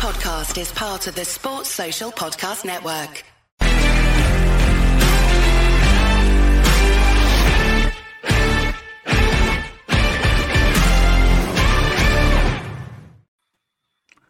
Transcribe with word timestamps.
podcast 0.00 0.58
is 0.58 0.72
part 0.72 1.06
of 1.08 1.14
the 1.14 1.26
Sports 1.26 1.68
Social 1.68 2.10
Podcast 2.10 2.64
Network. 2.64 3.22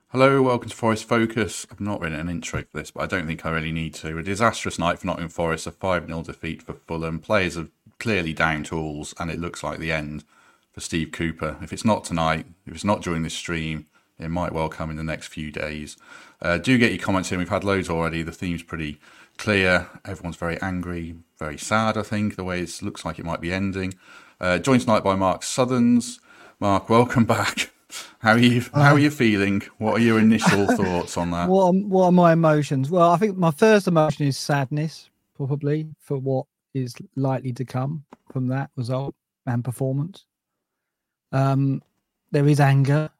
Hello, 0.08 0.42
welcome 0.42 0.68
to 0.68 0.74
Forest 0.74 1.04
Focus. 1.04 1.68
I've 1.70 1.80
not 1.80 2.00
written 2.00 2.18
an 2.18 2.28
intro 2.28 2.62
for 2.62 2.76
this, 2.76 2.90
but 2.90 3.04
I 3.04 3.06
don't 3.06 3.28
think 3.28 3.46
I 3.46 3.50
really 3.50 3.70
need 3.70 3.94
to. 3.94 4.18
A 4.18 4.24
disastrous 4.24 4.76
night 4.76 4.98
for 4.98 5.06
Nottingham 5.06 5.28
Forest, 5.28 5.68
a 5.68 5.70
5 5.70 6.06
0 6.06 6.22
defeat 6.24 6.62
for 6.64 6.72
Fulham. 6.72 7.20
Players 7.20 7.56
are 7.56 7.68
clearly 8.00 8.32
down 8.32 8.64
tools, 8.64 9.14
and 9.20 9.30
it 9.30 9.38
looks 9.38 9.62
like 9.62 9.78
the 9.78 9.92
end 9.92 10.24
for 10.72 10.80
Steve 10.80 11.12
Cooper. 11.12 11.58
If 11.62 11.72
it's 11.72 11.84
not 11.84 12.02
tonight, 12.02 12.46
if 12.66 12.74
it's 12.74 12.84
not 12.84 13.02
during 13.02 13.22
this 13.22 13.34
stream, 13.34 13.86
it 14.20 14.28
might 14.28 14.52
well 14.52 14.68
come 14.68 14.90
in 14.90 14.96
the 14.96 15.04
next 15.04 15.28
few 15.28 15.50
days. 15.50 15.96
Uh, 16.42 16.58
do 16.58 16.78
get 16.78 16.92
your 16.92 17.00
comments 17.00 17.30
in. 17.32 17.38
We've 17.38 17.48
had 17.48 17.64
loads 17.64 17.90
already. 17.90 18.22
The 18.22 18.32
theme's 18.32 18.62
pretty 18.62 19.00
clear. 19.38 19.88
Everyone's 20.04 20.36
very 20.36 20.60
angry, 20.60 21.16
very 21.38 21.58
sad, 21.58 21.96
I 21.96 22.02
think, 22.02 22.36
the 22.36 22.44
way 22.44 22.60
it 22.60 22.82
looks 22.82 23.04
like 23.04 23.18
it 23.18 23.24
might 23.24 23.40
be 23.40 23.52
ending. 23.52 23.94
Uh, 24.40 24.58
joined 24.58 24.82
tonight 24.82 25.04
by 25.04 25.14
Mark 25.14 25.42
Sutherns. 25.42 26.20
Mark, 26.58 26.88
welcome 26.88 27.24
back. 27.36 27.70
How 28.20 28.32
are 28.32 28.38
you? 28.38 28.64
How 28.72 28.92
are 28.92 28.98
you 28.98 29.10
feeling? 29.10 29.62
What 29.78 29.94
are 29.94 30.04
your 30.04 30.18
initial 30.18 30.66
thoughts 30.76 31.16
on 31.16 31.30
that? 31.32 31.48
What 31.48 31.64
are, 31.64 31.72
what 31.72 32.04
are 32.06 32.12
my 32.12 32.32
emotions? 32.32 32.90
Well, 32.90 33.10
I 33.10 33.16
think 33.16 33.36
my 33.36 33.50
first 33.50 33.88
emotion 33.88 34.26
is 34.26 34.38
sadness, 34.38 35.10
probably 35.36 35.88
for 35.98 36.18
what 36.18 36.46
is 36.74 36.94
likely 37.16 37.52
to 37.54 37.64
come 37.64 38.04
from 38.32 38.46
that 38.48 38.70
result 38.76 39.14
and 39.46 39.64
performance. 39.64 40.24
Um, 41.32 41.82
there 42.30 42.46
is 42.46 42.60
anger, 42.60 43.10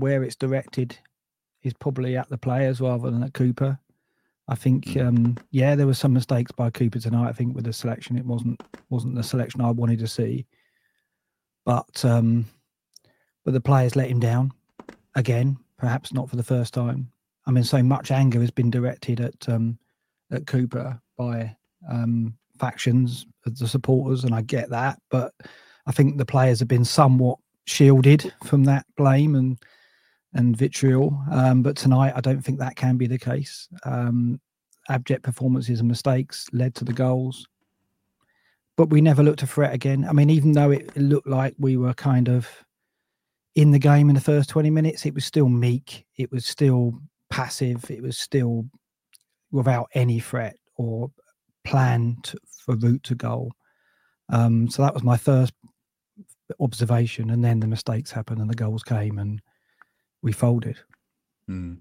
where 0.00 0.22
it's 0.22 0.36
directed 0.36 0.96
is 1.62 1.74
probably 1.74 2.16
at 2.16 2.28
the 2.28 2.38
players 2.38 2.80
rather 2.80 3.10
than 3.10 3.22
at 3.22 3.34
Cooper. 3.34 3.78
I 4.50 4.54
think, 4.54 4.86
Mm. 4.86 5.06
um, 5.06 5.38
yeah, 5.50 5.74
there 5.74 5.86
were 5.86 5.94
some 5.94 6.14
mistakes 6.14 6.52
by 6.52 6.70
Cooper 6.70 6.98
tonight. 6.98 7.28
I 7.28 7.32
think 7.32 7.54
with 7.54 7.64
the 7.64 7.72
selection, 7.72 8.16
it 8.16 8.24
wasn't 8.24 8.62
wasn't 8.88 9.14
the 9.14 9.22
selection 9.22 9.60
I 9.60 9.70
wanted 9.70 9.98
to 9.98 10.08
see. 10.08 10.46
But 11.66 12.04
um, 12.04 12.46
but 13.44 13.52
the 13.52 13.60
players 13.60 13.96
let 13.96 14.08
him 14.08 14.20
down 14.20 14.52
again, 15.14 15.58
perhaps 15.76 16.12
not 16.12 16.30
for 16.30 16.36
the 16.36 16.42
first 16.42 16.72
time. 16.72 17.10
I 17.46 17.50
mean, 17.50 17.64
so 17.64 17.82
much 17.82 18.10
anger 18.10 18.40
has 18.40 18.50
been 18.50 18.70
directed 18.70 19.20
at 19.20 19.48
um, 19.48 19.78
at 20.30 20.46
Cooper 20.46 21.00
by 21.16 21.54
um, 21.88 22.34
factions 22.58 23.26
the 23.44 23.68
supporters, 23.68 24.24
and 24.24 24.34
I 24.34 24.42
get 24.42 24.70
that. 24.70 25.00
But 25.10 25.34
I 25.86 25.92
think 25.92 26.16
the 26.16 26.24
players 26.26 26.58
have 26.58 26.68
been 26.68 26.84
somewhat 26.84 27.38
shielded 27.66 28.32
from 28.44 28.64
that 28.64 28.86
blame 28.96 29.34
and 29.34 29.58
and 30.38 30.56
vitriol. 30.56 31.20
Um, 31.32 31.62
but 31.62 31.76
tonight, 31.76 32.12
I 32.14 32.20
don't 32.20 32.40
think 32.40 32.60
that 32.60 32.76
can 32.76 32.96
be 32.96 33.08
the 33.08 33.18
case. 33.18 33.68
Um, 33.84 34.40
abject 34.88 35.24
performances 35.24 35.80
and 35.80 35.88
mistakes 35.88 36.46
led 36.52 36.76
to 36.76 36.84
the 36.84 36.92
goals. 36.92 37.46
But 38.76 38.90
we 38.90 39.00
never 39.00 39.24
looked 39.24 39.42
a 39.42 39.46
threat 39.48 39.74
again. 39.74 40.06
I 40.08 40.12
mean, 40.12 40.30
even 40.30 40.52
though 40.52 40.70
it, 40.70 40.96
looked 40.96 41.26
like 41.26 41.54
we 41.58 41.76
were 41.76 41.92
kind 41.92 42.28
of 42.28 42.48
in 43.56 43.72
the 43.72 43.80
game 43.80 44.08
in 44.08 44.14
the 44.14 44.20
first 44.20 44.48
20 44.48 44.70
minutes, 44.70 45.04
it 45.04 45.14
was 45.14 45.24
still 45.24 45.48
meek. 45.48 46.06
It 46.16 46.30
was 46.30 46.46
still 46.46 46.92
passive. 47.30 47.90
It 47.90 48.00
was 48.00 48.16
still 48.16 48.64
without 49.50 49.88
any 49.94 50.20
threat 50.20 50.54
or 50.76 51.10
plan 51.64 52.16
to, 52.22 52.38
for 52.64 52.76
route 52.76 53.02
to 53.02 53.16
goal. 53.16 53.50
Um, 54.28 54.70
so 54.70 54.82
that 54.82 54.94
was 54.94 55.02
my 55.02 55.16
first 55.16 55.52
observation. 56.60 57.30
And 57.30 57.44
then 57.44 57.58
the 57.58 57.66
mistakes 57.66 58.12
happened 58.12 58.40
and 58.40 58.48
the 58.48 58.54
goals 58.54 58.84
came 58.84 59.18
and 59.18 59.42
we 60.22 60.32
folded. 60.32 60.78
Mm. 61.48 61.78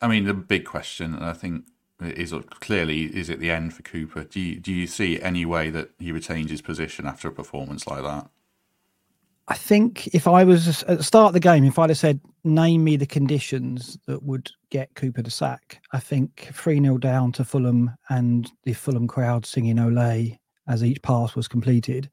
I 0.00 0.08
mean, 0.08 0.24
the 0.24 0.34
big 0.34 0.64
question, 0.64 1.14
and 1.14 1.24
I 1.24 1.32
think 1.32 1.64
it 2.00 2.16
is 2.16 2.34
clearly, 2.60 3.04
is 3.04 3.28
it 3.28 3.40
the 3.40 3.50
end 3.50 3.74
for 3.74 3.82
Cooper? 3.82 4.24
Do 4.24 4.40
you, 4.40 4.60
do 4.60 4.72
you 4.72 4.86
see 4.86 5.20
any 5.20 5.44
way 5.44 5.70
that 5.70 5.90
he 5.98 6.12
retains 6.12 6.50
his 6.50 6.62
position 6.62 7.06
after 7.06 7.28
a 7.28 7.32
performance 7.32 7.86
like 7.86 8.02
that? 8.02 8.28
I 9.48 9.54
think 9.54 10.06
if 10.14 10.28
I 10.28 10.44
was 10.44 10.84
at 10.84 10.98
the 10.98 11.04
start 11.04 11.30
of 11.30 11.32
the 11.34 11.40
game, 11.40 11.64
if 11.64 11.78
I'd 11.78 11.90
have 11.90 11.98
said, 11.98 12.20
name 12.44 12.84
me 12.84 12.96
the 12.96 13.04
conditions 13.04 13.98
that 14.06 14.22
would 14.22 14.48
get 14.70 14.94
Cooper 14.94 15.22
to 15.22 15.30
sack, 15.30 15.82
I 15.92 15.98
think 15.98 16.50
3 16.52 16.80
0 16.80 16.98
down 16.98 17.32
to 17.32 17.44
Fulham 17.44 17.90
and 18.08 18.50
the 18.62 18.74
Fulham 18.74 19.08
crowd 19.08 19.44
singing 19.44 19.76
Olay 19.76 20.38
as 20.68 20.84
each 20.84 21.02
pass 21.02 21.34
was 21.34 21.48
completed, 21.48 22.08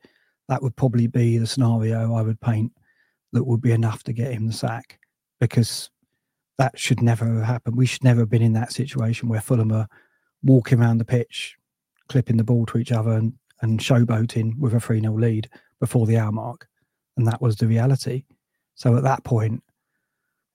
that 0.49 0.63
would 0.63 0.75
probably 0.75 1.05
be 1.05 1.37
the 1.37 1.45
scenario 1.45 2.15
I 2.15 2.23
would 2.23 2.41
paint 2.41 2.71
that 3.33 3.43
would 3.43 3.61
be 3.61 3.71
enough 3.71 4.03
to 4.05 4.13
get 4.13 4.33
him 4.33 4.47
the 4.47 4.53
sack 4.53 4.99
because 5.39 5.89
that 6.57 6.77
should 6.77 7.01
never 7.01 7.25
have 7.25 7.43
happened. 7.43 7.75
We 7.75 7.85
should 7.85 8.03
never 8.03 8.21
have 8.21 8.29
been 8.29 8.41
in 8.41 8.53
that 8.53 8.73
situation 8.73 9.29
where 9.29 9.41
Fulham 9.41 9.71
are 9.71 9.87
walking 10.43 10.79
around 10.79 10.97
the 10.97 11.05
pitch, 11.05 11.55
clipping 12.09 12.37
the 12.37 12.43
ball 12.43 12.65
to 12.67 12.77
each 12.77 12.91
other 12.91 13.11
and, 13.11 13.33
and 13.61 13.79
showboating 13.79 14.57
with 14.57 14.73
a 14.73 14.79
3 14.79 15.01
0 15.01 15.13
lead 15.13 15.49
before 15.79 16.07
the 16.07 16.17
hour 16.17 16.31
mark 16.31 16.67
and 17.17 17.27
that 17.27 17.41
was 17.41 17.57
the 17.57 17.67
reality. 17.67 18.23
So 18.75 18.95
at 18.95 19.03
that 19.03 19.23
point, 19.23 19.63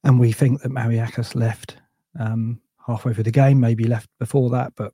and 0.05 0.19
we 0.19 0.33
think 0.33 0.63
that 0.63 0.71
Marinakis 0.71 1.35
left 1.35 1.77
um, 2.19 2.61
halfway 2.87 3.13
through 3.13 3.25
the 3.25 3.31
game, 3.31 3.61
maybe 3.61 3.85
left 3.85 4.09
before 4.19 4.49
that, 4.51 4.73
but 4.77 4.93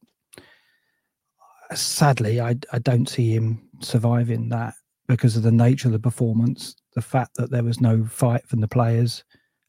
sadly, 1.75 2.41
I, 2.41 2.57
I 2.73 2.79
don't 2.79 3.09
see 3.09 3.35
him 3.35 3.69
surviving 3.81 4.49
that 4.49 4.75
because 5.07 5.37
of 5.37 5.43
the 5.43 5.53
nature 5.53 5.89
of 5.89 5.93
the 5.93 5.99
performance, 5.99 6.75
the 6.95 7.03
fact 7.03 7.37
that 7.37 7.51
there 7.51 7.63
was 7.63 7.81
no 7.81 8.05
fight 8.05 8.47
from 8.47 8.61
the 8.61 8.69
players, 8.69 9.25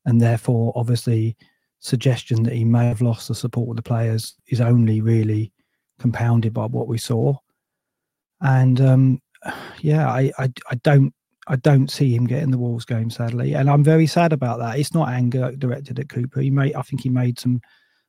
and 0.09 0.19
therefore, 0.19 0.73
obviously, 0.75 1.37
suggestion 1.77 2.41
that 2.43 2.53
he 2.53 2.65
may 2.65 2.87
have 2.87 2.99
lost 3.01 3.27
the 3.27 3.35
support 3.35 3.69
of 3.69 3.75
the 3.75 3.83
players 3.83 4.35
is 4.47 4.59
only 4.59 5.01
really 5.01 5.53
compounded 5.99 6.51
by 6.51 6.65
what 6.65 6.87
we 6.87 6.97
saw. 6.97 7.37
And 8.41 8.81
um, 8.81 9.21
yeah, 9.81 10.09
I, 10.09 10.31
I 10.39 10.51
I 10.71 10.75
don't 10.83 11.13
I 11.47 11.57
don't 11.57 11.91
see 11.91 12.15
him 12.15 12.25
getting 12.25 12.51
the 12.51 12.57
Wolves 12.57 12.85
game, 12.85 13.09
sadly, 13.09 13.53
and 13.53 13.69
I'm 13.69 13.83
very 13.83 14.07
sad 14.07 14.33
about 14.33 14.59
that. 14.59 14.79
It's 14.79 14.93
not 14.93 15.09
anger 15.09 15.51
directed 15.55 15.99
at 15.99 16.09
Cooper. 16.09 16.41
He 16.41 16.49
made, 16.49 16.75
I 16.75 16.81
think, 16.81 17.01
he 17.01 17.09
made 17.09 17.39
some. 17.39 17.61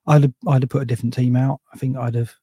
I'd 0.07 0.23
have, 0.23 0.35
I'd 0.49 0.63
have 0.63 0.71
put 0.71 0.83
a 0.83 0.87
different 0.87 1.15
team 1.15 1.37
out. 1.37 1.61
I 1.75 1.77
think 1.77 1.97
I'd 1.97 2.15
have 2.15 2.35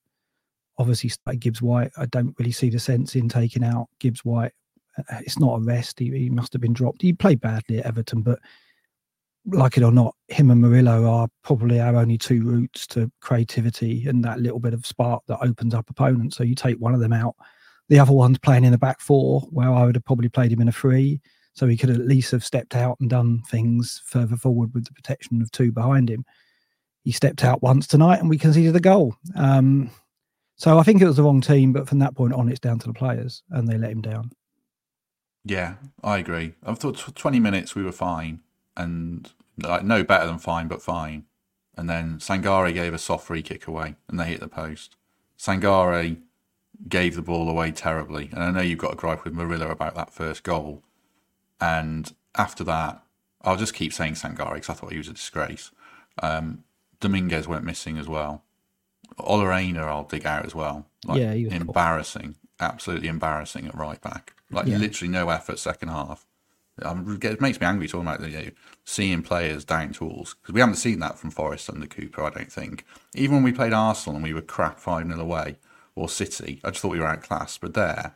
obviously 0.77 1.09
started 1.09 1.41
Gibbs 1.41 1.61
White. 1.61 1.91
I 1.97 2.05
don't 2.05 2.35
really 2.37 2.51
see 2.51 2.69
the 2.69 2.79
sense 2.79 3.15
in 3.15 3.27
taking 3.27 3.63
out 3.63 3.87
Gibbs 3.99 4.23
White. 4.23 4.53
Uh, 4.97 5.19
It's 5.21 5.39
not 5.39 5.55
a 5.55 5.63
rest. 5.63 5.97
He, 5.99 6.11
he 6.11 6.29
must 6.29 6.53
have 6.53 6.61
been 6.61 6.73
dropped. 6.73 7.01
He 7.01 7.13
played 7.13 7.41
badly 7.41 7.79
at 7.79 7.87
Everton, 7.87 8.21
but 8.21 8.39
like 9.47 9.77
it 9.77 9.83
or 9.83 9.91
not, 9.91 10.15
him 10.27 10.51
and 10.51 10.61
Murillo 10.61 11.05
are 11.05 11.27
probably 11.43 11.79
our 11.79 11.95
only 11.95 12.17
two 12.17 12.43
routes 12.43 12.85
to 12.87 13.11
creativity 13.21 14.05
and 14.07 14.23
that 14.23 14.39
little 14.39 14.59
bit 14.59 14.73
of 14.73 14.85
spark 14.85 15.23
that 15.27 15.39
opens 15.41 15.73
up 15.73 15.89
opponents. 15.89 16.37
So 16.37 16.43
you 16.43 16.55
take 16.55 16.77
one 16.77 16.93
of 16.93 16.99
them 16.99 17.13
out 17.13 17.35
the 17.89 17.99
other 17.99 18.11
one's 18.11 18.37
playing 18.37 18.65
in 18.65 18.71
the 18.71 18.77
back 18.77 18.99
four, 18.99 19.41
where 19.49 19.71
I 19.71 19.85
would 19.85 19.95
have 19.95 20.05
probably 20.05 20.29
played 20.29 20.51
him 20.51 20.61
in 20.61 20.67
a 20.67 20.73
three. 20.73 21.21
So 21.53 21.67
he 21.67 21.77
could 21.77 21.89
at 21.89 21.99
least 21.99 22.31
have 22.31 22.43
stepped 22.43 22.75
out 22.75 22.97
and 22.99 23.09
done 23.09 23.41
things 23.49 24.01
further 24.05 24.35
forward 24.35 24.73
with 24.73 24.85
the 24.85 24.93
protection 24.93 25.41
of 25.41 25.49
two 25.51 25.71
behind 25.71 26.09
him. 26.09 26.23
He 27.03 27.11
stepped 27.11 27.43
out 27.43 27.63
once 27.63 27.87
tonight 27.87 28.19
and 28.19 28.29
we 28.29 28.37
conceded 28.37 28.75
a 28.75 28.79
goal. 28.79 29.15
Um, 29.35 29.89
so 30.57 30.77
I 30.77 30.83
think 30.83 31.01
it 31.01 31.07
was 31.07 31.15
the 31.15 31.23
wrong 31.23 31.41
team, 31.41 31.71
but 31.73 31.87
from 31.87 31.99
that 31.99 32.15
point 32.15 32.33
on, 32.33 32.49
it's 32.49 32.59
down 32.59 32.79
to 32.79 32.87
the 32.87 32.93
players 32.93 33.41
and 33.49 33.67
they 33.67 33.77
let 33.77 33.91
him 33.91 34.01
down. 34.01 34.31
Yeah, 35.45 35.75
I 36.03 36.17
agree. 36.17 36.53
I 36.63 36.73
thought 36.73 36.97
tw- 36.97 37.15
20 37.15 37.39
minutes 37.39 37.73
we 37.73 37.83
were 37.83 37.91
fine 37.91 38.41
and 38.75 39.31
like 39.57 39.83
no 39.83 40.03
better 40.03 40.25
than 40.27 40.39
fine, 40.39 40.67
but 40.67 40.81
fine. 40.81 41.25
And 41.75 41.89
then 41.89 42.17
Sangare 42.19 42.73
gave 42.73 42.93
a 42.93 42.97
soft 42.97 43.27
free 43.27 43.41
kick 43.43 43.67
away 43.67 43.95
and 44.09 44.19
they 44.19 44.25
hit 44.25 44.39
the 44.39 44.47
post. 44.47 44.95
Sangare 45.37 46.17
gave 46.87 47.15
the 47.15 47.21
ball 47.21 47.49
away 47.49 47.71
terribly. 47.71 48.29
And 48.33 48.43
I 48.43 48.51
know 48.51 48.61
you've 48.61 48.79
got 48.79 48.93
a 48.93 48.97
gripe 48.97 49.23
with 49.23 49.33
Murillo 49.33 49.69
about 49.69 49.95
that 49.95 50.13
first 50.13 50.43
goal. 50.43 50.83
And 51.59 52.13
after 52.37 52.63
that, 52.65 53.03
I'll 53.41 53.57
just 53.57 53.73
keep 53.73 53.93
saying 53.93 54.13
Sangare 54.13 54.55
because 54.55 54.69
I 54.69 54.73
thought 54.73 54.91
he 54.91 54.97
was 54.97 55.07
a 55.07 55.13
disgrace. 55.13 55.71
Um, 56.21 56.63
Dominguez 56.99 57.47
went 57.47 57.63
missing 57.63 57.97
as 57.97 58.07
well. 58.07 58.43
Ola 59.19 59.55
Aina 59.55 59.81
I'll 59.83 60.03
dig 60.03 60.25
out 60.25 60.45
as 60.45 60.53
well. 60.53 60.85
Like, 61.05 61.19
Yeah, 61.19 61.33
he 61.33 61.45
was 61.45 61.53
poor. 61.53 61.61
embarrassing, 61.61 62.35
absolutely 62.59 63.07
embarrassing 63.07 63.67
at 63.67 63.75
right 63.75 64.01
back. 64.01 64.33
Like 64.51 64.67
Yeah. 64.67 64.77
literally 64.77 65.11
no 65.11 65.29
effort 65.29 65.59
second 65.59 65.89
half. 65.89 66.25
Um, 66.83 67.19
it 67.21 67.41
makes 67.41 67.59
me 67.59 67.65
angry 67.65 67.87
talking 67.87 68.07
about 68.07 68.21
the, 68.21 68.29
you 68.29 68.37
know, 68.37 68.49
seeing 68.85 69.21
players 69.23 69.65
down 69.65 69.93
tools 69.93 70.35
because 70.41 70.53
we 70.53 70.59
haven't 70.59 70.75
seen 70.75 70.99
that 70.99 71.17
from 71.17 71.31
Forest 71.31 71.69
under 71.69 71.87
Cooper. 71.87 72.23
I 72.23 72.29
don't 72.29 72.51
think. 72.51 72.85
Even 73.15 73.35
when 73.37 73.43
we 73.43 73.51
played 73.51 73.73
Arsenal 73.73 74.15
and 74.15 74.23
we 74.23 74.33
were 74.33 74.41
crap 74.41 74.79
five 74.79 75.07
0 75.07 75.19
away, 75.19 75.57
or 75.95 76.07
City, 76.07 76.61
I 76.63 76.69
just 76.69 76.81
thought 76.81 76.91
we 76.91 76.99
were 76.99 77.07
outclassed. 77.07 77.59
But 77.61 77.73
there, 77.73 78.15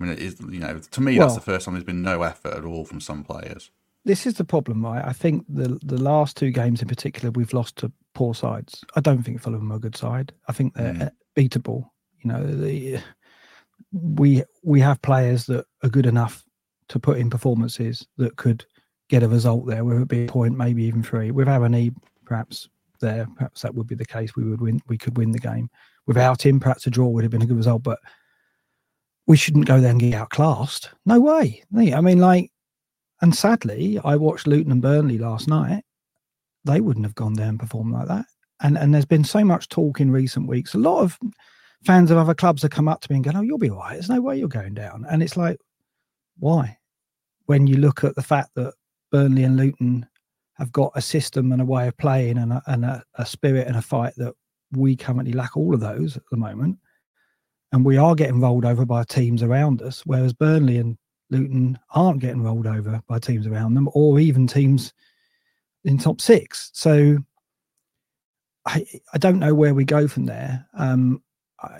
I 0.00 0.04
mean, 0.04 0.12
it 0.12 0.18
is 0.18 0.40
you 0.40 0.58
know 0.60 0.78
to 0.78 1.00
me 1.00 1.18
that's 1.18 1.34
the 1.36 1.40
first 1.40 1.64
time 1.64 1.74
there's 1.74 1.84
been 1.84 2.02
no 2.02 2.22
effort 2.22 2.54
at 2.54 2.64
all 2.64 2.84
from 2.84 3.00
some 3.00 3.22
players. 3.22 3.70
This 4.04 4.26
is 4.26 4.34
the 4.34 4.44
problem, 4.44 4.84
right? 4.84 5.04
I 5.04 5.12
think 5.12 5.44
the 5.48 5.78
the 5.82 6.00
last 6.00 6.36
two 6.36 6.50
games 6.50 6.82
in 6.82 6.88
particular, 6.88 7.30
we've 7.30 7.52
lost 7.52 7.76
to 7.76 7.92
poor 8.14 8.34
sides. 8.34 8.84
I 8.94 9.00
don't 9.00 9.22
think 9.22 9.40
Fulham 9.40 9.72
are 9.72 9.76
a 9.76 9.80
good 9.80 9.96
side. 9.96 10.32
I 10.48 10.52
think 10.52 10.74
they're 10.74 10.92
Mm. 10.94 11.10
beatable. 11.36 11.90
You 12.22 12.32
know, 12.32 12.46
the, 12.46 12.98
we 13.92 14.42
we 14.62 14.80
have 14.80 15.00
players 15.02 15.46
that 15.46 15.66
are 15.82 15.88
good 15.88 16.06
enough 16.06 16.45
to 16.88 16.98
put 16.98 17.18
in 17.18 17.30
performances 17.30 18.06
that 18.16 18.36
could 18.36 18.64
get 19.08 19.22
a 19.22 19.28
result 19.28 19.66
there, 19.66 19.84
whether 19.84 20.00
it 20.00 20.08
be 20.08 20.24
a 20.24 20.28
point, 20.28 20.56
maybe 20.56 20.84
even 20.84 21.02
three. 21.02 21.30
With 21.30 21.48
Awoniyi 21.48 21.94
perhaps 22.24 22.68
there, 23.00 23.26
perhaps 23.36 23.62
that 23.62 23.74
would 23.74 23.86
be 23.86 23.94
the 23.94 24.04
case. 24.04 24.36
We 24.36 24.44
would 24.44 24.60
win. 24.60 24.80
We 24.88 24.98
could 24.98 25.16
win 25.16 25.32
the 25.32 25.38
game 25.38 25.70
without 26.06 26.44
him. 26.44 26.60
Perhaps 26.60 26.86
a 26.86 26.90
draw 26.90 27.08
would 27.08 27.24
have 27.24 27.30
been 27.30 27.42
a 27.42 27.46
good 27.46 27.56
result, 27.56 27.82
but 27.82 27.98
we 29.26 29.36
shouldn't 29.36 29.66
go 29.66 29.80
there 29.80 29.90
and 29.90 30.00
get 30.00 30.14
outclassed. 30.14 30.90
No 31.04 31.20
way. 31.20 31.62
I 31.74 32.00
mean, 32.00 32.18
like, 32.18 32.50
and 33.20 33.34
sadly, 33.34 33.98
I 34.04 34.16
watched 34.16 34.46
Luton 34.46 34.72
and 34.72 34.82
Burnley 34.82 35.18
last 35.18 35.48
night. 35.48 35.84
They 36.64 36.80
wouldn't 36.80 37.06
have 37.06 37.14
gone 37.14 37.34
there 37.34 37.48
and 37.48 37.58
performed 37.60 37.92
like 37.92 38.08
that. 38.08 38.26
And 38.60 38.78
and 38.78 38.94
there's 38.94 39.04
been 39.04 39.24
so 39.24 39.44
much 39.44 39.68
talk 39.68 40.00
in 40.00 40.10
recent 40.10 40.48
weeks. 40.48 40.74
A 40.74 40.78
lot 40.78 41.02
of 41.02 41.18
fans 41.84 42.10
of 42.10 42.18
other 42.18 42.34
clubs 42.34 42.62
have 42.62 42.70
come 42.70 42.88
up 42.88 43.00
to 43.02 43.12
me 43.12 43.16
and 43.16 43.24
go, 43.24 43.32
"Oh, 43.34 43.42
you'll 43.42 43.58
be 43.58 43.70
all 43.70 43.78
right. 43.78 43.94
There's 43.94 44.08
no 44.08 44.20
way 44.20 44.38
you're 44.38 44.48
going 44.48 44.74
down." 44.74 45.06
And 45.10 45.22
it's 45.22 45.36
like, 45.36 45.58
why? 46.38 46.78
When 47.46 47.66
you 47.66 47.76
look 47.76 48.04
at 48.04 48.14
the 48.14 48.22
fact 48.22 48.50
that 48.56 48.74
Burnley 49.10 49.44
and 49.44 49.56
Luton 49.56 50.06
have 50.54 50.72
got 50.72 50.92
a 50.94 51.02
system 51.02 51.52
and 51.52 51.60
a 51.60 51.66
way 51.66 51.86
of 51.86 51.96
playing 51.96 52.38
and 52.38 52.52
a, 52.52 52.62
and 52.66 52.84
a, 52.84 53.04
a 53.16 53.26
spirit 53.26 53.66
and 53.66 53.76
a 53.76 53.82
fight 53.82 54.14
that 54.16 54.34
we 54.72 54.96
currently 54.96 55.32
lack 55.32 55.56
all 55.56 55.74
of 55.74 55.80
those 55.80 56.16
at 56.16 56.22
the 56.30 56.36
moment. 56.36 56.78
And 57.72 57.84
we 57.84 57.98
are 57.98 58.14
getting 58.14 58.40
rolled 58.40 58.64
over 58.64 58.84
by 58.86 59.04
teams 59.04 59.42
around 59.42 59.82
us, 59.82 60.02
whereas 60.06 60.32
Burnley 60.32 60.78
and 60.78 60.96
Luton 61.30 61.78
aren't 61.94 62.20
getting 62.20 62.42
rolled 62.42 62.66
over 62.66 63.00
by 63.08 63.18
teams 63.18 63.46
around 63.46 63.74
them 63.74 63.88
or 63.92 64.18
even 64.18 64.46
teams 64.46 64.92
in 65.84 65.98
top 65.98 66.20
six. 66.20 66.70
So 66.72 67.18
I, 68.66 68.86
I 69.12 69.18
don't 69.18 69.38
know 69.38 69.54
where 69.54 69.74
we 69.74 69.84
go 69.84 70.08
from 70.08 70.26
there. 70.26 70.66
Um, 70.74 71.22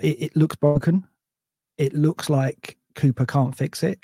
it, 0.01 0.21
it 0.21 0.35
looks 0.35 0.55
broken. 0.55 1.05
It 1.77 1.93
looks 1.93 2.29
like 2.29 2.77
Cooper 2.95 3.25
can't 3.25 3.55
fix 3.55 3.83
it. 3.83 3.99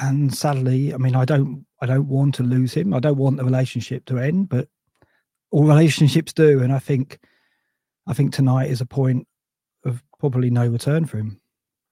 And 0.00 0.34
sadly, 0.34 0.94
I 0.94 0.96
mean, 0.96 1.14
I 1.14 1.24
don't, 1.24 1.66
I 1.80 1.86
don't 1.86 2.08
want 2.08 2.34
to 2.36 2.42
lose 2.42 2.74
him. 2.74 2.94
I 2.94 3.00
don't 3.00 3.18
want 3.18 3.36
the 3.36 3.44
relationship 3.44 4.04
to 4.06 4.18
end, 4.18 4.48
but 4.48 4.68
all 5.50 5.64
relationships 5.64 6.32
do. 6.32 6.62
And 6.62 6.72
I 6.72 6.78
think, 6.78 7.18
I 8.06 8.14
think 8.14 8.32
tonight 8.32 8.70
is 8.70 8.80
a 8.80 8.86
point 8.86 9.26
of 9.84 10.02
probably 10.18 10.50
no 10.50 10.66
return 10.66 11.04
for 11.04 11.18
him. 11.18 11.40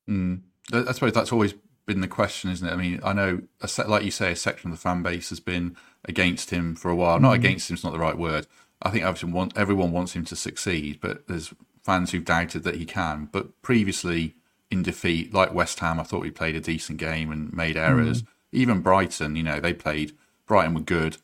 Mm. 0.09 0.43
I 0.73 0.93
suppose 0.93 1.13
that's 1.13 1.33
always 1.33 1.55
been 1.87 2.01
the 2.01 2.09
question, 2.09 2.51
isn't 2.51 2.67
it? 2.67 2.73
I 2.73 2.77
mean, 2.77 3.01
I 3.03 3.13
know, 3.13 3.43
a 3.61 3.89
like 3.89 4.05
you 4.05 4.11
say, 4.11 4.33
a 4.33 4.37
section 4.37 4.71
of 4.71 4.77
the 4.77 4.81
fan 4.81 5.03
base 5.03 5.31
has 5.31 5.41
been 5.41 5.77
against 6.05 6.51
him 6.51 6.75
for 6.77 6.91
a 6.91 6.97
while. 6.97 7.19
Mm. 7.19 7.23
Not 7.23 7.35
against 7.35 7.71
him; 7.71 7.75
it's 7.75 7.85
not 7.85 7.93
the 7.93 7.99
right 7.99 8.17
word. 8.17 8.47
I 8.83 8.91
think 8.91 9.05
everyone 9.05 9.93
wants 9.93 10.15
him 10.15 10.25
to 10.27 10.37
succeed, 10.37 11.01
but 11.01 11.27
there's 11.27 11.53
fans 11.83 12.13
who've 12.13 12.25
doubted 12.25 12.63
that 12.63 12.77
he 12.77 12.87
can. 12.87 13.29
But 13.31 13.61
previously 13.61 14.35
in 14.71 14.83
defeat, 14.83 15.35
like 15.35 15.53
West 15.53 15.81
Ham, 15.81 15.99
I 15.99 16.05
thought 16.05 16.23
we 16.23 16.31
played 16.31 16.57
a 16.57 16.61
decent 16.61 16.99
game 16.99 17.31
and 17.31 17.53
made 17.53 17.77
errors. 17.77 18.23
Mm. 18.23 18.27
Even 18.53 18.81
Brighton, 18.81 19.37
you 19.37 19.43
know, 19.43 19.61
they 19.61 19.75
played. 19.75 20.13
Brighton 20.47 20.75
were 20.75 20.81
good, 20.81 21.19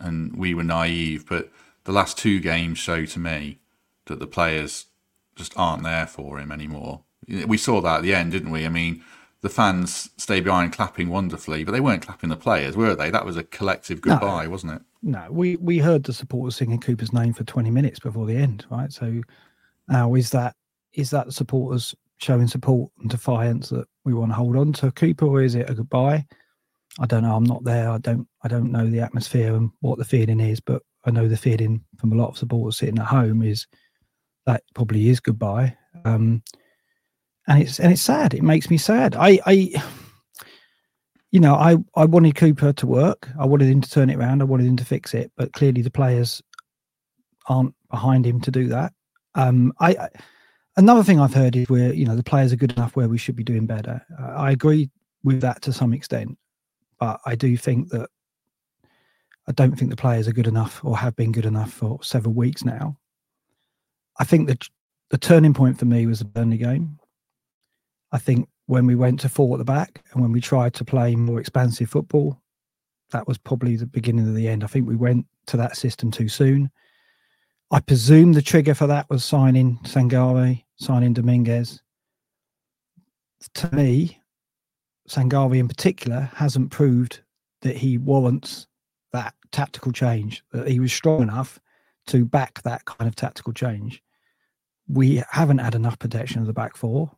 and 0.00 0.36
we 0.36 0.54
were 0.54 0.62
naive. 0.62 1.26
But 1.28 1.50
the 1.84 1.92
last 1.92 2.18
two 2.18 2.40
games 2.40 2.78
show 2.78 3.04
to 3.04 3.18
me 3.18 3.58
that 4.06 4.18
the 4.18 4.26
players 4.26 4.86
just 5.34 5.56
aren't 5.56 5.82
there 5.82 6.06
for 6.06 6.38
him 6.38 6.52
anymore. 6.52 7.02
We 7.46 7.56
saw 7.56 7.80
that 7.80 7.98
at 7.98 8.02
the 8.02 8.14
end, 8.14 8.32
didn't 8.32 8.50
we? 8.50 8.66
I 8.66 8.68
mean, 8.68 9.02
the 9.42 9.48
fans 9.48 10.10
stay 10.16 10.40
behind 10.40 10.72
clapping 10.72 11.08
wonderfully, 11.08 11.64
but 11.64 11.72
they 11.72 11.80
weren't 11.80 12.04
clapping 12.04 12.30
the 12.30 12.36
players, 12.36 12.76
were 12.76 12.94
they? 12.94 13.10
That 13.10 13.26
was 13.26 13.36
a 13.36 13.44
collective 13.44 14.00
goodbye, 14.00 14.44
no, 14.44 14.50
wasn't 14.50 14.72
it? 14.72 14.82
No, 15.02 15.26
we 15.30 15.56
we 15.56 15.78
heard 15.78 16.04
the 16.04 16.12
supporters 16.12 16.56
singing 16.56 16.80
Cooper's 16.80 17.12
name 17.12 17.32
for 17.32 17.44
twenty 17.44 17.70
minutes 17.70 17.98
before 17.98 18.26
the 18.26 18.36
end, 18.36 18.64
right? 18.70 18.92
So 18.92 19.22
now 19.88 20.14
is 20.14 20.30
that 20.30 20.54
is 20.94 21.10
that 21.10 21.26
the 21.26 21.32
supporters 21.32 21.94
showing 22.22 22.46
support 22.46 22.90
and 23.00 23.10
defiance 23.10 23.70
that 23.70 23.86
we 24.04 24.14
want 24.14 24.30
to 24.30 24.36
hold 24.36 24.56
on 24.56 24.72
to 24.74 24.92
Cooper, 24.92 25.26
or 25.26 25.42
is 25.42 25.54
it 25.54 25.68
a 25.68 25.74
goodbye? 25.74 26.24
I 27.00 27.06
don't 27.06 27.22
know. 27.22 27.34
I'm 27.34 27.44
not 27.44 27.64
there. 27.64 27.90
I 27.90 27.98
don't 27.98 28.28
I 28.42 28.48
don't 28.48 28.70
know 28.70 28.86
the 28.86 29.00
atmosphere 29.00 29.54
and 29.54 29.70
what 29.80 29.98
the 29.98 30.04
feeling 30.04 30.40
is, 30.40 30.60
but 30.60 30.82
I 31.04 31.10
know 31.10 31.28
the 31.28 31.36
feeling 31.36 31.84
from 31.98 32.12
a 32.12 32.16
lot 32.16 32.28
of 32.28 32.38
supporters 32.38 32.78
sitting 32.78 32.98
at 32.98 33.06
home 33.06 33.42
is 33.42 33.66
that 34.46 34.62
probably 34.74 35.08
is 35.08 35.20
goodbye. 35.20 35.76
Um, 36.04 36.42
and 37.48 37.62
it's 37.62 37.80
and 37.80 37.92
it's 37.92 38.02
sad. 38.02 38.34
It 38.34 38.42
makes 38.42 38.70
me 38.70 38.76
sad. 38.76 39.16
I, 39.16 39.40
I, 39.46 39.72
you 41.30 41.40
know, 41.40 41.54
I 41.54 41.76
I 41.96 42.04
wanted 42.04 42.36
Cooper 42.36 42.72
to 42.74 42.86
work. 42.86 43.28
I 43.38 43.46
wanted 43.46 43.68
him 43.68 43.80
to 43.80 43.90
turn 43.90 44.10
it 44.10 44.16
around. 44.16 44.42
I 44.42 44.46
wanted 44.46 44.66
him 44.66 44.76
to 44.76 44.84
fix 44.84 45.14
it. 45.14 45.32
But 45.36 45.52
clearly, 45.52 45.82
the 45.82 45.90
players 45.90 46.42
aren't 47.48 47.74
behind 47.90 48.26
him 48.26 48.40
to 48.42 48.50
do 48.50 48.68
that. 48.68 48.92
Um, 49.34 49.72
I, 49.80 49.90
I 49.90 50.08
another 50.76 51.02
thing 51.02 51.20
I've 51.20 51.34
heard 51.34 51.56
is 51.56 51.68
where 51.68 51.92
you 51.92 52.04
know 52.04 52.16
the 52.16 52.22
players 52.22 52.52
are 52.52 52.56
good 52.56 52.72
enough 52.72 52.96
where 52.96 53.08
we 53.08 53.18
should 53.18 53.36
be 53.36 53.44
doing 53.44 53.66
better. 53.66 54.04
I 54.18 54.50
agree 54.50 54.90
with 55.22 55.40
that 55.40 55.62
to 55.62 55.72
some 55.72 55.92
extent, 55.92 56.36
but 56.98 57.20
I 57.26 57.34
do 57.34 57.56
think 57.56 57.90
that 57.90 58.08
I 59.48 59.52
don't 59.52 59.76
think 59.76 59.90
the 59.90 59.96
players 59.96 60.28
are 60.28 60.32
good 60.32 60.46
enough 60.46 60.84
or 60.84 60.96
have 60.96 61.16
been 61.16 61.32
good 61.32 61.46
enough 61.46 61.72
for 61.72 62.02
several 62.02 62.34
weeks 62.34 62.64
now. 62.64 62.96
I 64.18 64.24
think 64.24 64.48
that 64.48 64.68
the 65.10 65.18
turning 65.18 65.54
point 65.54 65.78
for 65.78 65.84
me 65.84 66.06
was 66.06 66.20
the 66.20 66.24
Burnley 66.24 66.58
game. 66.58 66.98
I 68.12 68.18
think 68.18 68.48
when 68.66 68.86
we 68.86 68.94
went 68.94 69.20
to 69.20 69.28
four 69.28 69.54
at 69.54 69.58
the 69.58 69.64
back 69.64 70.02
and 70.12 70.22
when 70.22 70.32
we 70.32 70.40
tried 70.40 70.74
to 70.74 70.84
play 70.84 71.16
more 71.16 71.40
expansive 71.40 71.90
football, 71.90 72.40
that 73.10 73.26
was 73.26 73.38
probably 73.38 73.76
the 73.76 73.86
beginning 73.86 74.28
of 74.28 74.34
the 74.34 74.48
end. 74.48 74.64
I 74.64 74.68
think 74.68 74.86
we 74.86 74.96
went 74.96 75.26
to 75.46 75.56
that 75.56 75.76
system 75.76 76.10
too 76.10 76.28
soon. 76.28 76.70
I 77.70 77.80
presume 77.80 78.32
the 78.32 78.42
trigger 78.42 78.74
for 78.74 78.86
that 78.86 79.08
was 79.10 79.24
signing 79.24 79.78
Sangare, 79.84 80.61
signing 80.82 81.12
Dominguez. 81.12 81.80
To 83.54 83.74
me, 83.74 84.20
Sangare 85.08 85.58
in 85.58 85.68
particular 85.68 86.30
hasn't 86.34 86.70
proved 86.70 87.20
that 87.62 87.76
he 87.76 87.98
warrants 87.98 88.66
that 89.12 89.34
tactical 89.50 89.92
change, 89.92 90.42
that 90.52 90.68
he 90.68 90.80
was 90.80 90.92
strong 90.92 91.22
enough 91.22 91.60
to 92.08 92.24
back 92.24 92.62
that 92.62 92.84
kind 92.84 93.08
of 93.08 93.14
tactical 93.14 93.52
change. 93.52 94.02
We 94.88 95.22
haven't 95.30 95.58
had 95.58 95.74
enough 95.74 95.98
protection 95.98 96.40
of 96.40 96.46
the 96.46 96.52
back 96.52 96.76
four. 96.76 97.10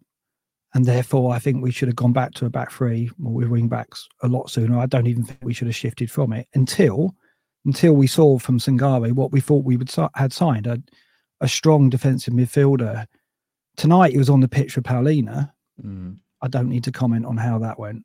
And 0.74 0.84
therefore, 0.84 1.32
I 1.32 1.38
think 1.38 1.62
we 1.62 1.70
should 1.70 1.88
have 1.88 1.96
gone 1.96 2.12
back 2.12 2.34
to 2.34 2.46
a 2.46 2.50
back 2.50 2.72
three 2.72 3.08
with 3.18 3.48
wing 3.48 3.68
backs 3.68 4.08
a 4.22 4.28
lot 4.28 4.50
sooner. 4.50 4.78
I 4.78 4.86
don't 4.86 5.06
even 5.06 5.22
think 5.22 5.38
we 5.42 5.54
should 5.54 5.68
have 5.68 5.76
shifted 5.76 6.10
from 6.10 6.32
it 6.32 6.48
until 6.54 7.14
until 7.64 7.94
we 7.94 8.06
saw 8.06 8.38
from 8.38 8.58
Sangare 8.58 9.12
what 9.12 9.32
we 9.32 9.40
thought 9.40 9.64
we 9.64 9.76
would 9.76 9.90
had 10.16 10.32
signed 10.32 10.66
a, 10.66 10.82
a 11.40 11.48
strong 11.48 11.88
defensive 11.88 12.34
midfielder. 12.34 13.06
Tonight 13.76 14.12
he 14.12 14.18
was 14.18 14.30
on 14.30 14.40
the 14.40 14.48
pitch 14.48 14.76
with 14.76 14.84
Palhinha. 14.84 15.50
Mm. 15.84 16.18
I 16.42 16.48
don't 16.48 16.68
need 16.68 16.84
to 16.84 16.92
comment 16.92 17.26
on 17.26 17.36
how 17.36 17.58
that 17.58 17.78
went. 17.78 18.04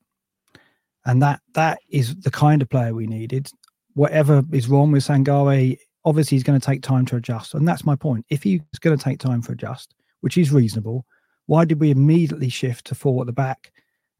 And 1.05 1.21
that 1.21 1.41
that 1.53 1.79
is 1.89 2.15
the 2.17 2.31
kind 2.31 2.61
of 2.61 2.69
player 2.69 2.93
we 2.93 3.07
needed. 3.07 3.49
Whatever 3.93 4.43
is 4.51 4.67
wrong 4.67 4.91
with 4.91 5.03
Sangare, 5.03 5.77
obviously 6.05 6.35
he's 6.35 6.43
going 6.43 6.59
to 6.59 6.65
take 6.65 6.81
time 6.81 7.05
to 7.07 7.15
adjust. 7.15 7.53
And 7.53 7.67
that's 7.67 7.85
my 7.85 7.95
point. 7.95 8.25
If 8.29 8.43
he's 8.43 8.61
going 8.79 8.97
to 8.97 9.03
take 9.03 9.19
time 9.19 9.41
for 9.41 9.53
adjust, 9.53 9.93
which 10.21 10.37
is 10.37 10.51
reasonable, 10.51 11.05
why 11.47 11.65
did 11.65 11.79
we 11.79 11.91
immediately 11.91 12.49
shift 12.49 12.85
to 12.87 12.95
four 12.95 13.21
at 13.21 13.27
the 13.27 13.33
back 13.33 13.71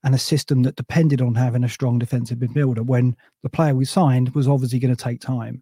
and 0.04 0.16
a 0.16 0.20
system 0.20 0.64
that 0.64 0.76
depended 0.76 1.22
on 1.22 1.36
having 1.36 1.64
a 1.64 1.70
strong 1.70 2.00
defensive 2.00 2.40
midfielder 2.40 2.86
when 2.86 3.16
the 3.44 3.50
player 3.50 3.76
we 3.76 3.86
signed 3.86 4.34
was 4.34 4.48
obviously 4.48 4.80
going 4.80 4.96
to 4.96 5.04
take 5.04 5.22
time? 5.22 5.62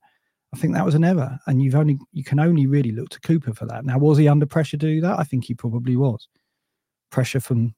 I 0.53 0.57
think 0.57 0.73
that 0.73 0.85
was 0.85 0.95
an 0.95 1.03
error, 1.03 1.37
and 1.47 1.61
you've 1.61 1.75
only 1.75 1.97
you 2.13 2.23
can 2.23 2.39
only 2.39 2.67
really 2.67 2.91
look 2.91 3.09
to 3.09 3.19
Cooper 3.19 3.53
for 3.53 3.65
that. 3.65 3.85
Now, 3.85 3.97
was 3.97 4.17
he 4.17 4.27
under 4.27 4.45
pressure 4.45 4.77
to 4.77 4.85
do 4.85 5.01
that? 5.01 5.19
I 5.19 5.23
think 5.23 5.45
he 5.45 5.53
probably 5.53 5.95
was. 5.97 6.27
Pressure 7.11 7.41
from 7.41 7.75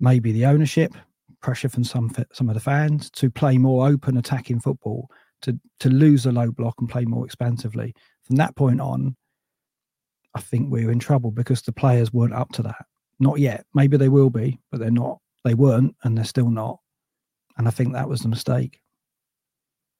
maybe 0.00 0.32
the 0.32 0.46
ownership, 0.46 0.92
pressure 1.40 1.68
from 1.68 1.84
some 1.84 2.10
some 2.32 2.48
of 2.48 2.54
the 2.54 2.60
fans 2.60 3.10
to 3.10 3.30
play 3.30 3.58
more 3.58 3.86
open 3.86 4.16
attacking 4.16 4.60
football, 4.60 5.08
to 5.42 5.58
to 5.80 5.88
lose 5.88 6.24
the 6.24 6.32
low 6.32 6.50
block 6.50 6.74
and 6.78 6.88
play 6.88 7.04
more 7.04 7.24
expansively. 7.24 7.94
From 8.24 8.36
that 8.36 8.56
point 8.56 8.80
on, 8.80 9.16
I 10.34 10.40
think 10.40 10.70
we 10.72 10.84
we're 10.84 10.92
in 10.92 10.98
trouble 10.98 11.30
because 11.30 11.62
the 11.62 11.72
players 11.72 12.12
weren't 12.12 12.34
up 12.34 12.50
to 12.52 12.62
that. 12.62 12.86
Not 13.20 13.38
yet. 13.38 13.64
Maybe 13.74 13.96
they 13.96 14.08
will 14.08 14.30
be, 14.30 14.58
but 14.70 14.80
they're 14.80 14.90
not. 14.90 15.20
They 15.44 15.54
weren't, 15.54 15.94
and 16.02 16.16
they're 16.16 16.24
still 16.24 16.50
not. 16.50 16.78
And 17.56 17.68
I 17.68 17.70
think 17.70 17.92
that 17.92 18.08
was 18.08 18.22
the 18.22 18.28
mistake. 18.28 18.80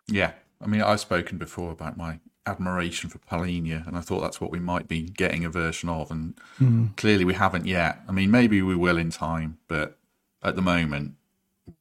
Yeah. 0.09 0.33
I 0.61 0.67
mean, 0.67 0.83
I've 0.83 1.01
spoken 1.01 1.39
before 1.39 1.73
about 1.73 1.97
my 1.97 2.21
admiration 2.47 3.11
for 3.11 3.19
Palhinha, 3.19 3.87
and 3.87 3.97
I 3.97 4.01
thought 4.01 4.21
that's 4.21 4.41
what 4.41 4.51
we 4.51 4.59
might 4.59 4.89
be 4.89 5.03
getting 5.03 5.45
a 5.45 5.51
version 5.51 5.89
of. 5.89 6.11
And 6.11 6.35
mm. 6.61 6.97
clearly, 6.97 7.25
we 7.25 7.35
haven't 7.35 7.67
yet. 7.67 8.01
I 8.09 8.13
mean, 8.13 8.31
maybe 8.31 8.63
we 8.63 8.77
will 8.77 8.99
in 8.99 9.11
time, 9.11 9.59
but 9.69 9.99
at 10.43 10.57
the 10.57 10.63
moment, 10.63 11.15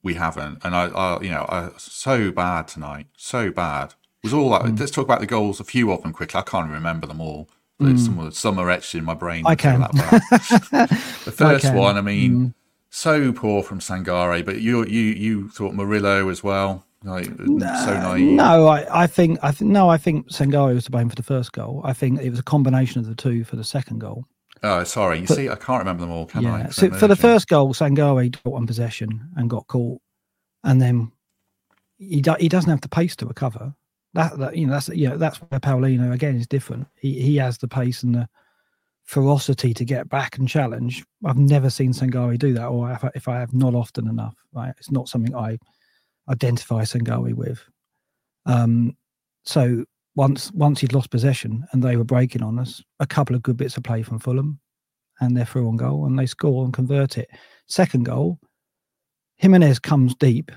we 0.01 0.15
haven't. 0.15 0.59
And 0.63 0.75
I, 0.75 0.85
I 0.87 1.21
you 1.21 1.29
know, 1.29 1.45
I, 1.49 1.69
so 1.77 2.31
bad 2.31 2.67
tonight, 2.67 3.07
so 3.17 3.51
bad. 3.51 3.93
It 4.23 4.27
was 4.27 4.33
all 4.33 4.49
that. 4.51 4.61
mm. 4.61 4.79
let's 4.79 4.91
talk 4.91 5.05
about 5.05 5.19
the 5.19 5.27
goals, 5.27 5.59
a 5.59 5.65
few 5.65 5.91
of 5.91 6.01
them 6.01 6.13
quickly. 6.13 6.39
I 6.39 6.43
can't 6.43 6.71
remember 6.71 7.07
them 7.07 7.19
all. 7.19 7.49
Mm. 7.81 7.99
Some, 7.99 8.31
some 8.31 8.59
are 8.59 8.69
etched 8.69 8.95
in 8.95 9.03
my 9.03 9.13
brain. 9.13 9.43
I 9.45 9.55
can. 9.55 9.81
the 9.91 11.33
first 11.35 11.65
I 11.65 11.75
one, 11.75 11.97
I 11.97 12.01
mean, 12.01 12.31
mm. 12.31 12.53
so 12.89 13.33
poor 13.33 13.63
from 13.63 13.79
Sangare, 13.79 14.45
but 14.45 14.61
you 14.61 14.85
you 14.85 15.01
you 15.01 15.49
thought 15.49 15.73
Murillo 15.73 16.29
as 16.29 16.43
well. 16.43 16.85
Like, 17.03 17.37
no, 17.39 17.83
so 17.85 17.93
naive. 17.93 18.31
No, 18.31 18.67
I, 18.67 19.03
I 19.03 19.07
think 19.07 19.39
I 19.43 19.51
think 19.51 19.71
no, 19.71 19.89
I 19.89 19.97
think 19.97 20.29
Sangare 20.29 20.73
was 20.73 20.85
to 20.85 20.91
blame 20.91 21.09
for 21.09 21.15
the 21.15 21.23
first 21.23 21.51
goal. 21.51 21.81
I 21.83 21.93
think 21.93 22.21
it 22.21 22.29
was 22.29 22.39
a 22.39 22.43
combination 22.43 23.01
of 23.01 23.07
the 23.07 23.15
two 23.15 23.43
for 23.43 23.57
the 23.57 23.63
second 23.63 23.99
goal. 23.99 24.25
Oh, 24.63 24.83
sorry. 24.85 25.19
You 25.19 25.27
but, 25.27 25.35
see, 25.35 25.49
I 25.49 25.55
can't 25.55 25.79
remember 25.79 26.01
them 26.01 26.11
all, 26.11 26.25
can 26.25 26.43
yeah. 26.43 26.67
I? 26.67 26.69
So 26.69 26.89
for 26.91 27.07
the 27.07 27.17
first 27.17 27.49
goal, 27.49 27.73
Sangare 27.73 28.31
got 28.31 28.53
one 28.53 28.65
possession 28.65 29.29
and 29.35 29.49
got 29.49 29.67
caught, 29.67 30.01
and 30.63 30.81
then 30.81 31.11
he 31.97 32.21
do, 32.21 32.35
he 32.39 32.47
doesn't 32.47 32.69
have 32.69 32.81
the 32.81 32.89
pace 32.89 33.15
to 33.17 33.25
recover. 33.25 33.73
That, 34.13 34.37
that 34.37 34.55
you 34.55 34.67
know 34.67 34.73
that's 34.73 34.89
you 34.89 35.09
know 35.09 35.17
that's 35.17 35.37
where 35.37 35.59
Palhinha 35.59 36.13
again 36.13 36.37
is 36.37 36.47
different. 36.47 36.87
He 36.95 37.21
he 37.21 37.35
has 37.37 37.57
the 37.57 37.67
pace 37.67 38.03
and 38.03 38.15
the 38.15 38.29
ferocity 39.03 39.73
to 39.73 39.83
get 39.83 40.07
back 40.07 40.37
and 40.37 40.47
challenge. 40.47 41.03
I've 41.25 41.37
never 41.37 41.69
seen 41.69 41.91
Sangare 41.91 42.39
do 42.39 42.53
that, 42.53 42.67
or 42.67 42.91
if 42.91 43.03
I, 43.03 43.11
if 43.15 43.27
I 43.27 43.39
have, 43.39 43.53
not 43.53 43.75
often 43.75 44.07
enough. 44.07 44.35
Right, 44.53 44.73
it's 44.77 44.91
not 44.91 45.09
something 45.09 45.35
I 45.35 45.57
identify 46.29 46.83
Sangare 46.83 47.33
with. 47.33 47.63
Um, 48.45 48.95
so 49.45 49.85
once 50.15 50.51
once 50.51 50.79
he'd 50.79 50.93
lost 50.93 51.09
possession 51.09 51.65
and 51.71 51.83
they 51.83 51.97
were 51.97 52.03
breaking 52.03 52.43
on 52.43 52.59
us, 52.59 52.83
a 52.99 53.07
couple 53.07 53.35
of 53.35 53.43
good 53.43 53.57
bits 53.57 53.77
of 53.77 53.83
play 53.83 54.03
from 54.03 54.19
Fulham, 54.19 54.59
and 55.19 55.35
they're 55.35 55.45
through 55.45 55.67
on 55.67 55.77
goal 55.77 56.05
and 56.05 56.17
they 56.17 56.25
score 56.25 56.63
and 56.63 56.73
convert 56.73 57.17
it. 57.17 57.29
Second 57.67 58.05
goal, 58.05 58.39
Jimenez 59.37 59.79
comes 59.79 60.15
deep 60.15 60.51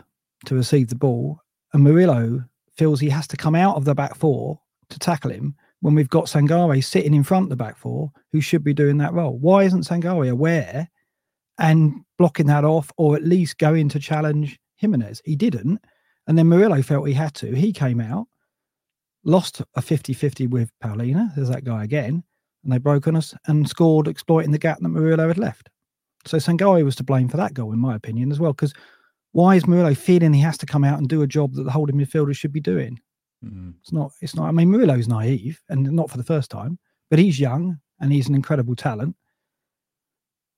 to 0.44 0.54
receive 0.54 0.88
the 0.88 0.96
ball, 0.96 1.40
and 1.72 1.82
Murillo 1.82 2.44
feels 2.76 3.00
he 3.00 3.08
has 3.08 3.26
to 3.28 3.36
come 3.36 3.54
out 3.54 3.76
of 3.76 3.84
the 3.84 3.94
back 3.94 4.14
four 4.14 4.60
to 4.90 4.98
tackle 4.98 5.30
him 5.30 5.54
when 5.80 5.94
we've 5.94 6.10
got 6.10 6.26
Sangare 6.26 6.82
sitting 6.84 7.14
in 7.14 7.22
front 7.22 7.44
of 7.44 7.50
the 7.50 7.56
back 7.56 7.76
four 7.76 8.10
who 8.32 8.40
should 8.40 8.64
be 8.64 8.74
doing 8.74 8.98
that 8.98 9.12
role. 9.12 9.38
Why 9.38 9.64
isn't 9.64 9.86
Sangare 9.86 10.30
aware 10.30 10.88
and 11.58 12.02
blocking 12.18 12.46
that 12.46 12.64
off 12.64 12.90
or 12.96 13.16
at 13.16 13.24
least 13.24 13.58
going 13.58 13.88
to 13.90 13.98
challenge 13.98 14.58
Jimenez? 14.76 15.22
He 15.24 15.36
didn't. 15.36 15.80
And 16.26 16.36
then 16.36 16.48
Murillo 16.48 16.82
felt 16.82 17.06
he 17.06 17.14
had 17.14 17.34
to. 17.36 17.54
He 17.54 17.72
came 17.72 18.00
out, 18.00 18.26
lost 19.24 19.62
a 19.74 19.82
50 19.82 20.12
50 20.12 20.46
with 20.48 20.70
Palhinha. 20.82 21.34
There's 21.34 21.48
that 21.48 21.64
guy 21.64 21.84
again. 21.84 22.22
And 22.64 22.72
they 22.72 22.78
broke 22.78 23.06
on 23.06 23.16
us 23.16 23.34
and 23.46 23.68
scored, 23.68 24.08
exploiting 24.08 24.50
the 24.50 24.58
gap 24.58 24.78
that 24.80 24.88
Murillo 24.88 25.28
had 25.28 25.38
left. 25.38 25.70
So 26.24 26.38
Sangare 26.38 26.84
was 26.84 26.96
to 26.96 27.04
blame 27.04 27.28
for 27.28 27.36
that 27.36 27.54
goal, 27.54 27.72
in 27.72 27.78
my 27.78 27.94
opinion, 27.94 28.32
as 28.32 28.40
well. 28.40 28.52
Because 28.52 28.74
why 29.32 29.54
is 29.54 29.66
Murillo 29.66 29.94
feeling 29.94 30.32
he 30.32 30.40
has 30.40 30.58
to 30.58 30.66
come 30.66 30.82
out 30.82 30.98
and 30.98 31.08
do 31.08 31.22
a 31.22 31.26
job 31.26 31.54
that 31.54 31.62
the 31.62 31.70
holding 31.70 31.96
midfielders 31.96 32.36
should 32.36 32.52
be 32.52 32.60
doing? 32.60 32.98
Mm. 33.44 33.74
It's 33.80 33.92
not. 33.92 34.12
It's 34.20 34.34
not. 34.34 34.48
I 34.48 34.50
mean, 34.50 34.70
Murillo's 34.70 35.06
naive, 35.06 35.60
and 35.68 35.84
not 35.92 36.10
for 36.10 36.16
the 36.16 36.24
first 36.24 36.50
time, 36.50 36.78
but 37.10 37.18
he's 37.18 37.38
young 37.38 37.78
and 38.00 38.12
he's 38.12 38.28
an 38.28 38.34
incredible 38.34 38.74
talent. 38.74 39.14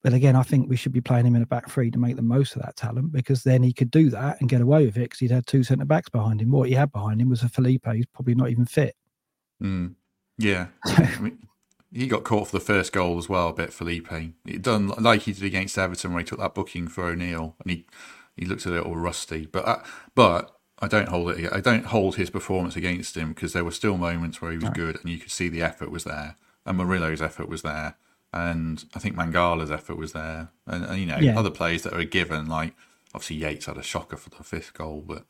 But 0.08 0.14
again, 0.14 0.36
I 0.36 0.42
think 0.42 0.70
we 0.70 0.76
should 0.76 0.92
be 0.92 1.02
playing 1.02 1.26
him 1.26 1.36
in 1.36 1.42
a 1.42 1.46
back 1.46 1.68
three 1.68 1.90
to 1.90 1.98
make 1.98 2.16
the 2.16 2.22
most 2.22 2.56
of 2.56 2.62
that 2.62 2.76
talent 2.76 3.12
because 3.12 3.42
then 3.42 3.62
he 3.62 3.74
could 3.74 3.90
do 3.90 4.08
that 4.08 4.40
and 4.40 4.48
get 4.48 4.62
away 4.62 4.86
with 4.86 4.96
it 4.96 5.00
because 5.00 5.18
he'd 5.18 5.30
had 5.30 5.46
two 5.46 5.62
centre 5.62 5.84
backs 5.84 6.08
behind 6.08 6.40
him. 6.40 6.50
What 6.50 6.70
he 6.70 6.74
had 6.74 6.90
behind 6.90 7.20
him 7.20 7.28
was 7.28 7.42
a 7.42 7.48
Felipe 7.50 7.84
who's 7.84 8.06
probably 8.06 8.34
not 8.34 8.48
even 8.48 8.64
fit. 8.64 8.96
Mm. 9.62 9.96
Yeah. 10.38 10.68
I 10.86 11.18
mean, 11.20 11.46
he 11.92 12.06
got 12.06 12.24
caught 12.24 12.48
for 12.48 12.56
the 12.56 12.64
first 12.64 12.90
goal 12.94 13.18
as 13.18 13.28
well, 13.28 13.50
a 13.50 13.52
bit 13.52 13.70
Felipe. 13.70 14.08
He 14.46 14.56
done 14.56 14.88
like 14.98 15.24
he 15.24 15.34
did 15.34 15.44
against 15.44 15.76
Everton 15.76 16.14
where 16.14 16.20
he 16.20 16.26
took 16.26 16.38
that 16.38 16.54
booking 16.54 16.88
for 16.88 17.04
O'Neill 17.04 17.54
and 17.62 17.70
he 17.70 17.84
he 18.34 18.46
looked 18.46 18.64
a 18.64 18.70
little 18.70 18.96
rusty. 18.96 19.44
But 19.44 19.68
uh, 19.68 19.82
but 20.14 20.56
I 20.78 20.88
don't 20.88 21.10
hold 21.10 21.32
it. 21.32 21.52
I 21.52 21.60
don't 21.60 21.84
hold 21.84 22.16
his 22.16 22.30
performance 22.30 22.76
against 22.76 23.14
him 23.14 23.34
because 23.34 23.52
there 23.52 23.62
were 23.62 23.72
still 23.72 23.98
moments 23.98 24.40
where 24.40 24.52
he 24.52 24.56
was 24.56 24.70
good 24.70 24.96
and 25.02 25.10
you 25.10 25.18
could 25.18 25.32
see 25.32 25.50
the 25.50 25.60
effort 25.60 25.90
was 25.90 26.04
there, 26.04 26.36
and 26.64 26.78
Murillo's 26.78 27.20
effort 27.20 27.50
was 27.50 27.60
there, 27.60 27.96
and 28.32 28.84
I 28.94 28.98
think 28.98 29.16
Mangala's 29.16 29.70
effort 29.70 29.96
was 29.96 30.12
there, 30.12 30.50
and, 30.66 30.84
and 30.84 30.98
you 30.98 31.06
know 31.06 31.18
yeah. 31.18 31.38
other 31.38 31.50
plays 31.50 31.82
that 31.82 31.94
are 31.94 32.04
given 32.04 32.46
like 32.46 32.74
obviously 33.14 33.36
Yates 33.36 33.66
had 33.66 33.78
a 33.78 33.82
shocker 33.82 34.16
for 34.16 34.30
the 34.30 34.44
fifth 34.44 34.74
goal, 34.74 35.02
but 35.06 35.24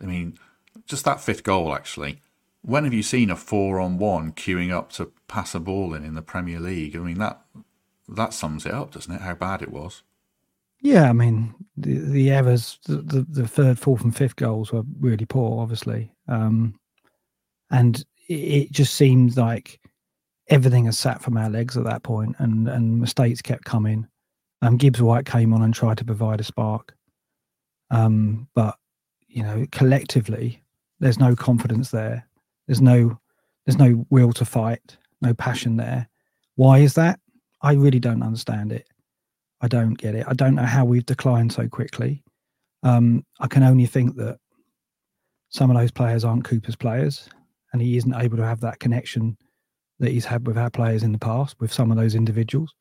I 0.00 0.06
mean 0.06 0.38
just 0.86 1.04
that 1.04 1.20
fifth 1.20 1.44
goal 1.44 1.74
actually. 1.74 2.20
When 2.64 2.84
have 2.84 2.94
you 2.94 3.02
seen 3.02 3.28
a 3.28 3.34
four-on-one 3.36 4.32
queuing 4.32 4.72
up 4.72 4.92
to 4.92 5.10
pass 5.26 5.52
a 5.54 5.60
ball 5.60 5.94
in 5.94 6.04
in 6.04 6.14
the 6.14 6.22
Premier 6.22 6.60
League? 6.60 6.96
I 6.96 7.00
mean 7.00 7.18
that 7.18 7.40
that 8.08 8.34
sums 8.34 8.66
it 8.66 8.72
up, 8.72 8.92
doesn't 8.92 9.14
it? 9.14 9.20
How 9.20 9.34
bad 9.34 9.62
it 9.62 9.70
was. 9.70 10.02
Yeah, 10.80 11.08
I 11.08 11.12
mean 11.12 11.54
the 11.76 11.98
the 11.98 12.30
errors, 12.30 12.78
the, 12.86 12.96
the, 12.96 13.26
the 13.28 13.48
third, 13.48 13.78
fourth, 13.78 14.02
and 14.02 14.14
fifth 14.14 14.36
goals 14.36 14.72
were 14.72 14.82
really 15.00 15.26
poor, 15.26 15.62
obviously, 15.62 16.12
um, 16.26 16.74
and 17.70 18.04
it, 18.28 18.34
it 18.34 18.72
just 18.72 18.94
seemed 18.94 19.36
like 19.36 19.80
everything 20.48 20.86
has 20.86 20.98
sat 20.98 21.22
from 21.22 21.36
our 21.36 21.50
legs 21.50 21.76
at 21.76 21.84
that 21.84 22.02
point, 22.02 22.36
and 22.38 22.68
and 22.68 23.00
mistakes 23.00 23.42
kept 23.42 23.64
coming. 23.64 24.06
Um, 24.60 24.76
Gibbs 24.76 25.02
White 25.02 25.26
came 25.26 25.52
on 25.52 25.62
and 25.62 25.74
tried 25.74 25.98
to 25.98 26.04
provide 26.04 26.40
a 26.40 26.44
spark, 26.44 26.94
um, 27.90 28.48
but 28.54 28.76
you 29.28 29.42
know 29.42 29.66
collectively, 29.72 30.62
there's 31.00 31.18
no 31.18 31.34
confidence 31.34 31.90
there. 31.90 32.26
There's 32.66 32.80
no 32.80 33.18
there's 33.66 33.78
no 33.78 34.06
will 34.10 34.32
to 34.34 34.44
fight, 34.44 34.96
no 35.20 35.34
passion 35.34 35.76
there. 35.76 36.08
Why 36.56 36.78
is 36.78 36.94
that? 36.94 37.20
I 37.62 37.74
really 37.74 38.00
don't 38.00 38.22
understand 38.22 38.72
it. 38.72 38.86
I 39.60 39.68
don't 39.68 39.94
get 39.94 40.14
it. 40.14 40.26
I 40.28 40.34
don't 40.34 40.56
know 40.56 40.64
how 40.64 40.84
we've 40.84 41.06
declined 41.06 41.52
so 41.52 41.68
quickly. 41.68 42.24
Um, 42.82 43.24
I 43.38 43.46
can 43.46 43.62
only 43.62 43.86
think 43.86 44.16
that 44.16 44.38
some 45.50 45.70
of 45.70 45.76
those 45.76 45.92
players 45.92 46.24
aren't 46.24 46.44
Cooper's 46.44 46.74
players, 46.74 47.28
and 47.72 47.80
he 47.80 47.96
isn't 47.96 48.14
able 48.14 48.36
to 48.38 48.44
have 48.44 48.60
that 48.60 48.80
connection 48.80 49.36
that 49.98 50.10
he's 50.10 50.24
had 50.24 50.46
with 50.46 50.58
our 50.58 50.70
players 50.70 51.02
in 51.02 51.12
the 51.12 51.18
past 51.18 51.56
with 51.60 51.72
some 51.72 51.90
of 51.90 51.96
those 51.96 52.14
individuals. 52.14 52.74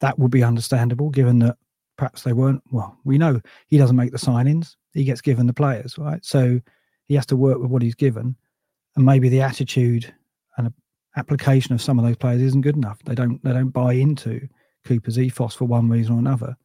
That 0.00 0.18
would 0.18 0.30
be 0.30 0.44
understandable, 0.44 1.10
given 1.10 1.38
that 1.40 1.56
perhaps 1.96 2.22
they 2.22 2.32
weren't. 2.32 2.62
Well, 2.70 2.98
we 3.04 3.18
know 3.18 3.40
he 3.68 3.78
doesn't 3.78 3.96
make 3.96 4.12
the 4.12 4.18
signings; 4.18 4.76
he 4.92 5.04
gets 5.04 5.20
given 5.20 5.46
the 5.46 5.54
players, 5.54 5.96
right? 5.98 6.24
So 6.24 6.60
he 7.06 7.14
has 7.14 7.26
to 7.26 7.36
work 7.36 7.58
with 7.58 7.70
what 7.70 7.82
he's 7.82 7.94
given, 7.94 8.36
and 8.96 9.06
maybe 9.06 9.28
the 9.28 9.40
attitude 9.40 10.12
and 10.56 10.72
application 11.16 11.74
of 11.74 11.82
some 11.82 11.98
of 11.98 12.04
those 12.04 12.16
players 12.16 12.42
isn't 12.42 12.60
good 12.60 12.76
enough. 12.76 12.98
They 13.04 13.14
don't 13.14 13.42
they 13.42 13.52
don't 13.52 13.70
buy 13.70 13.94
into 13.94 14.48
Cooper's 14.84 15.18
ethos 15.18 15.54
for 15.54 15.64
one 15.64 15.88
reason 15.88 16.14
or 16.14 16.18
another. 16.18 16.56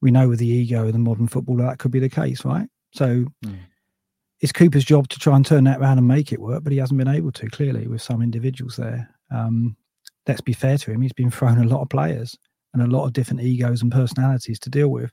We 0.00 0.10
know 0.10 0.28
with 0.28 0.38
the 0.38 0.48
ego 0.48 0.86
of 0.86 0.92
the 0.92 0.98
modern 0.98 1.28
footballer 1.28 1.64
that 1.64 1.78
could 1.78 1.90
be 1.90 2.00
the 2.00 2.10
case, 2.10 2.44
right? 2.44 2.68
So 2.92 3.26
mm. 3.44 3.58
it's 4.40 4.52
Cooper's 4.52 4.84
job 4.84 5.08
to 5.08 5.18
try 5.18 5.36
and 5.36 5.46
turn 5.46 5.64
that 5.64 5.80
around 5.80 5.98
and 5.98 6.08
make 6.08 6.32
it 6.32 6.40
work, 6.40 6.62
but 6.62 6.72
he 6.72 6.78
hasn't 6.78 6.98
been 6.98 7.08
able 7.08 7.32
to 7.32 7.48
clearly 7.48 7.86
with 7.86 8.02
some 8.02 8.22
individuals 8.22 8.76
there. 8.76 9.13
Um, 9.30 9.76
let's 10.26 10.40
be 10.40 10.52
fair 10.52 10.78
to 10.78 10.92
him; 10.92 11.02
he's 11.02 11.12
been 11.12 11.30
thrown 11.30 11.58
a 11.58 11.68
lot 11.68 11.82
of 11.82 11.88
players 11.88 12.36
and 12.72 12.82
a 12.82 12.86
lot 12.86 13.04
of 13.06 13.12
different 13.12 13.42
egos 13.42 13.82
and 13.82 13.92
personalities 13.92 14.58
to 14.60 14.70
deal 14.70 14.88
with. 14.88 15.12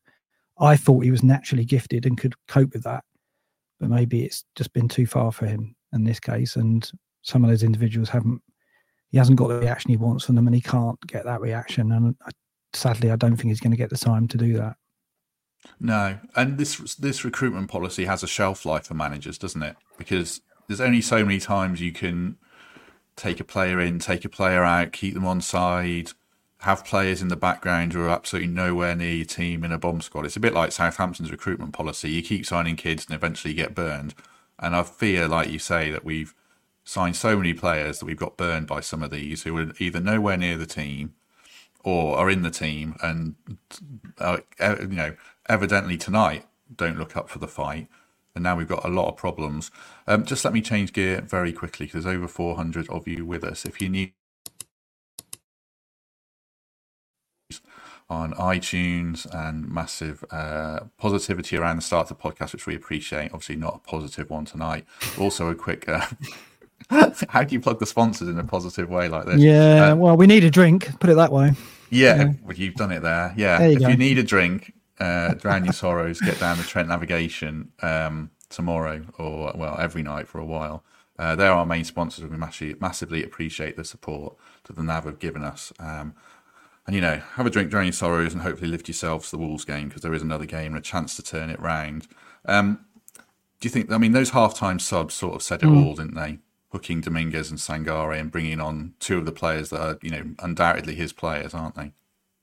I 0.60 0.76
thought 0.76 1.04
he 1.04 1.12
was 1.12 1.24
naturally 1.24 1.66
gifted 1.66 2.06
and 2.06 2.18
could 2.18 2.36
cope 2.48 2.74
with 2.74 2.84
that, 2.84 3.04
but 3.80 3.90
maybe 3.90 4.24
it's 4.24 4.46
just 4.56 4.74
been 4.74 4.88
too 4.88 5.06
far 5.06 5.32
for 5.32 5.46
him 5.46 5.76
in 5.94 6.04
this 6.04 6.20
case, 6.20 6.56
and 6.56 6.90
some 7.24 7.44
of 7.44 7.50
those 7.50 7.64
individuals 7.64 8.10
haven't 8.10 8.42
he 9.12 9.18
hasn't 9.18 9.38
got 9.38 9.50
the 9.50 9.60
reaction 9.60 9.92
he 9.92 9.98
wants 9.98 10.26
from 10.26 10.36
them, 10.36 10.48
and 10.48 10.56
he 10.56 10.62
can't 10.62 11.00
get 11.08 11.26
that 11.26 11.42
reaction. 11.42 11.92
And 11.92 12.16
I, 12.26 12.32
sadly, 12.74 13.12
I 13.12 13.18
don't 13.18 13.36
think 13.36 13.50
he's 13.50 13.60
going 13.60 13.72
to 13.72 13.78
get 13.78 13.90
the 13.90 13.98
time 13.98 14.28
to 14.30 14.38
do 14.38 14.54
that. 14.54 14.78
No, 15.80 16.18
and 16.36 16.58
this 16.58 16.96
this 16.96 17.24
recruitment 17.24 17.70
policy 17.70 18.06
has 18.06 18.24
a 18.24 18.28
shelf 18.28 18.66
life 18.66 18.86
for 18.86 18.94
managers, 18.94 19.38
doesn't 19.38 19.62
it? 19.62 19.76
Because 19.98 20.42
there's 20.68 20.82
only 20.82 21.02
so 21.02 21.24
many 21.24 21.40
times 21.40 21.82
you 21.82 21.92
can 21.92 22.38
take 23.22 23.40
a 23.40 23.44
player 23.44 23.80
in, 23.80 24.00
take 24.00 24.26
a 24.26 24.30
player 24.30 24.64
out, 24.64 24.92
keep 24.92 25.14
them 25.14 25.28
on 25.28 25.42
side, 25.42 26.12
have 26.60 26.84
players 26.84 27.22
in 27.22 27.28
the 27.28 27.36
background 27.36 27.94
who 27.94 28.02
are 28.02 28.10
absolutely 28.10 28.52
nowhere 28.52 28.96
near 28.96 29.14
your 29.14 29.26
team 29.26 29.64
in 29.64 29.72
a 29.72 29.78
bomb 29.78 30.02
squad. 30.02 30.26
It's 30.26 30.36
a 30.36 30.40
bit 30.40 30.54
like 30.54 30.72
Southampton's 30.72 31.32
recruitment 31.32 31.74
policy. 31.74 32.10
You 32.10 32.24
keep 32.24 32.46
signing 32.48 32.76
kids 32.76 33.06
and 33.06 33.16
eventually 33.16 33.54
you 33.54 33.58
get 33.58 33.76
burned. 33.76 34.16
And 34.58 34.76
I 34.76 34.84
fear, 34.84 35.28
like 35.28 35.50
you 35.50 35.60
say, 35.60 35.92
that 35.92 36.04
we've 36.04 36.34
signed 36.84 37.16
so 37.16 37.38
many 37.38 37.54
players 37.54 38.00
that 38.00 38.06
we've 38.06 38.18
got 38.18 38.38
burned 38.38 38.66
by 38.68 38.80
some 38.80 39.04
of 39.04 39.12
these 39.12 39.44
who 39.44 39.56
are 39.58 39.72
either 39.78 40.00
nowhere 40.00 40.38
near 40.38 40.58
the 40.58 40.66
team 40.66 41.14
or 41.84 42.18
are 42.18 42.30
in 42.30 42.42
the 42.42 42.52
team 42.52 42.96
and 43.02 43.36
uh, 44.20 44.38
you 44.60 44.88
know 44.88 45.16
evidently 45.48 45.98
tonight 45.98 46.46
don't 46.76 46.98
look 46.98 47.16
up 47.16 47.30
for 47.30 47.40
the 47.40 47.48
fight 47.48 47.88
and 48.36 48.44
now 48.44 48.56
we've 48.56 48.68
got 48.68 48.84
a 48.86 48.90
lot 48.90 49.08
of 49.08 49.18
problems 49.18 49.72
um, 50.08 50.24
just 50.26 50.44
let 50.46 50.54
me 50.54 50.62
change 50.62 50.94
gear 50.94 51.22
very 51.22 51.52
quickly 51.52 51.86
because 51.86 52.04
there's 52.04 52.16
over 52.16 52.28
400 52.28 52.90
of 52.90 53.08
you 53.08 53.26
with 53.26 53.44
us 53.44 53.66
if 53.66 53.82
you 53.82 53.90
need 53.90 54.14
on 58.10 58.34
iTunes 58.34 59.26
and 59.34 59.70
massive 59.70 60.26
uh, 60.32 60.82
positivity 60.98 61.56
around 61.56 61.78
the 61.78 61.82
start 61.82 62.12
of 62.12 62.18
the 62.18 62.22
podcast, 62.22 62.52
which 62.52 62.68
we 62.68 62.76
appreciate. 62.76 63.28
Obviously, 63.28 63.56
not 63.56 63.76
a 63.76 63.80
positive 63.90 64.30
one 64.30 64.44
tonight. 64.44 64.86
Also, 65.18 65.48
a 65.48 65.56
quick 65.56 65.88
uh, 65.88 66.06
How 67.30 67.44
do 67.44 67.54
you 67.54 67.62
plug 67.62 67.80
the 67.80 67.86
sponsors 67.86 68.28
in 68.28 68.38
a 68.38 68.44
positive 68.44 68.90
way 68.90 69.08
like 69.08 69.26
this? 69.26 69.40
Yeah, 69.40 69.92
uh, 69.92 69.96
well, 69.96 70.18
we 70.18 70.28
need 70.28 70.44
a 70.44 70.52
drink. 70.52 71.00
Put 71.00 71.10
it 71.10 71.16
that 71.16 71.32
way. 71.32 71.54
Yeah, 71.90 72.16
yeah. 72.16 72.34
Well, 72.44 72.56
you've 72.56 72.76
done 72.76 72.92
it 72.92 73.02
there. 73.02 73.34
Yeah, 73.38 73.60
there 73.60 73.70
you 73.70 73.76
if 73.76 73.82
go. 73.82 73.88
you 73.90 73.98
need 73.98 74.18
a 74.18 74.24
drink, 74.24 74.74
uh, 75.02 75.34
drown 75.34 75.66
your 75.66 75.74
sorrows. 75.74 76.20
Get 76.20 76.40
down 76.40 76.58
the 76.58 76.64
Trent 76.64 76.88
Navigation 76.88 77.72
um, 77.82 78.32
tomorrow, 78.50 79.04
or 79.18 79.52
well, 79.56 79.78
every 79.80 80.04
night 80.04 80.28
for 80.28 80.40
a 80.40 80.46
while. 80.46 80.84
Uh, 81.20 81.36
they're 81.36 81.52
our 81.52 81.66
main 81.66 81.84
sponsors, 81.84 82.26
we 82.26 82.36
massively, 82.38 82.76
massively 82.80 83.24
appreciate 83.24 83.76
the 83.76 83.84
support 83.84 84.36
that 84.64 84.76
the 84.76 84.82
Nav 84.82 85.04
have 85.04 85.20
given 85.20 85.44
us. 85.44 85.72
Um, 85.80 86.16
and 86.88 86.96
you 86.96 87.02
know, 87.02 87.22
have 87.34 87.46
a 87.46 87.50
drink, 87.50 87.70
drown 87.70 87.86
your 87.86 87.94
sorrows, 87.94 88.34
and 88.34 88.42
hopefully 88.42 88.72
lift 88.72 88.88
yourselves 88.88 89.30
to 89.30 89.38
the 89.38 89.42
Wolves 89.42 89.66
game 89.66 89.88
because 89.90 90.02
there 90.02 90.14
is 90.14 90.24
another 90.24 90.46
game 90.46 90.74
and 90.74 90.78
a 90.78 90.82
chance 90.82 91.16
to 91.16 91.24
turn 91.24 91.50
it 91.50 91.60
round. 91.60 92.08
Um, 92.46 92.86
do 93.60 93.68
you 93.68 93.70
think? 93.70 93.92
I 93.92 93.98
mean, 94.00 94.14
those 94.14 94.32
half-time 94.32 94.80
subs 94.80 95.14
sort 95.14 95.36
of 95.36 95.44
said 95.44 95.62
it 95.62 95.68
mm. 95.68 95.86
all, 95.86 95.96
didn't 95.96 96.16
they? 96.16 96.40
hooking 96.72 97.02
Dominguez 97.02 97.52
and 97.52 97.60
Sangare 97.60 98.20
and 98.20 98.32
bringing 98.32 98.60
on 98.60 98.94
two 99.00 99.18
of 99.18 99.26
the 99.26 99.32
players 99.32 99.70
that 99.70 99.82
are, 99.82 100.00
you 100.02 100.10
know, 100.10 100.24
undoubtedly 100.40 100.96
his 100.96 101.12
players, 101.12 101.54
aren't 101.54 101.76
they? 101.76 101.92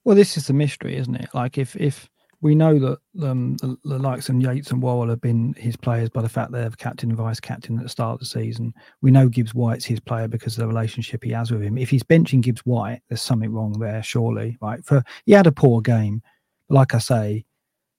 Well, 0.05 0.17
this 0.17 0.37
is 0.37 0.47
the 0.47 0.53
mystery, 0.53 0.97
isn't 0.97 1.17
it? 1.17 1.31
Like 1.35 1.59
if 1.59 1.75
if 1.77 2.09
we 2.41 2.55
know 2.55 2.79
that 2.79 2.99
um, 3.27 3.57
the, 3.57 3.77
the, 3.85 3.99
likes 3.99 4.29
of 4.29 4.41
Yates 4.41 4.71
and 4.71 4.81
Worrall 4.81 5.09
have 5.09 5.21
been 5.21 5.55
his 5.55 5.77
players 5.77 6.09
by 6.09 6.23
the 6.23 6.29
fact 6.29 6.53
they're 6.53 6.69
the 6.69 6.77
captain 6.77 7.11
and 7.11 7.19
vice 7.19 7.41
captain 7.41 7.77
at 7.79 7.83
the 7.83 7.89
start 7.89 8.15
of 8.15 8.21
the 8.21 8.27
season. 8.27 8.73
We 9.03 9.11
know 9.11 9.29
Gibbs 9.29 9.55
White's 9.55 9.85
his 9.85 9.99
player 9.99 10.29
because 10.29 10.57
of 10.57 10.61
the 10.61 10.69
relationship 10.69 11.25
he 11.25 11.33
has 11.33 11.51
with 11.51 11.63
him. 11.63 11.77
If 11.77 11.91
he's 11.91 12.05
benching 12.05 12.41
Gibbs 12.41 12.61
White, 12.65 13.01
there's 13.09 13.23
something 13.23 13.53
wrong 13.53 13.73
there, 13.81 14.03
surely. 14.05 14.57
Right? 14.61 14.85
For 14.85 15.03
he 15.27 15.33
had 15.33 15.49
a 15.49 15.53
poor 15.53 15.81
game, 15.81 16.23
but 16.69 16.77
like 16.77 16.95
I 16.95 16.99
say, 16.99 17.45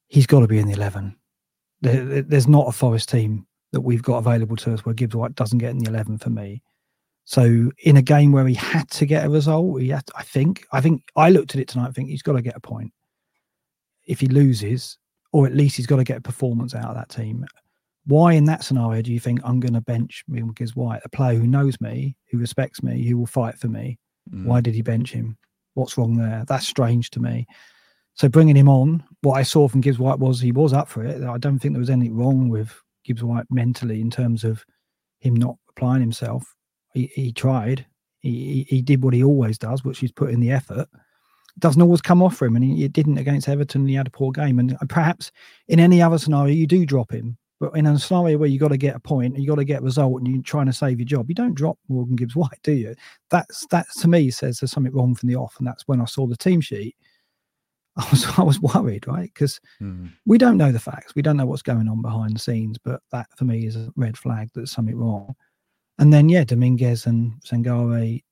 he's 0.08 0.27
got 0.27 0.39
to 0.39 0.48
be 0.48 0.60
in 0.60 0.67
the 0.67 0.74
eleven. 0.74 1.17
There, 1.81 2.22
there's 2.22 2.48
not 2.48 2.67
a 2.67 2.72
Forest 2.72 3.10
team 3.10 3.46
that 3.74 3.81
we've 3.81 4.03
got 4.03 4.17
available 4.17 4.55
to 4.58 4.74
us 4.74 4.86
where 4.86 4.96
Gibbs 4.96 5.15
White 5.15 5.36
doesn't 5.36 5.60
get 5.60 5.72
in 5.72 5.79
the 5.79 5.89
eleven 5.89 6.17
for 6.17 6.29
me. 6.29 6.63
So 7.25 7.72
in 7.84 7.98
a 7.98 8.01
game 8.01 8.31
where 8.31 8.48
he 8.48 8.55
had 8.55 8.89
to 8.91 9.05
get 9.05 9.25
a 9.25 9.29
result, 9.29 9.81
he 9.81 9.89
had 9.89 10.05
to, 10.08 10.13
I 10.15 10.24
think, 10.24 10.65
I 10.72 10.81
think 10.81 11.03
I 11.15 11.29
looked 11.29 11.53
at 11.53 11.62
it 11.62 11.67
tonight. 11.67 11.89
I 11.89 11.91
think 11.91 12.10
he's 12.10 12.24
got 12.24 12.34
to 12.34 12.41
get 12.41 12.55
a 12.55 12.60
point 12.60 12.91
if 14.09 14.19
he 14.19 14.27
loses, 14.27 14.97
or 15.31 15.45
at 15.45 15.55
least 15.55 15.77
he's 15.77 15.85
got 15.85 15.97
to 15.97 16.03
get 16.03 16.17
a 16.17 16.21
performance 16.21 16.73
out 16.73 16.89
of 16.89 16.95
that 16.95 17.09
team. 17.09 17.45
Why, 18.07 18.33
in 18.33 18.45
that 18.45 18.63
scenario, 18.63 19.03
do 19.03 19.13
you 19.13 19.19
think 19.19 19.39
I'm 19.43 19.59
going 19.59 19.75
to 19.75 19.81
bench 19.81 20.25
Gibbs 20.55 20.75
White, 20.75 21.01
a 21.05 21.09
player 21.09 21.37
who 21.37 21.45
knows 21.45 21.79
me, 21.79 22.15
who 22.31 22.39
respects 22.39 22.81
me, 22.81 23.03
who 23.03 23.19
will 23.19 23.27
fight 23.27 23.59
for 23.59 23.67
me? 23.67 23.99
Mm. 24.33 24.45
Why 24.45 24.61
did 24.61 24.73
he 24.73 24.81
bench 24.81 25.11
him? 25.11 25.37
What's 25.75 25.95
wrong 25.95 26.17
there? 26.17 26.43
That's 26.47 26.67
strange 26.67 27.11
to 27.11 27.19
me. 27.19 27.45
So 28.15 28.27
bringing 28.27 28.55
him 28.55 28.67
on, 28.67 29.03
what 29.21 29.35
I 29.35 29.43
saw 29.43 29.67
from 29.67 29.81
Gibbs 29.81 29.99
White 29.99 30.17
was 30.17 30.41
he 30.41 30.51
was 30.51 30.73
up 30.73 30.89
for 30.89 31.05
it. 31.05 31.23
I 31.23 31.37
don't 31.37 31.59
think 31.59 31.75
there 31.75 31.79
was 31.79 31.91
anything 31.91 32.17
wrong 32.17 32.49
with 32.49 32.73
Gibbs 33.05 33.23
White 33.23 33.45
mentally 33.51 34.01
in 34.01 34.09
terms 34.09 34.43
of 34.43 34.65
him 35.19 35.35
not 35.35 35.55
applying 35.69 36.01
himself. 36.01 36.55
He, 36.95 37.11
he 37.13 37.31
tried. 37.31 37.85
He, 38.21 38.65
he 38.67 38.81
did 38.81 39.03
what 39.03 39.13
he 39.13 39.23
always 39.23 39.59
does, 39.59 39.83
which 39.83 40.01
is 40.01 40.11
put 40.11 40.31
in 40.31 40.39
the 40.39 40.51
effort 40.51 40.89
doesn't 41.57 41.81
always 41.81 42.01
come 42.01 42.21
off 42.21 42.35
for 42.35 42.45
him, 42.45 42.55
and 42.55 42.63
he, 42.63 42.83
it 42.83 42.93
didn't 42.93 43.17
against 43.17 43.49
Everton. 43.49 43.87
He 43.87 43.95
had 43.95 44.07
a 44.07 44.11
poor 44.11 44.31
game, 44.31 44.59
and 44.59 44.77
perhaps 44.87 45.31
in 45.67 45.79
any 45.79 46.01
other 46.01 46.17
scenario 46.17 46.53
you 46.53 46.67
do 46.67 46.85
drop 46.85 47.11
him. 47.11 47.37
But 47.59 47.75
in 47.75 47.85
a 47.85 47.99
scenario 47.99 48.37
where 48.37 48.47
you 48.47 48.57
got 48.57 48.69
to 48.69 48.77
get 48.77 48.95
a 48.95 48.99
point, 48.99 49.37
you 49.37 49.45
got 49.45 49.55
to 49.55 49.65
get 49.65 49.81
a 49.81 49.85
result, 49.85 50.19
and 50.19 50.27
you're 50.27 50.41
trying 50.43 50.67
to 50.67 50.73
save 50.73 50.99
your 50.99 51.05
job, 51.05 51.27
you 51.27 51.35
don't 51.35 51.55
drop 51.55 51.77
Morgan 51.89 52.15
Gibbs 52.15 52.35
White, 52.35 52.59
do 52.63 52.71
you? 52.71 52.95
That's 53.29 53.65
that 53.67 53.87
to 53.99 54.07
me 54.07 54.31
says 54.31 54.59
there's 54.59 54.71
something 54.71 54.93
wrong 54.93 55.15
from 55.15 55.29
the 55.29 55.35
off, 55.35 55.55
and 55.57 55.67
that's 55.67 55.87
when 55.87 56.01
I 56.01 56.05
saw 56.05 56.27
the 56.27 56.37
team 56.37 56.61
sheet. 56.61 56.95
I 57.97 58.07
was 58.11 58.25
I 58.37 58.43
was 58.43 58.61
worried, 58.61 59.07
right? 59.07 59.31
Because 59.33 59.59
mm. 59.81 60.11
we 60.25 60.37
don't 60.37 60.57
know 60.57 60.71
the 60.71 60.79
facts, 60.79 61.15
we 61.15 61.21
don't 61.21 61.37
know 61.37 61.45
what's 61.45 61.61
going 61.61 61.89
on 61.89 62.01
behind 62.01 62.35
the 62.35 62.39
scenes, 62.39 62.77
but 62.77 63.01
that 63.11 63.27
for 63.37 63.45
me 63.45 63.65
is 63.65 63.75
a 63.75 63.91
red 63.95 64.17
flag 64.17 64.49
that 64.53 64.69
something 64.69 64.95
wrong. 64.95 65.35
And 65.97 66.13
then 66.13 66.29
yeah, 66.29 66.45
Dominguez 66.45 67.07
and 67.07 67.33
Sangare 67.41 68.23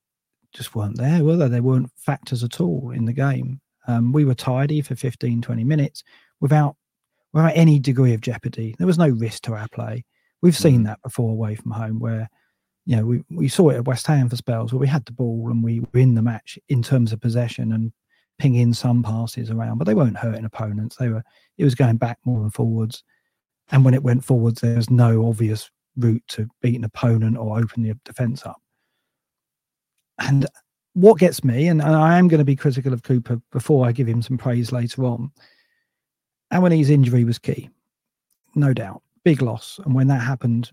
just 0.54 0.76
weren't 0.76 0.98
there, 0.98 1.24
were 1.24 1.38
they? 1.38 1.48
They 1.48 1.62
weren't 1.62 1.92
factors 1.98 2.44
at 2.44 2.60
all 2.60 2.92
in 2.92 3.06
the 3.06 3.14
game. 3.14 3.62
Um, 3.88 4.12
we 4.12 4.26
were 4.26 4.36
tidy 4.36 4.82
for 4.82 4.96
15, 4.96 5.42
20 5.42 5.64
minutes 5.64 6.04
without 6.40 6.76
without 7.34 7.54
any 7.56 7.80
degree 7.80 8.14
of 8.14 8.22
jeopardy. 8.22 8.76
There 8.78 8.88
was 8.88 8.98
no 8.98 9.10
risk 9.10 9.44
to 9.44 9.54
our 9.54 9.68
play. 9.68 10.06
We've 10.42 10.58
seen 10.58 10.82
mm. 10.82 10.86
that 10.86 11.02
before 11.02 11.32
away 11.32 11.56
from 11.56 11.72
home 11.72 12.00
where, 12.00 12.30
you 12.86 12.96
know, 12.96 13.06
we, 13.06 13.24
we 13.30 13.48
saw 13.48 13.70
it 13.70 13.76
at 13.76 13.86
West 13.86 14.08
Ham 14.08 14.30
for 14.30 14.36
spells 14.36 14.72
where 14.72 14.80
we 14.80 14.88
had 14.88 15.06
the 15.06 15.12
ball 15.12 15.50
and 15.50 15.64
we 15.64 15.82
were 15.82 16.00
in 16.00 16.16
the 16.16 16.22
match 16.22 16.58
in 16.70 16.82
terms 16.82 17.12
of 17.12 17.22
possession 17.22 17.74
and 17.74 17.92
pinging 18.40 18.74
some 18.74 19.04
passes 19.04 19.50
around, 19.52 19.78
but 19.78 19.86
they 19.86 19.94
weren't 19.94 20.18
hurting 20.18 20.46
opponents. 20.46 20.96
They 20.96 21.10
were, 21.10 21.24
it 21.58 21.64
was 21.64 21.76
going 21.76 21.98
back 21.98 22.20
more 22.24 22.40
than 22.40 22.52
forwards. 22.52 23.04
And 23.72 23.84
when 23.84 23.94
it 23.94 24.04
went 24.04 24.24
forwards, 24.24 24.62
there 24.62 24.76
was 24.76 24.90
no 24.90 25.28
obvious 25.28 25.70
route 25.98 26.24
to 26.30 26.48
beat 26.62 26.76
an 26.76 26.86
opponent 26.86 27.38
or 27.38 27.60
open 27.60 27.84
the 27.84 27.94
defence 28.06 28.46
up. 28.46 28.62
And 30.20 30.48
what 30.94 31.20
gets 31.20 31.44
me, 31.44 31.68
and, 31.68 31.82
I 31.82 32.18
am 32.18 32.28
going 32.28 32.40
to 32.40 32.46
be 32.46 32.56
critical 32.56 32.94
of 32.94 33.04
Cooper 33.04 33.40
before 33.52 33.88
I 33.88 33.92
give 33.92 34.08
him 34.08 34.22
some 34.22 34.38
praise 34.38 34.72
later 34.72 35.06
on, 35.06 35.32
Awoniyi's 36.52 36.90
injury 36.90 37.24
was 37.24 37.38
key, 37.38 37.70
no 38.56 38.74
doubt. 38.74 39.02
Big 39.24 39.42
loss. 39.42 39.80
And 39.86 39.94
when 39.94 40.08
that 40.08 40.22
happened, 40.22 40.72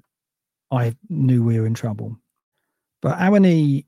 I 0.70 0.94
knew 1.08 1.42
we 1.42 1.58
were 1.58 1.66
in 1.66 1.74
trouble. 1.74 2.16
But 3.02 3.18
Awoniyi 3.18 3.84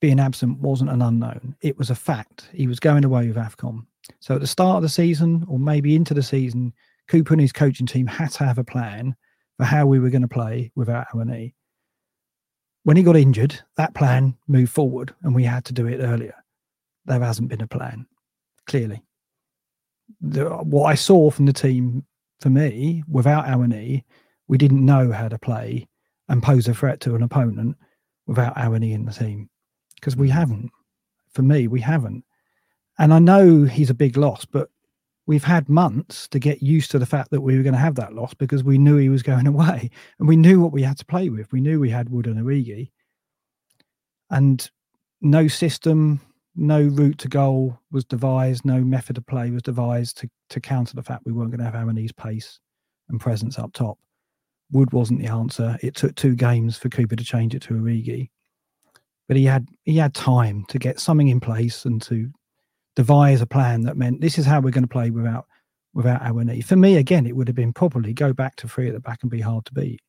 being 0.00 0.20
absent 0.20 0.58
wasn't 0.58 0.90
an 0.90 1.02
unknown. 1.02 1.54
It 1.62 1.78
was 1.78 1.90
a 1.90 1.94
fact. 1.94 2.48
He 2.52 2.66
was 2.66 2.80
going 2.80 3.04
away 3.04 3.28
with 3.28 3.36
AFCON. 3.36 3.86
So 4.18 4.34
at 4.34 4.40
the 4.40 4.46
start 4.46 4.76
of 4.76 4.82
the 4.82 4.88
season, 4.88 5.44
or 5.48 5.58
maybe 5.58 5.94
into 5.94 6.14
the 6.14 6.22
season, 6.22 6.72
Cooper 7.06 7.34
and 7.34 7.40
his 7.40 7.52
coaching 7.52 7.86
team 7.86 8.06
had 8.06 8.32
to 8.32 8.44
have 8.44 8.58
a 8.58 8.64
plan 8.64 9.14
for 9.56 9.64
how 9.64 9.86
we 9.86 9.98
were 9.98 10.10
going 10.10 10.22
to 10.22 10.28
play 10.28 10.72
without 10.74 11.06
Awoniyi 11.08 11.52
when 12.84 12.96
he 12.96 13.02
got 13.02 13.16
injured, 13.16 13.60
that 13.76 13.94
plan 13.94 14.36
moved 14.48 14.72
forward 14.72 15.14
and 15.22 15.34
we 15.34 15.44
had 15.44 15.64
to 15.66 15.72
do 15.72 15.86
it 15.86 15.98
earlier. 15.98 16.34
There 17.04 17.20
hasn't 17.20 17.48
been 17.48 17.60
a 17.60 17.66
plan, 17.66 18.06
clearly. 18.66 19.02
The, 20.20 20.48
what 20.48 20.86
I 20.86 20.94
saw 20.94 21.30
from 21.30 21.46
the 21.46 21.52
team 21.52 22.04
for 22.40 22.50
me, 22.50 23.04
without 23.08 23.46
Awoniyi, 23.46 24.04
we 24.48 24.58
didn't 24.58 24.84
know 24.84 25.12
how 25.12 25.28
to 25.28 25.38
play 25.38 25.88
and 26.28 26.42
pose 26.42 26.68
a 26.68 26.74
threat 26.74 27.00
to 27.00 27.14
an 27.14 27.22
opponent 27.22 27.76
without 28.26 28.56
Awoniyi 28.56 28.92
in 28.92 29.04
the 29.04 29.12
team 29.12 29.50
because 29.96 30.16
we 30.16 30.28
mm. 30.28 30.32
haven't. 30.32 30.70
For 31.32 31.42
me, 31.42 31.68
we 31.68 31.80
haven't. 31.80 32.24
And 32.98 33.14
I 33.14 33.18
know 33.18 33.64
he's 33.64 33.90
a 33.90 33.94
big 33.94 34.16
loss, 34.16 34.44
but 34.44 34.70
we've 35.26 35.44
had 35.44 35.68
months 35.68 36.26
to 36.28 36.38
get 36.38 36.62
used 36.62 36.90
to 36.90 36.98
the 36.98 37.06
fact 37.06 37.30
that 37.30 37.40
we 37.40 37.56
were 37.56 37.62
going 37.62 37.74
to 37.74 37.78
have 37.78 37.94
that 37.96 38.14
loss 38.14 38.34
because 38.34 38.64
we 38.64 38.78
knew 38.78 38.96
he 38.96 39.08
was 39.08 39.22
going 39.22 39.46
away 39.46 39.90
and 40.18 40.28
we 40.28 40.36
knew 40.36 40.60
what 40.60 40.72
we 40.72 40.82
had 40.82 40.98
to 40.98 41.04
play 41.04 41.28
with. 41.28 41.50
We 41.52 41.60
knew 41.60 41.80
we 41.80 41.90
had 41.90 42.08
Wood 42.08 42.26
and 42.26 42.40
Origi. 42.40 42.90
And 44.30 44.68
no 45.20 45.48
system, 45.48 46.20
no 46.56 46.82
route 46.82 47.18
to 47.18 47.28
goal 47.28 47.78
was 47.90 48.04
devised, 48.04 48.64
no 48.64 48.80
method 48.80 49.18
of 49.18 49.26
play 49.26 49.50
was 49.50 49.62
devised 49.62 50.18
to, 50.18 50.30
to 50.50 50.60
counter 50.60 50.94
the 50.94 51.02
fact 51.02 51.22
we 51.24 51.32
weren't 51.32 51.50
going 51.50 51.58
to 51.58 51.64
have 51.64 51.74
Awoniyi's 51.74 52.12
pace 52.12 52.58
and 53.08 53.20
presence 53.20 53.58
up 53.58 53.72
top. 53.72 53.98
Wood 54.72 54.92
wasn't 54.92 55.20
the 55.20 55.26
answer. 55.26 55.76
It 55.82 55.96
took 55.96 56.14
two 56.14 56.36
games 56.36 56.76
for 56.76 56.88
Cooper 56.88 57.16
to 57.16 57.24
change 57.24 57.54
it 57.54 57.62
to 57.62 57.74
Origi. 57.74 58.30
But 59.26 59.36
he 59.36 59.44
had 59.44 59.68
he 59.84 59.96
had 59.96 60.14
time 60.14 60.64
to 60.68 60.78
get 60.78 60.98
something 60.98 61.28
in 61.28 61.40
place 61.40 61.84
and 61.84 62.02
to 62.02 62.30
devise 63.00 63.40
a 63.40 63.46
plan 63.46 63.80
that 63.80 63.96
meant 63.96 64.20
this 64.20 64.38
is 64.38 64.44
how 64.44 64.60
we're 64.60 64.70
going 64.70 64.84
to 64.84 64.96
play 64.98 65.08
without 65.08 65.46
without 65.94 66.20
Awoniyi. 66.20 66.62
For 66.62 66.76
me, 66.76 66.98
again, 66.98 67.26
it 67.26 67.34
would 67.34 67.48
have 67.48 67.56
been 67.56 67.72
probably 67.72 68.12
go 68.12 68.34
back 68.34 68.56
to 68.56 68.68
three 68.68 68.88
at 68.88 68.92
the 68.92 69.00
back 69.00 69.20
and 69.22 69.30
be 69.30 69.40
hard 69.40 69.64
to 69.64 69.72
beat. 69.72 70.02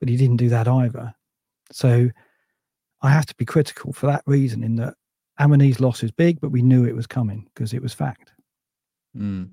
But 0.00 0.08
he 0.08 0.16
didn't 0.16 0.38
do 0.38 0.48
that 0.48 0.66
either. 0.66 1.14
So 1.70 2.08
I 3.02 3.10
have 3.10 3.26
to 3.26 3.34
be 3.34 3.44
critical 3.44 3.92
for 3.92 4.06
that 4.06 4.22
reason, 4.24 4.64
in 4.64 4.76
that 4.76 4.94
Awoniyi's 5.38 5.78
loss 5.78 6.02
is 6.02 6.10
big, 6.10 6.40
but 6.40 6.52
we 6.52 6.62
knew 6.62 6.86
it 6.86 6.96
was 6.96 7.06
coming 7.06 7.46
because 7.52 7.74
it 7.74 7.82
was 7.82 7.92
fact. 7.92 8.32
Mm. 9.14 9.50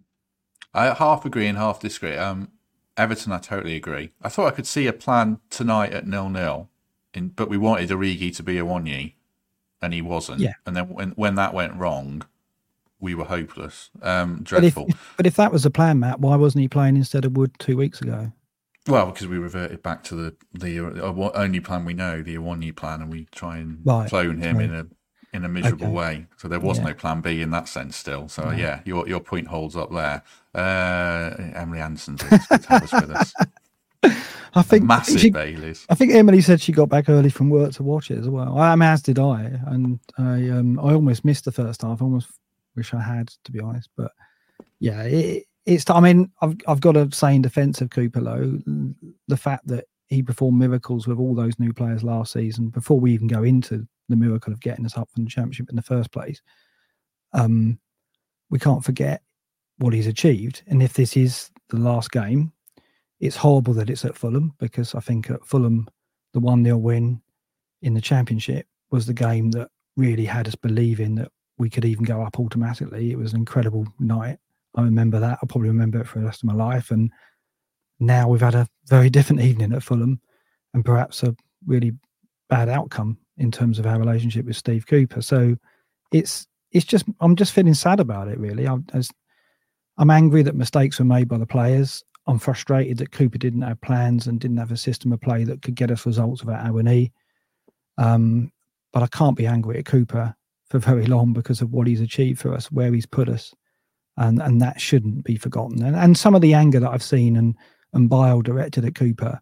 I 0.74 0.94
half 0.94 1.26
agree 1.26 1.48
and 1.48 1.58
half 1.58 1.82
disagree. 1.82 2.16
Um, 2.16 2.50
Everton, 2.96 3.34
I 3.34 3.40
totally 3.40 3.76
agree. 3.76 4.12
I 4.22 4.30
thought 4.30 4.48
I 4.48 4.56
could 4.56 4.68
see 4.68 4.88
a 4.88 4.94
plan 4.94 5.40
tonight 5.50 5.92
at 5.92 6.08
nil 6.08 6.30
nil, 6.30 6.70
but 7.36 7.50
we 7.50 7.58
wanted 7.58 7.90
Origi 7.90 8.34
to 8.38 8.44
be 8.44 8.56
Awoniyi, 8.56 9.16
and 9.82 9.94
he 9.94 10.02
wasn't. 10.02 10.40
Yeah. 10.40 10.54
And 10.66 10.78
then 10.78 10.88
when 10.88 11.10
when 11.12 11.36
that 11.36 11.54
went 11.54 11.76
wrong, 11.76 12.24
we 13.00 13.16
were 13.16 13.26
hopeless. 13.26 13.90
Um, 14.02 14.42
dreadful. 14.44 14.86
But 14.86 14.96
if, 14.96 15.14
but 15.18 15.28
if 15.28 15.36
that 15.36 15.52
was 15.52 15.64
the 15.64 15.72
plan, 15.72 16.00
Matt, 16.00 16.20
why 16.20 16.36
wasn't 16.36 16.62
he 16.62 16.68
playing 16.68 16.98
instead 16.98 17.26
of 17.26 17.38
Wood 17.38 17.52
two 17.60 17.78
weeks 17.78 18.02
ago? 18.02 18.32
Well, 18.88 19.08
because 19.08 19.28
we 19.28 19.38
reverted 19.38 19.84
back 19.84 20.04
to 20.06 20.16
the 20.16 20.36
the 20.54 20.80
uh, 20.80 21.32
only 21.36 21.60
plan 21.60 21.86
we 21.86 21.94
know, 21.94 22.22
the 22.22 22.36
Awoniyi 22.36 22.76
plan, 22.76 23.02
and 23.02 23.12
we 23.12 23.26
try 23.26 23.58
and 23.58 23.82
right. 23.84 24.10
clone 24.10 24.40
him 24.40 24.60
in 24.60 24.74
a 24.74 24.88
in 25.34 25.46
a 25.46 25.50
miserable 25.50 25.88
okay. 25.88 25.96
way. 25.96 26.28
So 26.38 26.48
there 26.48 26.60
was 26.60 26.80
yeah. 26.80 26.86
no 26.86 26.94
plan 26.94 27.22
B 27.22 27.42
in 27.42 27.52
that 27.52 27.68
sense 27.68 27.96
still. 27.96 28.28
So 28.28 28.44
right. 28.44 28.58
yeah, 28.58 28.82
your 28.86 29.08
your 29.08 29.20
point 29.20 29.48
holds 29.48 29.76
up 29.76 29.92
there. 29.92 30.24
Uh, 30.56 31.36
Emily 31.56 31.80
Anderson's 31.80 32.24
with 32.24 33.12
us. 33.12 33.34
I 34.56 34.64
think 34.64 34.84
a 34.84 34.86
massive 34.86 35.22
she, 35.22 35.30
Baileys. 35.30 35.86
I 35.90 35.96
think 35.96 36.14
Emily 36.14 36.42
said 36.42 36.60
she 36.60 36.72
got 36.72 36.90
back 36.90 37.10
early 37.10 37.30
from 37.30 37.50
work 37.50 37.74
to 37.74 37.84
watch 37.84 38.10
it 38.10 38.18
as 38.18 38.28
well. 38.28 38.58
I 38.58 38.76
mean, 38.76 38.90
as 38.90 39.04
did 39.04 39.20
I, 39.20 39.60
and 39.68 40.00
I 40.18 40.50
um 40.50 40.80
I 40.80 40.94
almost 40.94 41.24
missed 41.24 41.46
the 41.46 41.52
first 41.52 41.84
half. 41.84 42.02
I 42.02 42.06
almost 42.06 42.30
wish 42.80 42.94
I 42.94 43.02
had, 43.02 43.28
to 43.44 43.52
be 43.52 43.60
honest. 43.60 43.90
But 43.96 44.12
yeah, 44.80 45.04
it, 45.04 45.46
it's. 45.66 45.90
I 45.90 46.00
mean, 46.00 46.32
I've 46.42 46.56
I've 46.68 46.82
got 46.82 46.94
to 46.94 47.10
say 47.12 47.36
in 47.36 47.42
defence 47.42 47.82
of 47.82 47.90
Cooper 47.90 48.22
Lowe, 48.22 48.60
the 49.28 49.38
fact 49.38 49.68
that 49.68 49.86
he 50.08 50.24
performed 50.24 50.58
miracles 50.58 51.08
with 51.08 51.20
all 51.20 51.36
those 51.36 51.60
new 51.60 51.72
players 51.72 52.04
last 52.04 52.34
season 52.34 52.70
before 52.70 53.00
we 53.00 53.14
even 53.14 53.28
go 53.28 53.44
into 53.44 53.88
the 54.08 54.16
miracle 54.16 54.52
of 54.52 54.60
getting 54.60 54.86
us 54.86 54.98
up 54.98 55.08
from 55.14 55.26
the 55.26 55.30
championship 55.30 55.70
in 55.70 55.76
the 55.76 55.84
first 55.84 56.12
place. 56.12 56.42
Um, 57.34 57.80
we 58.50 58.58
can't 58.58 58.84
forget 58.84 59.22
what 59.78 59.94
he's 59.94 60.08
achieved, 60.08 60.64
and 60.68 60.82
if 60.82 60.94
this 60.94 61.16
is 61.16 61.52
the 61.70 61.78
last 61.78 62.12
game, 62.12 62.52
it's 63.20 63.36
horrible 63.36 63.74
that 63.74 63.90
it's 63.90 64.06
at 64.06 64.16
Fulham 64.16 64.54
because 64.60 64.96
I 64.96 65.02
think 65.02 65.30
at 65.30 65.46
Fulham, 65.46 65.88
the 66.34 66.40
one 66.40 66.64
0 66.64 66.78
win 66.78 67.22
in 67.82 67.94
the 67.94 68.02
championship 68.02 68.66
was 68.92 69.06
the 69.06 69.14
game 69.14 69.52
that 69.52 69.70
really 69.96 70.26
had 70.26 70.48
us 70.48 70.56
believing 70.56 71.16
that 71.16 71.32
we 71.60 71.70
could 71.70 71.86
even 71.86 72.06
go 72.06 72.22
up 72.22 72.40
automatically. 72.40 73.12
It 73.12 73.18
was 73.18 73.34
an 73.34 73.40
incredible 73.40 73.86
night. 74.00 74.40
I 74.76 74.82
remember 74.82 75.20
that. 75.20 75.40
I'll 75.42 75.48
probably 75.48 75.70
remember 75.70 76.00
it 76.00 76.08
for 76.08 76.20
the 76.20 76.26
rest 76.26 76.42
of 76.42 76.48
my 76.48 76.54
life. 76.54 76.90
And 76.90 77.12
now 78.00 78.30
we've 78.30 78.42
had 78.42 78.56
a 78.56 78.68
very 78.88 79.10
different 79.10 79.42
evening 79.42 79.74
at 79.74 79.84
Fulham 79.84 80.22
and 80.74 80.86
perhaps 80.86 81.22
a 81.22 81.36
really 81.68 81.92
bad 82.50 82.70
outcome 82.70 83.18
in 83.38 83.52
terms 83.52 83.78
of 83.78 83.86
our 83.86 84.00
relationship 84.00 84.46
with 84.46 84.56
Steve 84.56 84.88
Cooper. 84.88 85.22
So 85.22 85.56
it's 86.12 86.48
it's 86.72 86.86
just 86.86 87.06
I'm 87.20 87.36
just 87.36 87.52
feeling 87.52 87.74
sad 87.74 88.00
about 88.00 88.30
it 88.30 88.40
really. 88.40 88.68
I, 88.68 88.78
as, 88.94 89.12
I'm 89.98 90.12
angry 90.12 90.44
that 90.44 90.56
mistakes 90.56 90.98
were 91.00 91.06
made 91.06 91.28
by 91.28 91.38
the 91.38 91.46
players. 91.46 92.04
I'm 92.26 92.40
frustrated 92.40 92.98
that 93.00 93.12
Cooper 93.12 93.38
didn't 93.38 93.64
have 93.64 93.82
plans 93.82 94.28
and 94.28 94.40
didn't 94.40 94.58
have 94.58 94.72
a 94.72 94.78
system 94.78 95.12
of 95.12 95.20
play 95.20 95.44
that 95.44 95.62
could 95.62 95.76
get 95.76 95.92
us 95.92 96.06
results 96.06 96.44
without 96.44 96.66
Awoniyi. 96.66 97.12
Um, 97.98 98.52
but 98.94 99.04
I 99.04 99.08
can't 99.08 99.36
be 99.36 99.48
angry 99.48 99.80
at 99.80 99.86
Cooper 99.86 100.36
for 100.70 100.80
very 100.80 101.06
long 101.06 101.34
because 101.34 101.62
of 101.62 101.72
what 101.72 101.88
he's 101.88 102.02
achieved 102.02 102.40
for 102.40 102.54
us, 102.54 102.72
where 102.72 102.94
he's 102.94 103.06
put 103.06 103.30
us, 103.30 103.54
and 104.18 104.42
and 104.42 104.62
that 104.62 104.80
shouldn't 104.80 105.24
be 105.24 105.36
forgotten. 105.36 105.84
And 105.84 105.96
and 105.96 106.18
some 106.18 106.36
of 106.36 106.42
the 106.42 106.54
anger 106.54 106.80
that 106.80 106.92
I've 106.92 107.04
seen 107.04 107.36
and 107.36 107.56
and 107.94 108.10
bile 108.10 108.42
directed 108.42 108.86
at 108.86 108.96
Cooper, 108.96 109.40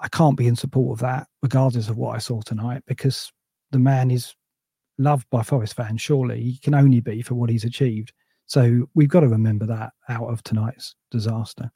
I 0.00 0.08
can't 0.08 0.36
be 0.36 0.46
in 0.46 0.56
support 0.56 0.96
of 0.96 1.00
that, 1.00 1.28
regardless 1.42 1.88
of 1.88 1.96
what 1.96 2.16
I 2.16 2.18
saw 2.18 2.40
tonight, 2.40 2.82
because 2.86 3.32
the 3.70 3.78
man 3.78 4.10
is 4.10 4.34
loved 4.98 5.28
by 5.30 5.42
Forest 5.42 5.74
fans. 5.74 6.00
Surely 6.00 6.42
he 6.42 6.58
can 6.58 6.74
only 6.74 7.00
be 7.00 7.22
for 7.22 7.34
what 7.34 7.50
he's 7.50 7.64
achieved. 7.64 8.12
So 8.46 8.88
we've 8.94 9.08
got 9.08 9.20
to 9.20 9.28
remember 9.28 9.66
that 9.66 9.92
out 10.08 10.28
of 10.28 10.42
tonight's 10.42 10.94
disaster. 11.10 11.70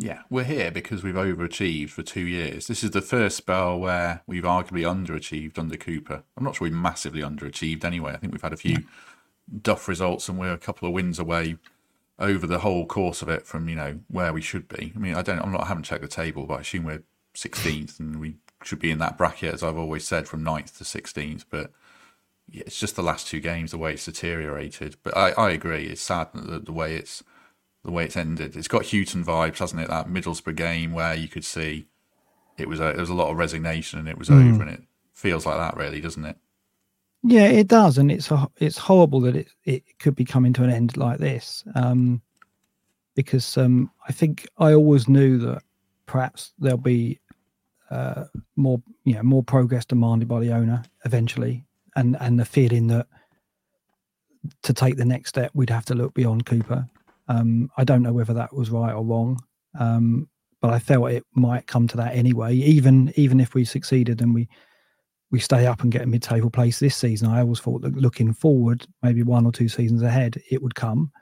Yeah, 0.00 0.22
we're 0.30 0.44
here 0.44 0.70
because 0.70 1.02
we've 1.02 1.14
overachieved 1.14 1.90
for 1.90 2.04
two 2.04 2.24
years. 2.24 2.68
This 2.68 2.84
is 2.84 2.92
the 2.92 3.02
first 3.02 3.36
spell 3.36 3.80
where 3.80 4.22
we've 4.28 4.44
arguably 4.44 4.84
underachieved 4.84 5.58
under 5.58 5.76
Cooper. 5.76 6.22
I'm 6.36 6.44
not 6.44 6.54
sure 6.54 6.68
we 6.68 6.74
massively 6.74 7.20
underachieved 7.20 7.84
anyway. 7.84 8.12
I 8.12 8.16
think 8.16 8.32
we've 8.32 8.40
had 8.40 8.52
a 8.52 8.56
few 8.56 8.70
yeah. 8.70 8.78
duff 9.60 9.88
results 9.88 10.28
and 10.28 10.38
we're 10.38 10.52
a 10.52 10.58
couple 10.58 10.86
of 10.86 10.94
wins 10.94 11.18
away 11.18 11.56
over 12.16 12.46
the 12.46 12.60
whole 12.60 12.86
course 12.86 13.22
of 13.22 13.28
it 13.28 13.44
from 13.44 13.68
you 13.68 13.74
know 13.74 13.98
where 14.06 14.32
we 14.32 14.40
should 14.40 14.68
be. 14.68 14.92
I 14.94 14.98
mean, 15.00 15.16
I 15.16 15.22
don't, 15.22 15.40
I'm 15.40 15.50
not, 15.50 15.64
I 15.64 15.66
haven't 15.66 15.82
checked 15.82 16.02
the 16.02 16.08
table, 16.08 16.46
but 16.46 16.54
I 16.54 16.60
assume 16.60 16.84
we're 16.84 17.02
16th 17.34 17.98
and 17.98 18.20
we 18.20 18.36
should 18.62 18.78
be 18.78 18.92
in 18.92 18.98
that 18.98 19.18
bracket 19.18 19.52
as 19.52 19.64
I've 19.64 19.78
always 19.78 20.06
said 20.06 20.28
from 20.28 20.44
9th 20.44 20.78
to 20.78 20.84
16th. 20.84 21.44
But 21.50 21.72
yeah, 22.48 22.62
it's 22.66 22.78
just 22.78 22.94
the 22.94 23.02
last 23.02 23.26
two 23.26 23.40
games 23.40 23.72
the 23.72 23.78
way 23.78 23.94
it's 23.94 24.04
deteriorated. 24.04 24.94
But 25.02 25.16
I, 25.16 25.30
I 25.30 25.50
agree, 25.50 25.86
it's 25.86 26.02
sad 26.02 26.28
the, 26.34 26.60
the 26.60 26.72
way 26.72 26.94
it's 26.94 27.24
the 27.84 27.90
way 27.92 28.04
it's 28.04 28.16
ended. 28.16 28.56
It's 28.56 28.68
got 28.68 28.86
Hughton 28.86 29.24
vibes, 29.24 29.58
hasn't 29.58 29.80
it? 29.80 29.88
That 29.88 30.08
Middlesbrough 30.08 30.56
game 30.56 30.92
where 30.92 31.14
you 31.14 31.28
could 31.28 31.44
see 31.44 31.86
it 32.58 32.68
was 32.68 32.80
a, 32.80 32.84
there 32.84 32.96
was 33.00 33.10
a 33.10 33.14
lot 33.14 33.30
of 33.30 33.38
resignation 33.38 33.98
and 33.98 34.08
it 34.08 34.18
was 34.18 34.28
mm. 34.28 34.52
over, 34.52 34.62
and 34.62 34.72
it 34.72 34.82
feels 35.14 35.46
like 35.46 35.56
that, 35.56 35.76
really, 35.76 36.00
doesn't 36.00 36.24
it? 36.24 36.36
Yeah, 37.22 37.46
it 37.46 37.68
does, 37.68 37.98
and 37.98 38.12
it's 38.12 38.30
a, 38.30 38.48
it's 38.58 38.78
horrible 38.78 39.20
that 39.22 39.36
it 39.36 39.48
it 39.64 39.98
could 39.98 40.14
be 40.14 40.24
coming 40.24 40.52
to 40.54 40.64
an 40.64 40.70
end 40.70 40.96
like 40.96 41.18
this. 41.18 41.64
Um, 41.74 42.22
because 43.16 43.56
um, 43.56 43.90
I 44.08 44.12
think 44.12 44.46
I 44.58 44.74
always 44.74 45.08
knew 45.08 45.38
that 45.38 45.62
perhaps 46.06 46.52
there'll 46.60 46.78
be 46.78 47.18
uh, 47.90 48.24
more, 48.54 48.80
you 49.04 49.14
know, 49.14 49.24
more 49.24 49.42
progress 49.42 49.84
demanded 49.84 50.28
by 50.28 50.38
the 50.38 50.52
owner 50.52 50.84
eventually, 51.04 51.64
and 51.96 52.16
and 52.20 52.38
the 52.38 52.44
feeling 52.44 52.86
that 52.88 53.06
to 54.62 54.72
take 54.72 54.96
the 54.96 55.04
next 55.04 55.30
step 55.30 55.50
we'd 55.54 55.70
have 55.70 55.84
to 55.86 55.94
look 55.94 56.14
beyond 56.14 56.46
Cooper. 56.46 56.88
Um, 57.28 57.70
I 57.76 57.84
don't 57.84 58.02
know 58.02 58.12
whether 58.12 58.34
that 58.34 58.54
was 58.54 58.70
right 58.70 58.92
or 58.92 59.04
wrong, 59.04 59.38
um, 59.78 60.28
but 60.60 60.72
I 60.72 60.78
felt 60.78 61.10
it 61.10 61.24
might 61.34 61.66
come 61.66 61.86
to 61.88 61.96
that 61.98 62.14
anyway. 62.14 62.54
Even 62.54 63.12
even 63.16 63.40
if 63.40 63.54
we 63.54 63.64
succeeded 63.64 64.20
and 64.20 64.34
we 64.34 64.48
we 65.30 65.38
stay 65.38 65.66
up 65.66 65.82
and 65.82 65.92
get 65.92 66.02
a 66.02 66.06
mid-table 66.06 66.50
place 66.50 66.78
this 66.78 66.96
season, 66.96 67.28
I 67.28 67.40
always 67.40 67.60
thought 67.60 67.82
that 67.82 67.94
looking 67.96 68.32
forward, 68.32 68.86
maybe 69.02 69.22
one 69.22 69.44
or 69.44 69.52
two 69.52 69.68
seasons 69.68 70.02
ahead, 70.02 70.40
it 70.50 70.62
would 70.62 70.74
come. 70.74 71.12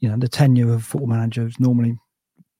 You 0.00 0.08
know, 0.08 0.16
the 0.16 0.28
tenure 0.28 0.72
of 0.72 0.84
football 0.84 1.08
manager 1.08 1.46
is 1.46 1.60
normally 1.60 1.96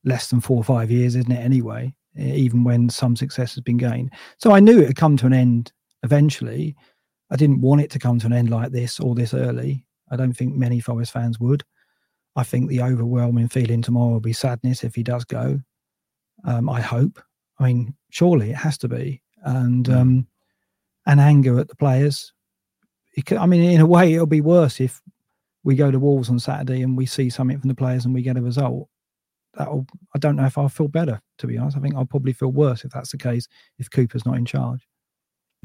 less 0.04 0.28
than 0.28 0.40
four 0.40 0.58
or 0.58 0.64
five 0.64 0.90
years, 0.90 1.16
isn't 1.16 1.32
it? 1.32 1.44
Anyway, 1.44 1.92
even 2.16 2.62
when 2.62 2.88
some 2.88 3.16
success 3.16 3.54
has 3.54 3.62
been 3.62 3.78
gained. 3.78 4.12
So 4.38 4.52
I 4.52 4.60
knew 4.60 4.78
it 4.78 4.86
would 4.86 4.96
come 4.96 5.16
to 5.18 5.26
an 5.26 5.32
end 5.32 5.72
eventually. 6.02 6.76
I 7.30 7.36
didn't 7.36 7.60
want 7.60 7.80
it 7.80 7.90
to 7.90 7.98
come 7.98 8.18
to 8.20 8.26
an 8.26 8.32
end 8.32 8.50
like 8.50 8.72
this 8.72 9.00
or 9.00 9.14
this 9.14 9.34
early. 9.34 9.84
I 10.10 10.16
don't 10.16 10.32
think 10.32 10.54
many 10.54 10.80
Forest 10.80 11.12
fans 11.12 11.40
would. 11.40 11.64
I 12.36 12.42
think 12.42 12.68
the 12.68 12.82
overwhelming 12.82 13.48
feeling 13.48 13.82
tomorrow 13.82 14.12
will 14.12 14.20
be 14.20 14.32
sadness 14.32 14.84
if 14.84 14.94
he 14.94 15.02
does 15.02 15.24
go. 15.24 15.60
Um, 16.44 16.68
I 16.68 16.80
hope. 16.80 17.20
I 17.58 17.64
mean, 17.64 17.94
surely 18.10 18.50
it 18.50 18.56
has 18.56 18.78
to 18.78 18.88
be, 18.88 19.22
and 19.42 19.88
um, 19.88 20.26
and 21.06 21.20
anger 21.20 21.58
at 21.58 21.68
the 21.68 21.76
players. 21.76 22.32
I 23.36 23.46
mean, 23.46 23.62
in 23.62 23.80
a 23.80 23.86
way, 23.86 24.14
it'll 24.14 24.26
be 24.26 24.40
worse 24.40 24.80
if 24.80 25.02
we 25.64 25.74
go 25.74 25.90
to 25.90 25.98
Wolves 25.98 26.30
on 26.30 26.38
Saturday 26.38 26.82
and 26.82 26.96
we 26.96 27.04
see 27.04 27.28
something 27.28 27.58
from 27.58 27.68
the 27.68 27.74
players 27.74 28.04
and 28.04 28.14
we 28.14 28.22
get 28.22 28.38
a 28.38 28.42
result. 28.42 28.88
That'll. 29.54 29.86
I 30.14 30.18
don't 30.18 30.36
know 30.36 30.46
if 30.46 30.56
I'll 30.56 30.68
feel 30.68 30.88
better. 30.88 31.20
To 31.38 31.46
be 31.46 31.58
honest, 31.58 31.76
I 31.76 31.80
think 31.80 31.94
I'll 31.94 32.06
probably 32.06 32.32
feel 32.32 32.52
worse 32.52 32.84
if 32.84 32.92
that's 32.92 33.10
the 33.10 33.18
case. 33.18 33.48
If 33.78 33.90
Cooper's 33.90 34.24
not 34.24 34.36
in 34.36 34.46
charge. 34.46 34.86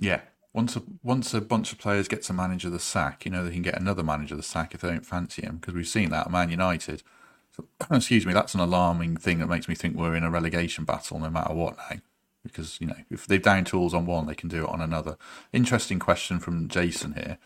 Yeah, 0.02 0.22
once 0.56 0.76
a 0.78 0.84
once 1.04 1.34
a 1.34 1.42
bunch 1.42 1.74
of 1.74 1.78
players 1.78 2.08
gets 2.08 2.30
a 2.30 2.34
manager 2.34 2.70
the 2.70 2.80
sack, 2.80 3.26
you 3.26 3.32
know 3.32 3.44
they 3.44 3.52
can 3.52 3.62
get 3.62 3.80
another 3.80 4.04
manager 4.04 4.34
of 4.36 4.40
the 4.40 4.44
sack 4.44 4.74
if 4.74 4.82
they 4.82 4.88
don't 4.88 5.06
fancy 5.06 5.42
him 5.42 5.58
because 5.58 5.74
we've 5.74 5.88
seen 5.88 6.10
that 6.10 6.28
at 6.28 6.32
Man 6.32 6.50
United. 6.50 7.04
So, 7.52 7.66
excuse 7.92 8.26
me, 8.26 8.34
that's 8.34 8.54
an 8.54 8.62
alarming 8.62 9.18
thing 9.18 9.40
that 9.40 9.48
makes 9.48 9.68
me 9.68 9.76
think 9.76 9.98
we're 9.98 10.16
in 10.16 10.24
a 10.24 10.32
relegation 10.32 10.86
battle 10.86 11.20
no 11.20 11.30
matter 11.30 11.54
what 11.54 11.76
now. 11.78 11.98
Because 12.42 12.80
you 12.80 12.88
know 12.88 12.96
if 13.12 13.28
they've 13.28 13.42
down 13.42 13.66
tools 13.66 13.94
on 13.94 14.06
one, 14.06 14.28
they 14.28 14.36
can 14.36 14.50
do 14.50 14.64
it 14.64 14.70
on 14.70 14.80
another. 14.80 15.18
Interesting 15.52 16.00
question 16.00 16.40
from 16.40 16.70
Jason 16.70 17.14
here. 17.14 17.38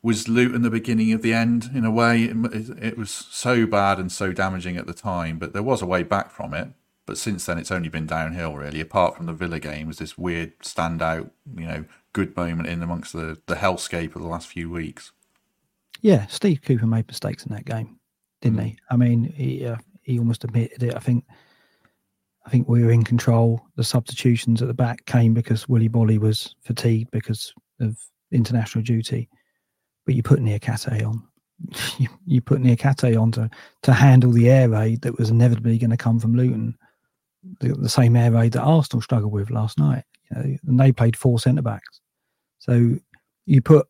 Was 0.00 0.28
Luton 0.28 0.62
the 0.62 0.70
beginning 0.70 1.12
of 1.12 1.22
the 1.22 1.32
end 1.32 1.70
in 1.74 1.84
a 1.84 1.90
way? 1.90 2.24
It, 2.24 2.36
it 2.80 2.98
was 2.98 3.10
so 3.10 3.66
bad 3.66 3.98
and 3.98 4.12
so 4.12 4.32
damaging 4.32 4.76
at 4.76 4.86
the 4.86 4.94
time, 4.94 5.38
but 5.38 5.54
there 5.54 5.62
was 5.62 5.82
a 5.82 5.86
way 5.86 6.02
back 6.02 6.30
from 6.30 6.54
it. 6.54 6.68
But 7.06 7.18
since 7.18 7.46
then, 7.46 7.58
it's 7.58 7.70
only 7.70 7.88
been 7.88 8.06
downhill, 8.06 8.54
really. 8.54 8.80
Apart 8.80 9.16
from 9.16 9.26
the 9.26 9.32
Villa 9.32 9.60
game, 9.60 9.86
was 9.86 9.98
this 9.98 10.16
weird 10.16 10.58
standout, 10.60 11.30
you 11.54 11.66
know, 11.66 11.84
good 12.14 12.34
moment 12.36 12.68
in 12.68 12.82
amongst 12.82 13.12
the, 13.12 13.38
the 13.46 13.56
hellscape 13.56 14.16
of 14.16 14.22
the 14.22 14.28
last 14.28 14.48
few 14.48 14.70
weeks. 14.70 15.12
Yeah, 16.00 16.26
Steve 16.26 16.62
Cooper 16.62 16.86
made 16.86 17.06
mistakes 17.06 17.44
in 17.44 17.52
that 17.54 17.66
game, 17.66 17.98
didn't 18.40 18.58
mm. 18.58 18.64
he? 18.64 18.78
I 18.90 18.96
mean, 18.96 19.24
he 19.36 19.66
uh, 19.66 19.76
he 20.02 20.18
almost 20.18 20.44
admitted 20.44 20.82
it. 20.82 20.94
I 20.94 21.00
think 21.00 21.24
I 22.46 22.50
think 22.50 22.68
we 22.68 22.82
were 22.82 22.90
in 22.90 23.04
control. 23.04 23.60
The 23.76 23.84
substitutions 23.84 24.62
at 24.62 24.68
the 24.68 24.74
back 24.74 25.04
came 25.06 25.34
because 25.34 25.68
Willy 25.68 25.88
Boly 25.88 26.18
was 26.18 26.54
fatigued 26.62 27.10
because 27.10 27.52
of 27.80 27.98
international 28.30 28.84
duty. 28.84 29.28
But 30.04 30.14
you 30.14 30.22
put 30.22 30.40
Niakhaté 30.40 31.06
on. 31.06 31.22
you, 31.98 32.08
you 32.26 32.40
put 32.42 32.60
Niakhaté 32.60 33.20
on 33.20 33.32
to, 33.32 33.48
to 33.82 33.92
handle 33.92 34.30
the 34.30 34.50
air 34.50 34.68
raid 34.68 35.02
that 35.02 35.18
was 35.18 35.30
inevitably 35.30 35.78
going 35.78 35.90
to 35.90 35.96
come 35.96 36.20
from 36.20 36.34
Luton. 36.34 36.76
The, 37.60 37.74
the, 37.74 37.88
same 37.88 38.16
air 38.16 38.32
raid 38.32 38.52
that 38.52 38.62
Arsenal 38.62 39.02
struggled 39.02 39.32
with 39.32 39.50
last 39.50 39.78
night. 39.78 40.04
You 40.30 40.36
know, 40.36 40.56
and 40.66 40.80
they 40.80 40.92
played 40.92 41.16
four 41.16 41.38
centre 41.38 41.62
backs. 41.62 42.00
So 42.64 42.96
you 43.44 43.60
put 43.60 43.86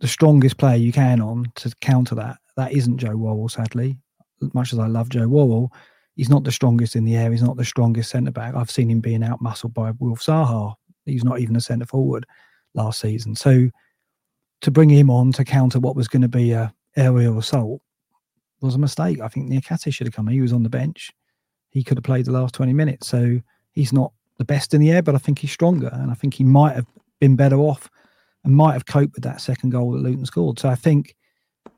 the 0.00 0.08
strongest 0.08 0.56
player 0.58 0.76
you 0.76 0.92
can 0.92 1.20
on 1.20 1.52
to 1.54 1.72
counter 1.80 2.16
that. 2.16 2.38
That 2.56 2.72
isn't 2.72 2.98
Joe 2.98 3.16
Worrall, 3.16 3.48
sadly. 3.48 3.98
As 4.42 4.52
much 4.52 4.72
as 4.72 4.80
I 4.80 4.88
love 4.88 5.10
Joe 5.10 5.28
Worrall, 5.28 5.72
he's 6.16 6.28
not 6.28 6.42
the 6.42 6.50
strongest 6.50 6.96
in 6.96 7.04
the 7.04 7.14
air. 7.14 7.30
He's 7.30 7.42
not 7.42 7.56
the 7.56 7.64
strongest 7.64 8.10
centre 8.10 8.32
back. 8.32 8.56
I've 8.56 8.70
seen 8.70 8.90
him 8.90 9.00
being 9.00 9.22
out 9.22 9.40
muscled 9.40 9.74
by 9.74 9.92
Wilf 10.00 10.20
Zaha. 10.20 10.74
He's 11.04 11.22
not 11.22 11.38
even 11.38 11.54
a 11.54 11.60
centre 11.60 11.86
forward 11.86 12.26
last 12.74 13.00
season. 13.00 13.36
So 13.36 13.70
to 14.62 14.70
bring 14.72 14.90
him 14.90 15.08
on 15.08 15.30
to 15.32 15.44
counter 15.44 15.78
what 15.78 15.94
was 15.94 16.08
going 16.08 16.22
to 16.22 16.28
be 16.28 16.50
a 16.50 16.74
aerial 16.96 17.38
assault 17.38 17.80
was 18.60 18.74
a 18.74 18.78
mistake. 18.78 19.20
I 19.20 19.28
think 19.28 19.48
Niakhaté 19.48 19.94
should 19.94 20.08
have 20.08 20.14
come. 20.14 20.26
He 20.26 20.40
was 20.40 20.52
on 20.52 20.64
the 20.64 20.68
bench. 20.68 21.12
He 21.70 21.84
could 21.84 21.98
have 21.98 22.04
played 22.04 22.24
the 22.24 22.32
last 22.32 22.54
20 22.54 22.72
minutes. 22.72 23.06
So 23.06 23.40
he's 23.70 23.92
not 23.92 24.12
the 24.38 24.44
best 24.44 24.74
in 24.74 24.80
the 24.80 24.90
air, 24.90 25.02
but 25.02 25.14
I 25.14 25.18
think 25.18 25.38
he's 25.38 25.52
stronger. 25.52 25.90
And 25.92 26.10
I 26.10 26.14
think 26.14 26.34
he 26.34 26.42
might 26.42 26.74
have 26.74 26.86
been 27.20 27.36
better 27.36 27.58
off 27.58 27.88
and 28.46 28.54
might 28.54 28.74
have 28.74 28.86
coped 28.86 29.14
with 29.14 29.24
that 29.24 29.40
second 29.40 29.70
goal 29.70 29.90
that 29.90 29.98
Luton 29.98 30.24
scored. 30.24 30.58
So 30.58 30.68
I 30.68 30.76
think 30.76 31.16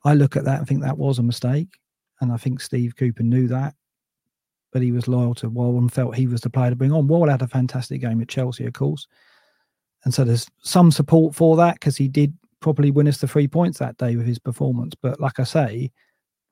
I 0.04 0.14
look 0.14 0.36
at 0.36 0.44
that 0.44 0.58
and 0.58 0.68
think 0.68 0.82
that 0.82 0.98
was 0.98 1.18
a 1.18 1.22
mistake. 1.22 1.68
And 2.20 2.30
I 2.30 2.36
think 2.36 2.60
Steve 2.60 2.94
Cooper 2.94 3.22
knew 3.22 3.48
that, 3.48 3.74
but 4.70 4.82
he 4.82 4.92
was 4.92 5.08
loyal 5.08 5.34
to 5.36 5.48
Worrall 5.48 5.78
and 5.78 5.90
felt 5.90 6.14
he 6.14 6.26
was 6.26 6.42
the 6.42 6.50
player 6.50 6.70
to 6.70 6.76
bring 6.76 6.92
on. 6.92 7.08
Worrall 7.08 7.30
had 7.30 7.42
a 7.42 7.48
fantastic 7.48 8.02
game 8.02 8.20
at 8.20 8.28
Chelsea, 8.28 8.66
of 8.66 8.74
course. 8.74 9.06
And 10.04 10.12
so 10.12 10.24
there's 10.24 10.46
some 10.62 10.90
support 10.90 11.34
for 11.34 11.56
that 11.56 11.74
because 11.74 11.96
he 11.96 12.06
did 12.06 12.36
probably 12.60 12.90
win 12.90 13.08
us 13.08 13.18
the 13.18 13.26
three 13.26 13.48
points 13.48 13.78
that 13.78 13.96
day 13.96 14.16
with 14.16 14.26
his 14.26 14.38
performance. 14.38 14.94
But 15.00 15.20
like 15.20 15.40
I 15.40 15.44
say, 15.44 15.90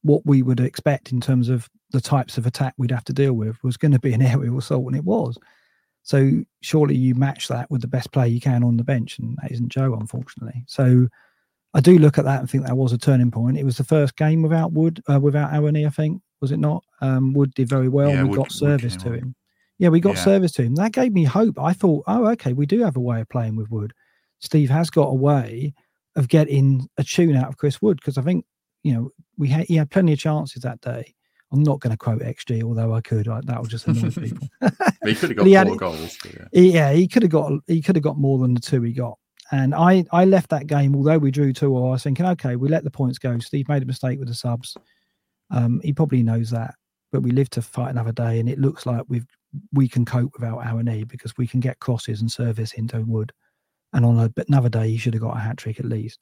what 0.02 0.24
we 0.24 0.40
would 0.40 0.60
expect 0.60 1.12
in 1.12 1.20
terms 1.20 1.50
of 1.50 1.68
the 1.90 2.00
types 2.00 2.38
of 2.38 2.46
attack 2.46 2.72
we'd 2.78 2.90
have 2.90 3.04
to 3.04 3.12
deal 3.12 3.34
with 3.34 3.62
was 3.62 3.76
going 3.76 3.92
to 3.92 4.00
be 4.00 4.14
an 4.14 4.22
aerial 4.22 4.58
assault, 4.58 4.86
and 4.86 4.96
it 4.96 5.04
was. 5.04 5.36
So 6.06 6.44
surely 6.62 6.94
you 6.94 7.16
match 7.16 7.48
that 7.48 7.68
with 7.68 7.80
the 7.80 7.88
best 7.88 8.12
player 8.12 8.28
you 8.28 8.40
can 8.40 8.62
on 8.62 8.76
the 8.76 8.84
bench, 8.84 9.18
and 9.18 9.36
that 9.42 9.50
isn't 9.50 9.70
Joe, 9.70 9.96
unfortunately. 9.98 10.62
So 10.68 11.08
I 11.74 11.80
do 11.80 11.98
look 11.98 12.16
at 12.16 12.24
that 12.24 12.38
and 12.38 12.48
think 12.48 12.64
that 12.64 12.76
was 12.76 12.92
a 12.92 12.98
turning 12.98 13.32
point. 13.32 13.58
It 13.58 13.64
was 13.64 13.76
the 13.76 13.82
first 13.82 14.14
game 14.14 14.40
without 14.40 14.72
Wood, 14.72 15.02
uh, 15.12 15.18
without 15.18 15.50
Awoniyi, 15.50 15.84
I 15.84 15.90
think, 15.90 16.22
was 16.40 16.52
it 16.52 16.60
not? 16.60 16.84
Um, 17.00 17.32
Wood 17.32 17.52
did 17.54 17.68
very 17.68 17.88
well. 17.88 18.08
Yeah, 18.08 18.22
we 18.22 18.28
Wood, 18.28 18.36
got 18.36 18.52
service 18.52 18.94
to 18.98 19.14
him. 19.14 19.34
Yeah, 19.78 19.88
we 19.88 19.98
got 19.98 20.14
yeah. 20.14 20.22
service 20.22 20.52
to 20.52 20.62
him. 20.62 20.76
That 20.76 20.92
gave 20.92 21.12
me 21.12 21.24
hope. 21.24 21.58
I 21.58 21.72
thought, 21.72 22.04
oh, 22.06 22.28
okay, 22.28 22.52
we 22.52 22.66
do 22.66 22.84
have 22.84 22.96
a 22.96 23.00
way 23.00 23.20
of 23.20 23.28
playing 23.28 23.56
with 23.56 23.68
Wood. 23.68 23.92
Steve 24.38 24.70
has 24.70 24.90
got 24.90 25.08
a 25.08 25.14
way 25.14 25.74
of 26.14 26.28
getting 26.28 26.88
a 26.98 27.02
tune 27.02 27.34
out 27.34 27.48
of 27.48 27.56
Chris 27.56 27.82
Wood 27.82 27.96
because 27.96 28.16
I 28.16 28.22
think 28.22 28.44
you 28.84 28.94
know 28.94 29.10
we 29.36 29.48
had 29.48 29.66
he 29.66 29.74
had 29.74 29.90
plenty 29.90 30.12
of 30.12 30.20
chances 30.20 30.62
that 30.62 30.80
day. 30.82 31.16
I'm 31.52 31.62
not 31.62 31.80
going 31.80 31.92
to 31.92 31.96
quote 31.96 32.22
XG, 32.22 32.62
although 32.62 32.94
I 32.94 33.00
could. 33.00 33.28
I, 33.28 33.40
that 33.44 33.58
will 33.58 33.68
just 33.68 33.86
annoy 33.86 34.10
people. 34.10 34.48
he 35.04 35.14
could 35.14 35.30
have 35.30 35.36
got 35.36 35.44
four 35.44 35.54
had, 35.54 35.78
goals. 35.78 36.18
Yeah. 36.24 36.44
He, 36.52 36.72
yeah, 36.72 36.92
he 36.92 37.06
could 37.06 37.22
have 37.22 37.30
got 37.30 37.52
he 37.66 37.80
could 37.80 37.96
have 37.96 38.02
got 38.02 38.18
more 38.18 38.38
than 38.38 38.54
the 38.54 38.60
two 38.60 38.82
he 38.82 38.92
got. 38.92 39.18
And 39.52 39.74
I 39.74 40.04
I 40.10 40.24
left 40.24 40.50
that 40.50 40.66
game, 40.66 40.96
although 40.96 41.18
we 41.18 41.30
drew 41.30 41.52
two, 41.52 41.76
I 41.76 41.80
was 41.80 42.02
thinking, 42.02 42.26
okay, 42.26 42.56
we 42.56 42.68
let 42.68 42.84
the 42.84 42.90
points 42.90 43.18
go. 43.18 43.38
Steve 43.38 43.68
made 43.68 43.82
a 43.82 43.86
mistake 43.86 44.18
with 44.18 44.28
the 44.28 44.34
subs. 44.34 44.76
Um, 45.50 45.80
he 45.84 45.92
probably 45.92 46.24
knows 46.24 46.50
that, 46.50 46.74
but 47.12 47.22
we 47.22 47.30
live 47.30 47.50
to 47.50 47.62
fight 47.62 47.90
another 47.90 48.12
day, 48.12 48.40
and 48.40 48.48
it 48.48 48.58
looks 48.58 48.84
like 48.86 49.04
we've 49.08 49.26
we 49.72 49.88
can 49.88 50.04
cope 50.04 50.32
without 50.34 50.58
Awoniyi 50.58 51.06
because 51.08 51.36
we 51.36 51.46
can 51.46 51.60
get 51.60 51.78
crosses 51.78 52.20
and 52.20 52.30
service 52.30 52.72
into 52.74 53.00
Wood. 53.02 53.32
And 53.92 54.04
on 54.04 54.18
a, 54.18 54.30
another 54.48 54.68
day, 54.68 54.90
he 54.90 54.96
should 54.98 55.14
have 55.14 55.22
got 55.22 55.36
a 55.36 55.40
hat 55.40 55.58
trick 55.58 55.78
at 55.78 55.86
least. 55.86 56.18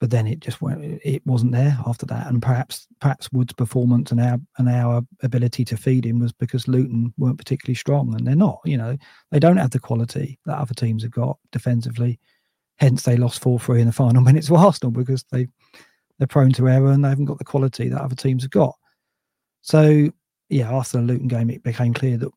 But 0.00 0.10
then 0.10 0.26
it 0.26 0.40
just 0.40 0.60
went, 0.60 1.00
it 1.04 1.24
wasn't 1.24 1.52
there 1.52 1.78
after 1.86 2.04
that. 2.06 2.26
And 2.26 2.42
perhaps 2.42 2.86
perhaps 3.00 3.32
Wood's 3.32 3.52
performance 3.52 4.10
and 4.10 4.20
our 4.20 4.38
and 4.58 4.68
our 4.68 5.02
ability 5.22 5.64
to 5.66 5.76
feed 5.76 6.04
him 6.04 6.18
was 6.18 6.32
because 6.32 6.68
Luton 6.68 7.14
weren't 7.16 7.38
particularly 7.38 7.76
strong, 7.76 8.14
and 8.14 8.26
they're 8.26 8.34
not. 8.34 8.60
You 8.64 8.76
know, 8.76 8.96
they 9.30 9.38
don't 9.38 9.56
have 9.56 9.70
the 9.70 9.78
quality 9.78 10.38
that 10.46 10.58
other 10.58 10.74
teams 10.74 11.02
have 11.04 11.12
got 11.12 11.38
defensively. 11.52 12.18
Hence, 12.76 13.04
they 13.04 13.16
lost 13.16 13.40
four 13.40 13.58
three 13.58 13.80
in 13.80 13.86
the 13.86 13.92
final 13.92 14.22
minutes 14.22 14.48
of 14.48 14.56
Arsenal 14.56 14.90
because 14.90 15.24
they 15.30 15.48
they're 16.18 16.26
prone 16.26 16.52
to 16.52 16.68
error 16.68 16.90
and 16.90 17.04
they 17.04 17.08
haven't 17.08 17.24
got 17.24 17.38
the 17.38 17.44
quality 17.44 17.88
that 17.88 18.00
other 18.00 18.14
teams 18.14 18.42
have 18.42 18.50
got. 18.50 18.76
So 19.62 20.10
yeah, 20.48 20.72
after 20.72 20.98
the 20.98 21.04
Luton 21.04 21.28
game, 21.28 21.50
it 21.50 21.62
became 21.62 21.94
clear 21.94 22.16
that 22.18 22.30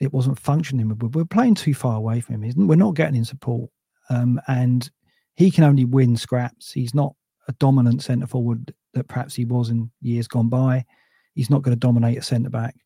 it 0.00 0.12
wasn't 0.12 0.38
functioning. 0.38 0.96
We're 0.98 1.24
playing 1.24 1.54
too 1.54 1.74
far 1.74 1.96
away 1.96 2.20
from 2.20 2.42
him. 2.42 2.66
We're 2.66 2.76
not 2.76 2.94
getting 2.94 3.16
in 3.16 3.24
support, 3.24 3.70
um, 4.10 4.40
and 4.48 4.88
he 5.36 5.50
can 5.50 5.64
only 5.64 5.84
win 5.84 6.16
scraps. 6.16 6.72
He's 6.72 6.94
not 6.94 7.14
a 7.48 7.52
dominant 7.54 8.02
centre 8.02 8.26
forward 8.26 8.72
that 8.94 9.08
perhaps 9.08 9.34
he 9.34 9.44
was 9.44 9.70
in 9.70 9.90
years 10.00 10.28
gone 10.28 10.48
by. 10.48 10.84
He's 11.34 11.50
not 11.50 11.62
going 11.62 11.76
to 11.76 11.80
dominate 11.80 12.18
a 12.18 12.22
centre 12.22 12.50
back. 12.50 12.76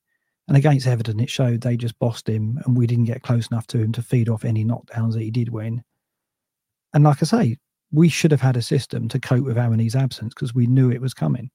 And 0.49 0.57
against 0.57 0.87
Everton, 0.87 1.21
it 1.21 1.29
showed 1.29 1.61
they 1.61 1.77
just 1.77 1.99
bossed 1.99 2.27
him, 2.27 2.59
and 2.65 2.77
we 2.77 2.87
didn't 2.87 3.05
get 3.05 3.23
close 3.23 3.49
enough 3.49 3.67
to 3.69 3.79
him 3.79 3.93
to 3.93 4.03
feed 4.03 4.31
off 4.31 4.47
any 4.47 4.65
knockdowns 4.65 5.13
that 5.13 5.23
he 5.23 5.31
did 5.31 5.51
win. 5.51 5.83
And 6.95 7.05
like 7.05 7.23
I 7.23 7.27
say, 7.27 7.59
we 7.93 8.09
should 8.09 8.31
have 8.31 8.41
had 8.41 8.57
a 8.57 8.63
system 8.63 9.09
to 9.09 9.21
cope 9.21 9.45
with 9.45 9.57
Awoniyi's 9.57 9.95
absence 9.95 10.33
because 10.33 10.55
we 10.55 10.67
knew 10.67 10.91
it 10.91 11.03
was 11.03 11.13
coming. 11.13 11.51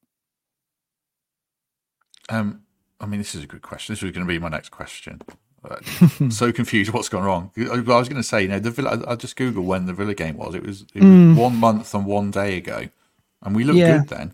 Um, 2.30 2.62
I 3.00 3.08
mean, 3.08 3.20
this 3.20 3.34
is 3.34 3.44
a 3.44 3.48
good 3.48 3.64
question. 3.64 3.94
This 3.94 4.04
was 4.04 4.12
going 4.12 4.26
to 4.26 4.32
be 4.32 4.40
my 4.40 4.50
next 4.50 4.70
question. 4.70 5.22
Uh, 5.64 6.30
so 6.30 6.52
confused 6.52 6.92
what's 6.92 7.10
gone 7.10 7.24
wrong. 7.24 7.52
I 7.58 7.80
was 7.80 8.10
going 8.10 8.22
to 8.22 8.24
say, 8.24 8.44
you 8.44 8.48
know, 8.48 8.60
the 8.60 8.72
Villa. 8.72 9.04
I 9.08 9.16
just 9.16 9.38
googled 9.38 9.66
when 9.66 9.86
the 9.86 9.94
Villa 9.94 10.14
game 10.14 10.38
was. 10.38 10.56
It 10.56 10.66
was, 10.66 10.82
it 10.94 11.02
was 11.02 11.04
mm. 11.04 11.36
one 11.36 11.56
month 11.56 11.94
and 11.94 12.06
one 12.06 12.32
day 12.32 12.58
ago, 12.58 12.90
and 13.42 13.56
we 13.56 13.64
looked 13.64 13.80
yeah. 13.80 14.00
good 14.00 14.10
then. 14.10 14.34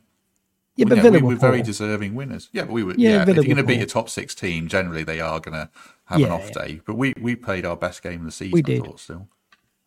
Yeah, 0.76 0.86
but 0.86 0.98
yeah, 0.98 1.04
Villa 1.04 1.18
we 1.18 1.22
were, 1.24 1.30
were 1.30 1.36
very 1.36 1.62
deserving 1.62 2.16
winners. 2.16 2.50
Yeah, 2.52 2.64
but 2.64 2.72
we 2.72 2.84
were. 2.84 2.96
Yeah, 2.96 3.10
yeah 3.10 3.22
if 3.22 3.28
you're 3.28 3.44
going 3.44 3.58
to 3.58 3.64
beat 3.64 3.82
a 3.82 3.86
top 3.86 4.10
six 4.10 4.34
team, 4.34 4.68
generally 4.68 5.04
they 5.04 5.20
are 5.20 5.40
going 5.40 5.56
to 5.56 5.70
have 6.06 6.20
yeah, 6.20 6.28
an 6.28 6.32
off 6.32 6.52
day. 6.52 6.82
But 6.86 6.96
we 6.96 7.14
we 7.20 7.36
played 7.36 7.66
our 7.66 7.76
best 7.76 8.02
game 8.02 8.22
of 8.22 8.26
the 8.26 8.32
season. 8.32 8.54
We 8.54 8.62
did. 8.62 8.82
I 8.82 8.86
thought, 8.86 9.00
still. 9.00 9.28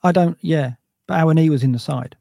I 0.03 0.13
don't. 0.13 0.39
Yeah, 0.41 0.73
but 1.07 1.15
Awoniyi 1.15 1.49
was 1.49 1.63
in 1.63 1.73
the 1.73 1.79
side, 1.79 2.17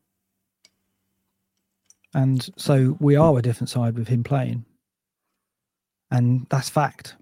and 2.14 2.50
so 2.58 2.98
we 3.00 3.16
are 3.16 3.38
a 3.38 3.42
different 3.42 3.70
side 3.70 3.98
with 3.98 4.08
him 4.08 4.24
playing 4.24 4.66
and 6.12 6.46
that's 6.50 6.70
fact. 6.70 7.16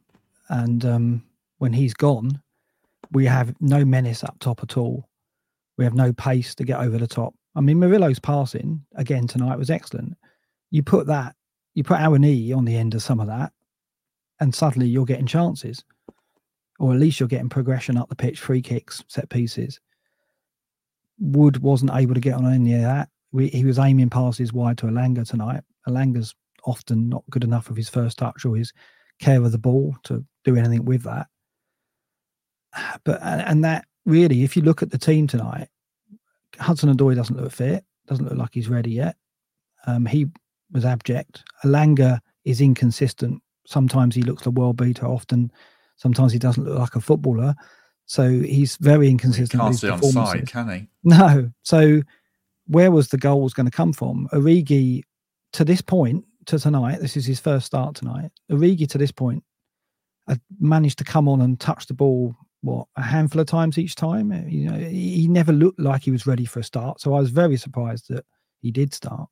And 0.49 0.83
um, 0.83 1.23
when 1.59 1.73
he's 1.73 1.93
gone, 1.93 2.41
we 3.11 3.25
have 3.25 3.53
no 3.61 3.85
menace 3.85 4.23
up 4.23 4.37
top 4.39 4.61
at 4.63 4.77
all. 4.77 5.07
We 5.77 5.85
have 5.85 5.93
no 5.93 6.11
pace 6.11 6.55
to 6.55 6.63
get 6.63 6.79
over 6.79 6.97
the 6.97 7.07
top. 7.07 7.33
I 7.55 7.61
mean, 7.61 7.79
Murillo's 7.79 8.19
passing 8.19 8.83
again 8.95 9.27
tonight 9.27 9.57
was 9.57 9.69
excellent. 9.69 10.17
You 10.71 10.83
put 10.83 11.07
that, 11.07 11.35
you 11.73 11.83
put 11.83 11.99
Awoniyi 11.99 12.55
on 12.55 12.65
the 12.65 12.75
end 12.75 12.95
of 12.95 13.03
some 13.03 13.19
of 13.19 13.27
that, 13.27 13.51
and 14.39 14.53
suddenly 14.53 14.87
you're 14.87 15.05
getting 15.05 15.25
chances, 15.25 15.83
or 16.79 16.93
at 16.93 16.99
least 16.99 17.19
you're 17.19 17.29
getting 17.29 17.49
progression 17.49 17.97
up 17.97 18.09
the 18.09 18.15
pitch, 18.15 18.39
free 18.39 18.61
kicks, 18.61 19.03
set 19.07 19.29
pieces. 19.29 19.79
Wood 21.19 21.57
wasn't 21.57 21.91
able 21.93 22.13
to 22.13 22.21
get 22.21 22.35
on 22.35 22.51
any 22.51 22.73
of 22.75 22.81
that. 22.81 23.09
We, 23.31 23.47
he 23.49 23.65
was 23.65 23.79
aiming 23.79 24.09
passes 24.09 24.53
wide 24.53 24.77
to 24.79 24.87
Elanga 24.87 25.27
tonight. 25.27 25.63
Elanga's 25.87 26.35
often 26.65 27.09
not 27.09 27.23
good 27.29 27.43
enough 27.43 27.69
of 27.69 27.75
his 27.75 27.89
first 27.89 28.17
touch 28.17 28.45
or 28.45 28.55
his 28.55 28.73
care 29.19 29.43
of 29.43 29.51
the 29.51 29.57
ball 29.57 29.95
to 30.03 30.23
do 30.43 30.55
anything 30.55 30.85
with 30.85 31.03
that. 31.03 31.27
But 33.03 33.21
and 33.21 33.63
that 33.63 33.85
really, 34.05 34.43
if 34.43 34.55
you 34.55 34.63
look 34.63 34.81
at 34.81 34.91
the 34.91 34.97
team 34.97 35.27
tonight, 35.27 35.67
Hudson 36.59 36.93
Odoi 36.93 37.15
doesn't 37.15 37.39
look 37.39 37.51
fit, 37.51 37.83
doesn't 38.07 38.25
look 38.25 38.37
like 38.37 38.53
he's 38.53 38.69
ready 38.69 38.91
yet. 38.91 39.15
Um, 39.87 40.05
he 40.05 40.27
was 40.71 40.85
abject. 40.85 41.43
Elanga 41.63 42.19
is 42.45 42.61
inconsistent. 42.61 43.41
Sometimes 43.65 44.15
he 44.15 44.21
looks 44.21 44.45
a 44.45 44.51
world 44.51 44.77
beater. 44.77 45.05
Often, 45.05 45.51
sometimes 45.97 46.31
he 46.31 46.39
doesn't 46.39 46.63
look 46.63 46.79
like 46.79 46.95
a 46.95 47.01
footballer. 47.01 47.55
So 48.05 48.27
he's 48.27 48.75
very 48.77 49.09
inconsistent. 49.09 49.61
He 49.61 49.67
can't 49.67 49.75
stay 49.75 49.89
on 49.89 50.01
side, 50.01 50.47
can 50.47 50.69
he? 50.69 50.87
No. 51.03 51.51
So 51.61 52.01
where 52.65 52.91
was 52.91 53.09
the 53.09 53.17
goals 53.17 53.53
going 53.53 53.65
to 53.65 53.71
come 53.71 53.93
from? 53.93 54.27
Origi, 54.33 55.03
to 55.53 55.63
this 55.63 55.81
point, 55.81 56.25
to 56.45 56.57
tonight, 56.57 56.99
this 57.01 57.15
is 57.15 57.25
his 57.25 57.39
first 57.39 57.67
start 57.67 57.95
tonight. 57.95 58.31
Origi 58.51 58.87
to 58.89 58.97
this 58.97 59.11
point 59.11 59.43
had 60.27 60.41
managed 60.59 60.97
to 60.99 61.03
come 61.03 61.27
on 61.27 61.41
and 61.41 61.59
touch 61.59 61.87
the 61.87 61.93
ball 61.93 62.35
what 62.61 62.87
a 62.95 63.01
handful 63.01 63.41
of 63.41 63.47
times 63.47 63.77
each 63.77 63.95
time. 63.95 64.31
Uh, 64.31 64.41
you 64.47 64.69
know, 64.69 64.77
he 64.77 65.27
never 65.27 65.51
looked 65.51 65.79
like 65.79 66.03
he 66.03 66.11
was 66.11 66.27
ready 66.27 66.45
for 66.45 66.59
a 66.59 66.63
start. 66.63 66.99
So 66.99 67.13
I 67.13 67.19
was 67.19 67.29
very 67.29 67.57
surprised 67.57 68.09
that 68.09 68.25
he 68.61 68.71
did 68.71 68.93
start. 68.93 69.29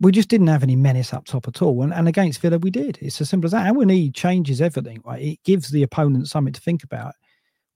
We 0.00 0.12
just 0.12 0.28
didn't 0.28 0.48
have 0.48 0.62
any 0.62 0.76
menace 0.76 1.14
up 1.14 1.24
top 1.24 1.48
at 1.48 1.62
all. 1.62 1.82
And, 1.82 1.94
and 1.94 2.06
against 2.06 2.40
Villa, 2.40 2.58
we 2.58 2.70
did. 2.70 2.98
It's 3.00 3.20
as 3.20 3.30
simple 3.30 3.46
as 3.46 3.52
that. 3.52 3.74
When 3.74 3.88
he 3.88 4.10
changes 4.10 4.60
everything, 4.60 5.00
right, 5.04 5.22
it 5.22 5.42
gives 5.44 5.70
the 5.70 5.82
opponent 5.82 6.28
something 6.28 6.52
to 6.52 6.60
think 6.60 6.84
about. 6.84 7.14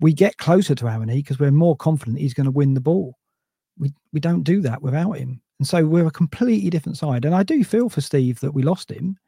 We 0.00 0.12
get 0.12 0.36
closer 0.36 0.74
to 0.74 0.84
Awoniyi 0.84 1.16
because 1.16 1.38
we're 1.38 1.50
more 1.50 1.76
confident 1.76 2.18
he's 2.18 2.34
going 2.34 2.46
to 2.46 2.50
win 2.50 2.74
the 2.74 2.80
ball. 2.80 3.16
We 3.78 3.94
we 4.12 4.20
don't 4.20 4.42
do 4.42 4.60
that 4.62 4.82
without 4.82 5.12
him. 5.12 5.40
And 5.58 5.68
so 5.68 5.86
we're 5.86 6.06
a 6.06 6.10
completely 6.10 6.70
different 6.70 6.98
side. 6.98 7.24
And 7.24 7.34
I 7.34 7.42
do 7.42 7.62
feel 7.64 7.88
for 7.88 8.00
Steve 8.00 8.40
that 8.40 8.52
we 8.52 8.62
lost 8.62 8.90
him, 8.90 9.18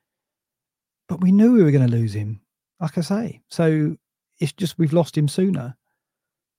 but 1.08 1.20
we 1.20 1.30
knew 1.30 1.52
we 1.52 1.62
were 1.62 1.70
going 1.70 1.86
to 1.86 1.96
lose 1.96 2.14
him, 2.14 2.40
like 2.80 2.96
I 2.96 3.02
say. 3.02 3.42
So 3.50 3.96
it's 4.42 4.52
just 4.52 4.78
we've 4.78 4.92
lost 4.92 5.16
him 5.16 5.28
sooner. 5.28 5.76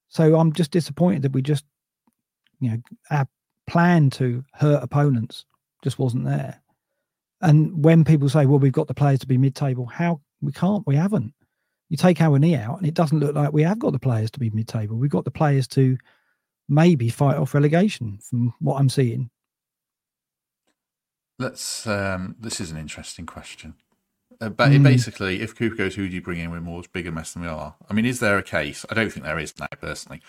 So 0.08 0.40
I'm 0.40 0.54
just 0.54 0.72
disappointed 0.72 1.24
that 1.24 1.34
we 1.34 1.42
just, 1.42 1.66
you 2.60 2.72
know, 2.72 2.78
our 3.12 3.28
plan 3.68 4.10
to 4.12 4.44
hurt 4.54 4.84
opponents 4.84 5.46
just 5.84 6.00
wasn't 6.00 6.26
there. 6.26 6.62
And 7.42 7.84
when 7.84 8.06
people 8.06 8.30
say, 8.30 8.46
well, 8.46 8.60
we've 8.60 8.72
got 8.72 8.88
the 8.88 8.94
players 8.94 9.20
to 9.20 9.28
be 9.28 9.38
mid 9.38 9.54
table, 9.54 9.86
how 9.86 10.22
we 10.42 10.54
can't, 10.54 10.88
we 10.88 10.96
haven't. 10.96 11.34
You 11.90 11.98
take 11.98 12.22
our 12.22 12.40
knee 12.40 12.56
out, 12.56 12.78
and 12.78 12.88
it 12.88 12.94
doesn't 12.94 13.20
look 13.20 13.36
like 13.36 13.52
we 13.52 13.64
have 13.64 13.80
got 13.80 13.92
the 13.92 14.00
players 14.00 14.32
to 14.32 14.40
be 14.40 14.50
mid 14.50 14.68
table. 14.68 14.98
We've 14.98 15.12
got 15.12 15.26
the 15.26 15.32
players 15.32 15.68
to 15.70 15.98
maybe 16.70 17.10
fight 17.10 17.36
off 17.36 17.54
relegation 17.54 18.20
from 18.22 18.54
what 18.60 18.80
I'm 18.80 18.90
seeing. 18.90 19.30
Let's. 21.38 21.86
Um, 21.86 22.36
this 22.40 22.62
is 22.62 22.72
an 22.72 22.78
interesting 22.78 23.26
question. 23.26 23.76
Uh, 24.42 24.50
but 24.50 24.72
mm. 24.72 24.84
basically, 24.84 25.42
if 25.42 25.56
Cooper 25.56 25.76
goes, 25.76 25.96
who 25.96 26.08
do 26.08 26.16
you 26.16 26.22
bring 26.22 26.40
in? 26.40 26.52
We're 26.52 26.62
more 26.62 26.84
bigger 26.92 27.12
mess 27.12 27.34
than 27.34 27.44
we 27.44 27.48
are. 27.48 27.76
I 27.90 27.94
mean, 27.94 28.06
is 28.06 28.20
there 28.20 28.38
a 28.38 28.44
case? 28.44 28.86
I 28.90 28.94
don't 28.94 29.12
think 29.12 29.26
there 29.26 29.40
is 29.40 29.58
now, 29.60 29.68
personally. 29.80 30.22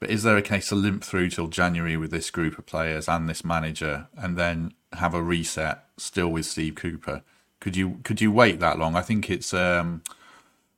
But 0.00 0.10
is 0.10 0.24
there 0.24 0.36
a 0.36 0.42
case 0.42 0.68
to 0.70 0.74
limp 0.74 1.04
through 1.04 1.30
till 1.30 1.46
January 1.46 1.96
with 1.96 2.10
this 2.10 2.30
group 2.30 2.58
of 2.58 2.66
players 2.66 3.08
and 3.08 3.28
this 3.28 3.44
manager, 3.44 4.08
and 4.16 4.36
then 4.36 4.74
have 4.94 5.14
a 5.14 5.22
reset 5.22 5.84
still 5.96 6.28
with 6.28 6.46
Steve 6.46 6.74
Cooper? 6.74 7.22
Could 7.60 7.76
you 7.76 8.00
could 8.02 8.20
you 8.20 8.32
wait 8.32 8.58
that 8.58 8.78
long? 8.78 8.96
I 8.96 9.02
think 9.02 9.30
it's 9.30 9.54
um, 9.54 10.02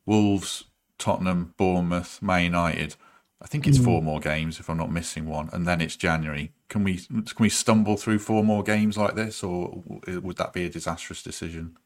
Wolves, 0.05 0.65
Tottenham, 0.99 1.55
Bournemouth, 1.57 2.21
Man 2.21 2.45
United. 2.45 2.97
I 3.41 3.47
think 3.47 3.67
it's 3.67 3.79
mm. 3.79 3.85
four 3.85 4.03
more 4.03 4.21
games 4.21 4.61
if 4.61 4.69
I'm 4.69 4.77
not 4.77 4.91
missing 4.91 5.27
one, 5.27 5.49
and 5.53 5.67
then 5.67 5.81
it's 5.81 5.97
January. 5.97 6.53
Can 6.69 6.85
we 6.85 6.99
can 6.99 7.25
we 7.39 7.49
stumble 7.49 7.97
through 7.97 8.19
four 8.19 8.45
more 8.45 8.63
games 8.63 8.97
like 8.97 9.15
this, 9.15 9.43
or 9.43 9.83
would 10.07 10.37
that 10.37 10.53
be 10.53 10.65
a 10.65 10.71
disastrous 10.71 11.23
decision? 11.23 11.79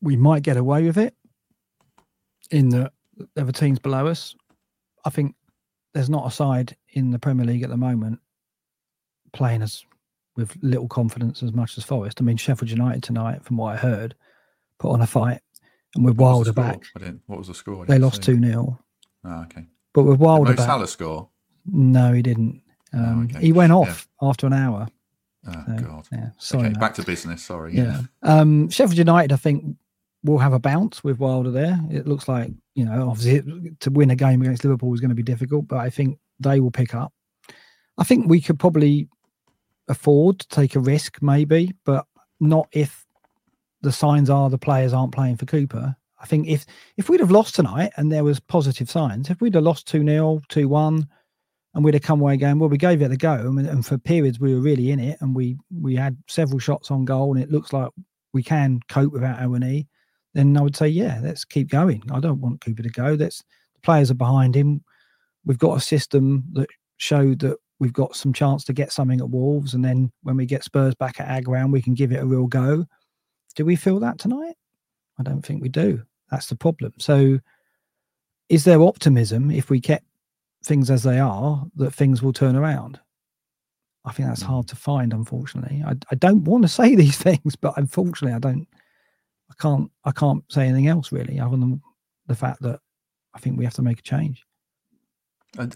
We 0.00 0.16
might 0.16 0.42
get 0.42 0.56
away 0.56 0.84
with 0.84 0.98
it. 0.98 1.14
In 2.50 2.68
the 2.68 2.92
other 3.36 3.52
teams 3.52 3.78
below 3.78 4.06
us, 4.06 4.36
I 5.04 5.10
think 5.10 5.34
there's 5.94 6.10
not 6.10 6.26
a 6.26 6.30
side 6.30 6.76
in 6.90 7.10
the 7.10 7.18
Premier 7.18 7.46
League 7.46 7.62
at 7.62 7.70
the 7.70 7.76
moment 7.76 8.20
playing 9.32 9.62
as 9.62 9.84
with 10.36 10.56
little 10.62 10.88
confidence 10.88 11.42
as 11.42 11.52
much 11.52 11.78
as 11.78 11.84
Forest. 11.84 12.20
I 12.20 12.24
mean, 12.24 12.36
Sheffield 12.36 12.70
United 12.70 13.02
tonight, 13.02 13.44
from 13.44 13.56
what 13.56 13.74
I 13.74 13.76
heard, 13.76 14.14
put 14.78 14.90
on 14.90 15.00
a 15.00 15.06
fight, 15.06 15.40
and 15.94 16.04
with 16.04 16.18
Wilder 16.18 16.52
back. 16.52 16.82
I 16.94 16.98
didn't, 16.98 17.22
what 17.26 17.38
was 17.38 17.48
the 17.48 17.54
score? 17.54 17.86
They 17.86 17.98
lost 17.98 18.22
two 18.22 18.38
0 18.38 18.78
Oh, 19.24 19.42
okay. 19.44 19.64
But 19.94 20.02
with 20.02 20.18
Wilder 20.18 20.50
back. 20.50 20.56
Did 20.56 20.62
Mo 20.62 20.66
Salah 20.66 20.88
score? 20.88 21.28
No, 21.64 22.12
he 22.12 22.22
didn't. 22.22 22.62
Oh, 22.94 22.98
um, 22.98 23.28
oh, 23.32 23.36
okay. 23.36 23.46
He 23.46 23.52
went 23.52 23.72
off 23.72 24.06
yeah. 24.20 24.28
after 24.28 24.46
an 24.46 24.52
hour. 24.52 24.88
Oh 25.48 25.64
so, 25.66 25.82
God! 25.82 26.08
Yeah, 26.12 26.30
sorry. 26.38 26.66
Okay, 26.66 26.78
back 26.78 26.94
to 26.94 27.04
business. 27.04 27.42
Sorry. 27.42 27.74
Yeah. 27.74 28.02
yeah. 28.22 28.40
Um, 28.40 28.68
Sheffield 28.68 28.98
United, 28.98 29.32
I 29.32 29.36
think, 29.36 29.76
will 30.26 30.38
have 30.38 30.52
a 30.52 30.58
bounce 30.58 31.02
with 31.02 31.18
Wilder 31.18 31.50
there. 31.50 31.78
It 31.90 32.06
looks 32.06 32.28
like 32.28 32.50
you 32.74 32.84
know, 32.84 33.08
obviously, 33.08 33.72
to 33.80 33.90
win 33.90 34.10
a 34.10 34.16
game 34.16 34.42
against 34.42 34.62
Liverpool 34.62 34.92
is 34.92 35.00
going 35.00 35.08
to 35.08 35.14
be 35.14 35.22
difficult, 35.22 35.66
but 35.66 35.78
I 35.78 35.88
think 35.88 36.18
they 36.38 36.60
will 36.60 36.70
pick 36.70 36.94
up. 36.94 37.12
I 37.96 38.04
think 38.04 38.28
we 38.28 38.40
could 38.40 38.58
probably 38.58 39.08
afford 39.88 40.40
to 40.40 40.48
take 40.48 40.74
a 40.74 40.80
risk, 40.80 41.22
maybe, 41.22 41.72
but 41.86 42.04
not 42.38 42.68
if 42.72 43.06
the 43.80 43.92
signs 43.92 44.28
are 44.28 44.50
the 44.50 44.58
players 44.58 44.92
aren't 44.92 45.14
playing 45.14 45.36
for 45.36 45.46
Cooper. 45.46 45.96
I 46.20 46.26
think 46.26 46.48
if 46.48 46.66
if 46.96 47.08
we'd 47.08 47.20
have 47.20 47.30
lost 47.30 47.54
tonight 47.54 47.92
and 47.96 48.12
there 48.12 48.24
was 48.24 48.40
positive 48.40 48.90
signs, 48.90 49.30
if 49.30 49.40
we'd 49.40 49.54
have 49.54 49.64
lost 49.64 49.88
2 49.88 50.04
0, 50.04 50.40
2 50.48 50.68
1, 50.68 51.08
and 51.74 51.84
we'd 51.84 51.94
have 51.94 52.02
come 52.02 52.20
away 52.20 52.36
going, 52.36 52.58
well, 52.58 52.68
we 52.68 52.78
gave 52.78 53.00
it 53.00 53.12
a 53.12 53.16
go. 53.16 53.34
And, 53.34 53.66
and, 53.66 53.84
for 53.84 53.98
periods, 53.98 54.40
we 54.40 54.54
were 54.54 54.60
really 54.60 54.90
in 54.90 55.00
it 55.00 55.18
and 55.20 55.34
we 55.34 55.56
we 55.70 55.94
had 55.94 56.16
several 56.26 56.58
shots 56.58 56.90
on 56.90 57.04
goal 57.04 57.34
and 57.34 57.42
it 57.42 57.50
looks 57.50 57.72
like 57.72 57.90
we 58.32 58.42
can 58.42 58.80
cope 58.88 59.12
without 59.12 59.38
Awoniyi, 59.38 59.86
then 60.36 60.56
I 60.56 60.60
would 60.60 60.76
say, 60.76 60.88
yeah, 60.88 61.20
let's 61.22 61.44
keep 61.44 61.70
going. 61.70 62.02
I 62.12 62.20
don't 62.20 62.40
want 62.40 62.60
Cooper 62.60 62.82
to 62.82 62.90
go. 62.90 63.16
That's 63.16 63.42
the 63.74 63.80
players 63.80 64.10
are 64.10 64.14
behind 64.14 64.54
him. 64.54 64.82
We've 65.44 65.58
got 65.58 65.76
a 65.76 65.80
system 65.80 66.44
that 66.52 66.68
showed 66.98 67.38
that 67.40 67.56
we've 67.78 67.92
got 67.92 68.16
some 68.16 68.32
chance 68.32 68.64
to 68.64 68.72
get 68.72 68.92
something 68.92 69.20
at 69.20 69.30
Wolves, 69.30 69.74
and 69.74 69.84
then 69.84 70.12
when 70.22 70.36
we 70.36 70.46
get 70.46 70.64
Spurs 70.64 70.94
back 70.94 71.20
at 71.20 71.30
our 71.30 71.40
ground, 71.40 71.72
we 71.72 71.82
can 71.82 71.94
give 71.94 72.12
it 72.12 72.22
a 72.22 72.26
real 72.26 72.46
go. 72.46 72.84
Do 73.54 73.64
we 73.64 73.76
feel 73.76 74.00
that 74.00 74.18
tonight? 74.18 74.56
I 75.18 75.22
don't 75.22 75.42
think 75.42 75.62
we 75.62 75.68
do. 75.68 76.02
That's 76.30 76.46
the 76.46 76.56
problem. 76.56 76.92
So, 76.98 77.38
is 78.48 78.64
there 78.64 78.82
optimism 78.82 79.50
if 79.50 79.70
we 79.70 79.80
kept 79.80 80.04
things 80.64 80.90
as 80.90 81.02
they 81.02 81.18
are 81.18 81.64
that 81.76 81.94
things 81.94 82.22
will 82.22 82.32
turn 82.32 82.56
around? 82.56 83.00
I 84.04 84.12
think 84.12 84.28
that's 84.28 84.42
hmm. 84.42 84.52
hard 84.52 84.68
to 84.68 84.76
find, 84.76 85.12
unfortunately. 85.12 85.82
I, 85.86 85.94
I 86.10 86.14
don't 86.14 86.44
want 86.44 86.62
to 86.62 86.68
say 86.80 86.94
these 86.94 87.16
things, 87.16 87.56
but 87.56 87.74
unfortunately, 87.76 88.34
I 88.34 88.38
don't. 88.38 88.66
I 89.50 89.54
can't. 89.60 89.90
I 90.04 90.12
can't 90.12 90.44
say 90.48 90.66
anything 90.66 90.88
else 90.88 91.12
really, 91.12 91.38
other 91.38 91.56
than 91.56 91.80
the 92.26 92.34
fact 92.34 92.62
that 92.62 92.80
I 93.34 93.38
think 93.38 93.58
we 93.58 93.64
have 93.64 93.74
to 93.74 93.82
make 93.82 94.00
a 94.00 94.02
change. 94.02 94.44
Uh, 95.58 95.68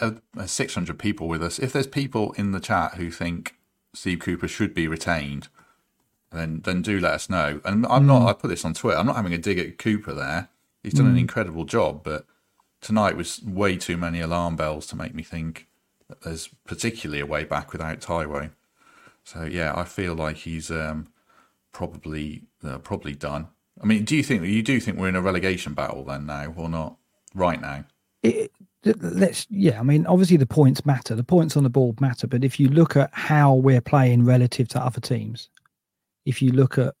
uh, 0.00 0.10
uh, 0.36 0.46
600 0.46 0.98
people 0.98 1.26
with 1.28 1.42
us. 1.42 1.58
If 1.58 1.72
there's 1.72 1.86
people 1.86 2.32
in 2.32 2.52
the 2.52 2.60
chat 2.60 2.94
who 2.94 3.10
think 3.10 3.54
Steve 3.94 4.18
Cooper 4.18 4.48
should 4.48 4.74
be 4.74 4.88
retained, 4.88 5.48
then 6.32 6.60
then 6.64 6.82
do 6.82 7.00
let 7.00 7.14
us 7.14 7.30
know. 7.30 7.60
And 7.64 7.86
I'm 7.86 8.06
not. 8.06 8.22
Hmm. 8.22 8.28
I 8.28 8.32
put 8.32 8.48
this 8.48 8.64
on 8.64 8.74
Twitter. 8.74 8.98
I'm 8.98 9.06
not 9.06 9.16
having 9.16 9.32
a 9.32 9.38
dig 9.38 9.58
at 9.58 9.78
Cooper 9.78 10.12
there. 10.12 10.48
He's 10.82 10.94
done 10.94 11.06
mm. 11.06 11.10
an 11.10 11.18
incredible 11.18 11.64
job, 11.64 12.04
but 12.04 12.26
tonight 12.80 13.16
was 13.16 13.42
way 13.42 13.76
too 13.76 13.96
many 13.96 14.20
alarm 14.20 14.54
bells 14.54 14.86
to 14.86 14.96
make 14.96 15.14
me 15.14 15.24
think 15.24 15.66
that 16.08 16.20
there's 16.20 16.48
particularly 16.64 17.20
a 17.20 17.26
way 17.26 17.42
back 17.42 17.72
without 17.72 18.00
Taiwo. 18.00 18.50
So 19.24 19.42
yeah, 19.42 19.72
I 19.74 19.82
feel 19.82 20.14
like 20.14 20.36
he's 20.36 20.70
um, 20.70 21.08
probably 21.76 22.42
uh, 22.64 22.78
probably 22.78 23.14
done. 23.14 23.48
I 23.82 23.84
mean, 23.84 24.04
do 24.04 24.16
you 24.16 24.22
think 24.22 24.42
you 24.44 24.62
do 24.62 24.80
think 24.80 24.98
we're 24.98 25.10
in 25.10 25.16
a 25.16 25.20
relegation 25.20 25.74
battle 25.74 26.04
then 26.04 26.24
now 26.24 26.54
or 26.56 26.70
not? 26.70 26.96
Right 27.34 27.60
now, 27.60 27.84
it, 28.22 28.50
let's 28.82 29.46
yeah. 29.50 29.78
I 29.78 29.82
mean, 29.82 30.06
obviously 30.06 30.38
the 30.38 30.46
points 30.46 30.86
matter. 30.86 31.14
The 31.14 31.22
points 31.22 31.54
on 31.54 31.64
the 31.64 31.70
board 31.70 32.00
matter, 32.00 32.26
but 32.26 32.44
if 32.44 32.58
you 32.58 32.68
look 32.68 32.96
at 32.96 33.10
how 33.12 33.52
we're 33.54 33.82
playing 33.82 34.24
relative 34.24 34.68
to 34.68 34.82
other 34.82 35.02
teams, 35.02 35.50
if 36.24 36.40
you 36.40 36.50
look 36.50 36.78
at 36.78 36.94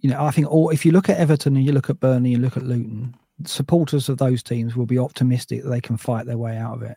you 0.00 0.08
know, 0.08 0.24
I 0.24 0.30
think, 0.30 0.50
or 0.50 0.72
if 0.72 0.86
you 0.86 0.92
look 0.92 1.10
at 1.10 1.18
Everton 1.18 1.54
and 1.54 1.66
you 1.66 1.72
look 1.72 1.90
at 1.90 2.00
Burnley 2.00 2.32
and 2.32 2.42
look 2.42 2.56
at 2.56 2.62
Luton, 2.62 3.14
supporters 3.44 4.08
of 4.08 4.16
those 4.16 4.42
teams 4.42 4.74
will 4.74 4.86
be 4.86 4.98
optimistic 4.98 5.62
that 5.62 5.68
they 5.68 5.82
can 5.82 5.98
fight 5.98 6.24
their 6.24 6.38
way 6.38 6.56
out 6.56 6.76
of 6.76 6.82
it. 6.82 6.96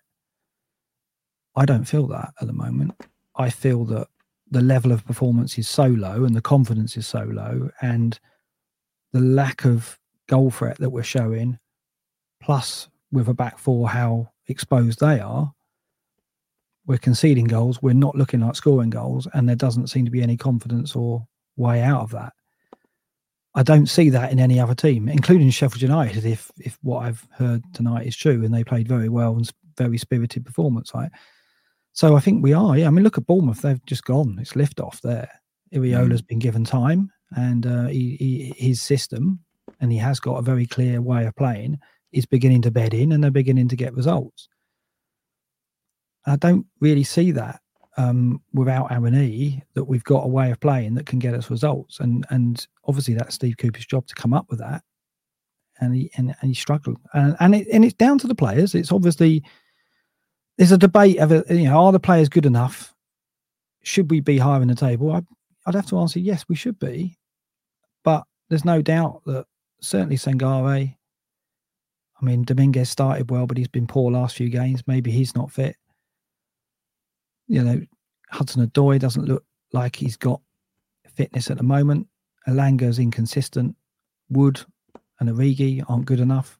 I 1.58 1.66
don't 1.66 1.84
feel 1.84 2.08
that 2.08 2.34
at 2.40 2.48
the 2.48 2.54
moment. 2.54 2.94
I 3.36 3.50
feel 3.50 3.84
that 3.86 4.08
the 4.52 4.62
level 4.62 4.92
of 4.92 5.06
performance 5.06 5.58
is 5.58 5.68
so 5.68 5.86
low 5.86 6.26
and 6.26 6.36
the 6.36 6.42
confidence 6.42 6.98
is 6.98 7.08
so 7.08 7.24
low 7.24 7.70
and 7.82 8.20
the 9.14 9.20
lack 9.20 9.66
of 9.66 9.98
goal 10.28 10.52
threat 10.52 10.78
that 10.78 10.90
we're 10.90 11.04
showing, 11.04 11.58
plus 12.42 12.90
with 13.12 13.28
a 13.28 13.34
back 13.34 13.58
four, 13.58 13.90
how 13.90 14.30
exposed 14.48 15.00
they 15.00 15.20
are, 15.20 15.54
we're 16.86 16.98
conceding 16.98 17.46
goals. 17.46 17.82
We're 17.82 17.94
not 17.94 18.16
looking 18.16 18.42
like 18.42 18.56
scoring 18.56 18.90
goals, 18.90 19.28
and 19.34 19.48
there 19.48 19.56
doesn't 19.56 19.88
seem 19.88 20.06
to 20.06 20.12
be 20.12 20.24
any 20.24 20.38
confidence 20.38 20.96
or 20.96 21.26
way 21.56 21.82
out 21.82 22.02
of 22.02 22.12
that. 22.12 22.34
I 23.54 23.64
don't 23.64 23.88
see 23.88 24.10
that 24.10 24.32
in 24.32 24.40
any 24.40 24.60
other 24.60 24.74
team, 24.74 25.10
including 25.10 25.50
Sheffield 25.50 25.82
United. 25.82 26.26
If 26.26 26.50
if 26.58 26.78
what 26.82 27.06
I've 27.06 27.28
heard 27.32 27.62
tonight 27.74 28.08
is 28.08 28.16
true, 28.16 28.44
and 28.44 28.54
they 28.54 28.64
played 28.64 28.88
very 28.88 29.10
well 29.10 29.36
and 29.36 29.50
very 29.78 29.98
spirited 29.98 30.46
performance, 30.46 30.92
right? 30.94 31.12
So 31.94 32.16
I 32.16 32.20
think 32.20 32.44
we 32.44 32.54
are. 32.54 32.78
Yeah, 32.78 32.88
I 32.88 32.90
mean, 32.90 33.04
look 33.04 33.18
at 33.18 33.28
Bournemouth; 33.28 33.62
they've 33.62 33.86
just 33.86 34.06
gone. 34.06 34.38
It's 34.40 34.56
lift 34.56 34.80
off 34.80 35.02
there. 35.02 35.30
Iraola's 35.74 36.22
mm. 36.22 36.28
been 36.28 36.40
given 36.40 36.64
time, 36.64 37.12
and 37.36 37.66
uh, 37.66 37.88
he, 37.88 38.16
he, 38.18 38.54
his 38.58 38.82
system, 38.82 39.40
and 39.80 39.92
he 39.92 39.98
has 39.98 40.20
got 40.20 40.38
a 40.38 40.42
very 40.42 40.66
clear 40.66 41.02
way 41.02 41.26
of 41.26 41.36
playing. 41.36 41.80
Is 42.12 42.26
beginning 42.26 42.62
to 42.64 42.72
bed 42.72 42.94
in, 42.94 43.12
and 43.12 43.24
they're 43.24 43.32
beginning 43.32 43.70
to 43.70 43.76
get 43.76 43.96
results. 43.96 44.50
I 46.26 46.36
don't 46.36 46.66
really 46.80 47.04
see 47.04 47.32
that 47.32 47.62
um, 47.98 48.42
without 48.54 48.90
Awoniyi 48.90 49.62
that 49.74 49.86
we've 49.86 50.04
got 50.04 50.26
a 50.26 50.28
way 50.28 50.52
of 50.52 50.60
playing 50.60 50.96
that 50.96 51.06
can 51.06 51.20
get 51.20 51.34
us 51.34 51.50
results. 51.50 52.00
And 52.00 52.26
and 52.30 52.66
obviously 52.86 53.14
that's 53.14 53.36
Steve 53.36 53.58
Cooper's 53.58 53.86
job 53.86 54.08
to 54.08 54.16
come 54.16 54.34
up 54.34 54.48
with 54.50 54.60
that. 54.60 54.84
And 55.80 55.96
he 55.96 56.12
and, 56.18 56.36
and 56.42 56.50
he 56.50 56.54
struggled. 56.54 56.98
And 57.14 57.36
and 57.40 57.56
it, 57.56 57.68
and 57.72 57.84
it's 57.84 57.94
down 57.94 58.18
to 58.20 58.28
the 58.28 58.36
players. 58.36 58.76
It's 58.76 58.92
obviously 58.92 59.44
there's 60.62 60.72
a 60.72 60.78
debate 60.78 61.18
of 61.18 61.32
uh, 61.32 61.44
you 61.50 61.64
know 61.64 61.86
are 61.86 61.92
the 61.92 62.00
players 62.00 62.30
good 62.30 62.46
enough? 62.46 62.94
Should 63.84 64.12
we 64.12 64.20
be 64.20 64.38
higher 64.38 64.62
in 64.62 64.68
the 64.68 64.76
table? 64.76 65.12
I, 65.12 65.22
I'd 65.66 65.76
have 65.76 65.88
to 65.88 66.00
answer 66.00 66.20
yes, 66.20 66.46
we 66.48 66.56
should 66.56 66.78
be. 66.78 67.18
But 68.04 68.24
there's 68.50 68.66
no 68.66 68.82
doubt 68.82 69.24
that 69.26 69.46
certainly 69.82 70.18
Sangare. 70.18 70.96
I 72.22 72.26
mean, 72.26 72.44
Dominguez 72.44 72.90
started 72.90 73.32
well, 73.32 73.48
but 73.48 73.58
he's 73.58 73.68
been 73.68 73.88
poor 73.88 74.12
last 74.12 74.36
few 74.36 74.50
games. 74.50 74.84
Maybe 74.86 75.10
he's 75.10 75.36
not 75.36 75.52
fit 75.52 75.76
you 77.52 77.62
know, 77.62 77.82
Hudson 78.30 78.66
Odoi 78.66 78.98
doesn't 78.98 79.26
look 79.26 79.44
like 79.74 79.98
he's 79.98 80.16
got 80.16 80.40
fitness 81.16 81.52
at 81.52 81.58
the 81.58 81.64
moment. 81.64 82.08
Elanga's 82.48 82.98
inconsistent. 82.98 83.76
Wood 84.30 84.62
and 85.20 85.30
Origi 85.30 85.84
aren't 85.90 86.06
good 86.06 86.22
enough. 86.22 86.58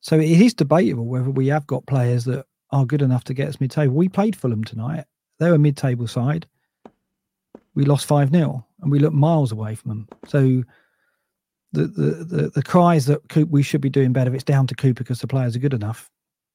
So 0.00 0.18
it 0.18 0.28
is 0.28 0.52
debatable 0.52 1.06
whether 1.06 1.30
we 1.30 1.46
have 1.46 1.64
got 1.68 1.86
players 1.86 2.24
that 2.24 2.44
are 2.70 2.86
good 2.86 3.02
enough 3.02 3.24
to 3.24 3.34
get 3.34 3.48
us 3.48 3.60
mid 3.60 3.70
table. 3.70 3.94
We 3.94 4.08
played 4.08 4.36
Fulham 4.36 4.64
tonight. 4.64 5.04
They're 5.38 5.54
a 5.54 5.58
mid 5.58 5.76
table 5.76 6.06
side. 6.06 6.46
We 7.74 7.84
lost 7.84 8.06
5 8.06 8.30
0 8.30 8.66
and 8.80 8.90
we 8.90 8.98
look 8.98 9.12
miles 9.12 9.52
away 9.52 9.74
from 9.74 9.88
them. 9.90 10.08
So 10.26 10.64
the, 11.72 11.86
the, 11.86 12.10
the, 12.24 12.50
the 12.54 12.62
cries 12.62 13.06
that 13.06 13.20
we 13.50 13.62
should 13.62 13.80
be 13.82 13.90
doing 13.90 14.12
better, 14.12 14.34
it's 14.34 14.44
down 14.44 14.66
to 14.68 14.74
Cooper 14.74 15.04
because 15.04 15.20
the 15.20 15.26
players 15.26 15.54
are 15.54 15.60
good 15.60 15.74
enough. 15.74 16.10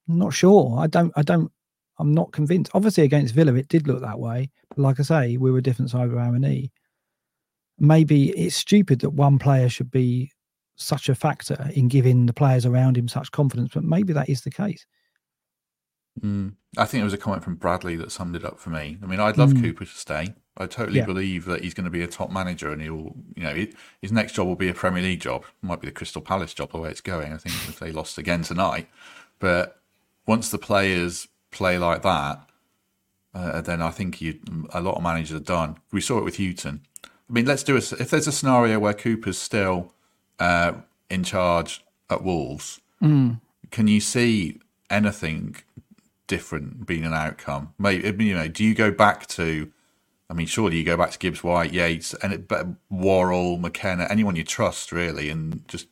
I'm 0.10 0.18
not 0.18 0.34
sure. 0.34 0.80
I 0.80 0.88
don't 0.88 1.14
I 1.16 1.22
don't 1.22 1.52
I'm 2.00 2.14
not 2.14 2.32
convinced. 2.32 2.72
Obviously, 2.74 3.04
against 3.04 3.36
Villa, 3.36 3.54
it 3.54 3.68
did 3.68 3.88
look 3.88 4.02
that 4.02 4.20
way. 4.20 4.50
But 4.70 4.80
like 4.80 5.00
I 5.00 5.04
say, 5.04 5.38
we 5.38 5.52
were 5.52 5.60
a 5.60 5.64
different 5.64 5.92
side 5.92 6.10
of 6.10 6.18
our 6.18 6.38
knee. 6.40 6.72
Maybe 7.78 8.30
it's 8.32 8.56
stupid 8.56 9.00
that 9.02 9.12
one 9.12 9.38
player 9.38 9.70
should 9.70 9.92
be 9.92 10.32
such 10.76 11.10
a 11.10 11.16
factor 11.16 11.70
in 11.76 11.88
giving 11.88 12.26
the 12.26 12.34
players 12.34 12.66
around 12.66 12.98
him 12.98 13.08
such 13.08 13.32
confidence, 13.32 13.72
but 13.74 13.84
maybe 13.84 14.14
that 14.14 14.30
is 14.30 14.42
the 14.42 14.50
case. 14.50 14.86
Mm. 16.20 16.54
I 16.78 16.86
think 16.86 17.02
it 17.02 17.06
was 17.06 17.14
a 17.14 17.18
comment 17.18 17.44
from 17.44 17.56
Bradley 17.56 17.96
that 17.98 18.12
summed 18.12 18.36
it 18.36 18.44
up 18.44 18.60
for 18.60 18.70
me. 18.70 18.98
I 19.02 19.06
mean, 19.06 19.20
I'd 19.20 19.38
love 19.38 19.52
mm. 19.52 19.62
Cooper 19.62 19.86
to 19.86 19.92
stay. 19.92 20.34
I 20.58 20.68
totally 20.68 21.00
yeah. 21.00 21.06
believe 21.06 21.46
that 21.46 21.64
he's 21.64 21.74
going 21.74 21.86
to 21.86 21.92
be 21.92 22.02
a 22.02 22.08
top 22.08 22.30
manager, 22.32 22.72
and 22.72 22.82
he'll, 22.82 23.16
you 23.36 23.44
know, 23.44 23.66
his 24.02 24.12
next 24.12 24.34
job 24.34 24.48
will 24.48 24.56
be 24.56 24.68
a 24.68 24.74
Premier 24.74 25.02
League 25.02 25.22
job. 25.22 25.44
It 25.44 25.66
might 25.66 25.80
be 25.80 25.88
the 25.88 25.94
Crystal 25.94 26.22
Palace 26.22 26.54
job 26.54 26.72
the 26.72 26.78
way 26.78 26.90
it's 26.90 27.02
going. 27.02 27.32
I 27.32 27.38
think 27.38 27.56
if 27.70 27.80
they 27.80 27.92
lost 27.92 28.18
again 28.18 28.44
tonight, 28.44 28.90
but 29.40 29.80
once 30.26 30.50
the 30.50 30.58
players 30.58 31.28
play 31.52 31.78
like 31.78 32.02
that, 32.04 32.42
uh, 33.34 33.62
then 33.62 33.82
I 33.82 33.92
think 33.92 34.22
you 34.22 34.40
a 34.74 34.82
lot 34.82 34.96
of 34.98 35.04
managers 35.04 35.36
are 35.40 35.44
done. 35.44 35.78
We 35.92 36.02
saw 36.02 36.18
it 36.18 36.26
with 36.26 36.38
Hughton. 36.38 36.82
I 37.06 37.34
mean, 37.34 37.46
let's 37.46 37.64
do 37.64 37.76
a 37.76 37.78
if 37.78 38.10
there's 38.10 38.28
a 38.28 38.32
scenario 38.32 38.78
where 38.80 38.94
Cooper's 38.94 39.38
still 39.38 39.94
uh, 40.40 40.74
in 41.10 41.24
charge 41.24 41.84
at 42.10 42.24
Wolves. 42.24 42.82
Mm. 43.02 43.40
Can 43.72 43.88
you 43.88 44.02
see 44.02 44.60
anything 44.90 45.56
different 46.32 46.88
being 46.88 47.04
an 47.04 47.14
outcome? 47.14 47.74
Maybe 47.78 48.24
you 48.24 48.34
know. 48.34 48.48
Do 48.48 48.64
you 48.64 48.74
go 48.74 48.90
back 48.90 49.28
to? 49.28 49.70
I 50.30 50.34
mean, 50.34 50.48
surely 50.48 50.78
you 50.78 50.86
go 50.86 50.96
back 50.96 51.12
to 51.12 51.20
Gibbs 51.20 51.44
White, 51.44 51.74
Yates, 51.74 52.14
and 52.24 52.32
it, 52.32 52.48
but 52.48 52.66
Worrall, 52.90 53.58
McKenna, 53.58 54.08
anyone 54.10 54.38
you 54.38 54.46
trust 54.46 54.94
really, 54.94 55.30
and 55.30 55.68
just 55.68 55.88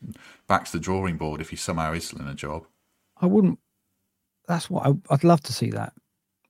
back 0.47 0.63
to 0.63 0.71
the 0.71 0.80
drawing 0.80 1.17
board 1.17 1.41
if 1.41 1.49
he 1.49 1.58
somehow 1.58 1.91
is 1.91 2.13
in 2.13 2.25
a 2.25 2.34
job. 2.34 2.65
I 3.19 3.25
wouldn't 3.25 3.60
that's 4.47 4.69
what 4.69 4.86
I, 4.86 4.89
would 5.12 5.25
love 5.25 5.41
to 5.41 5.54
see. 5.54 5.71
That 5.71 5.91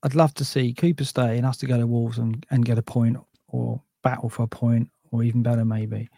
I'd 0.03 0.13
love 0.13 0.35
to 0.35 0.45
see 0.45 0.71
Cooper 0.71 1.03
stay 1.03 1.37
and 1.37 1.47
us 1.47 1.57
to 1.57 1.65
go 1.65 1.79
to 1.79 1.87
Wolves 1.87 2.19
and, 2.19 2.45
and 2.51 2.63
get 2.63 2.77
a 2.77 2.83
point 2.83 3.17
or 3.47 3.81
battle 4.03 4.29
for 4.29 4.43
a 4.43 4.47
point 4.47 4.91
or 5.11 5.23
even 5.23 5.41
better 5.41 5.65
maybe. 5.65 6.09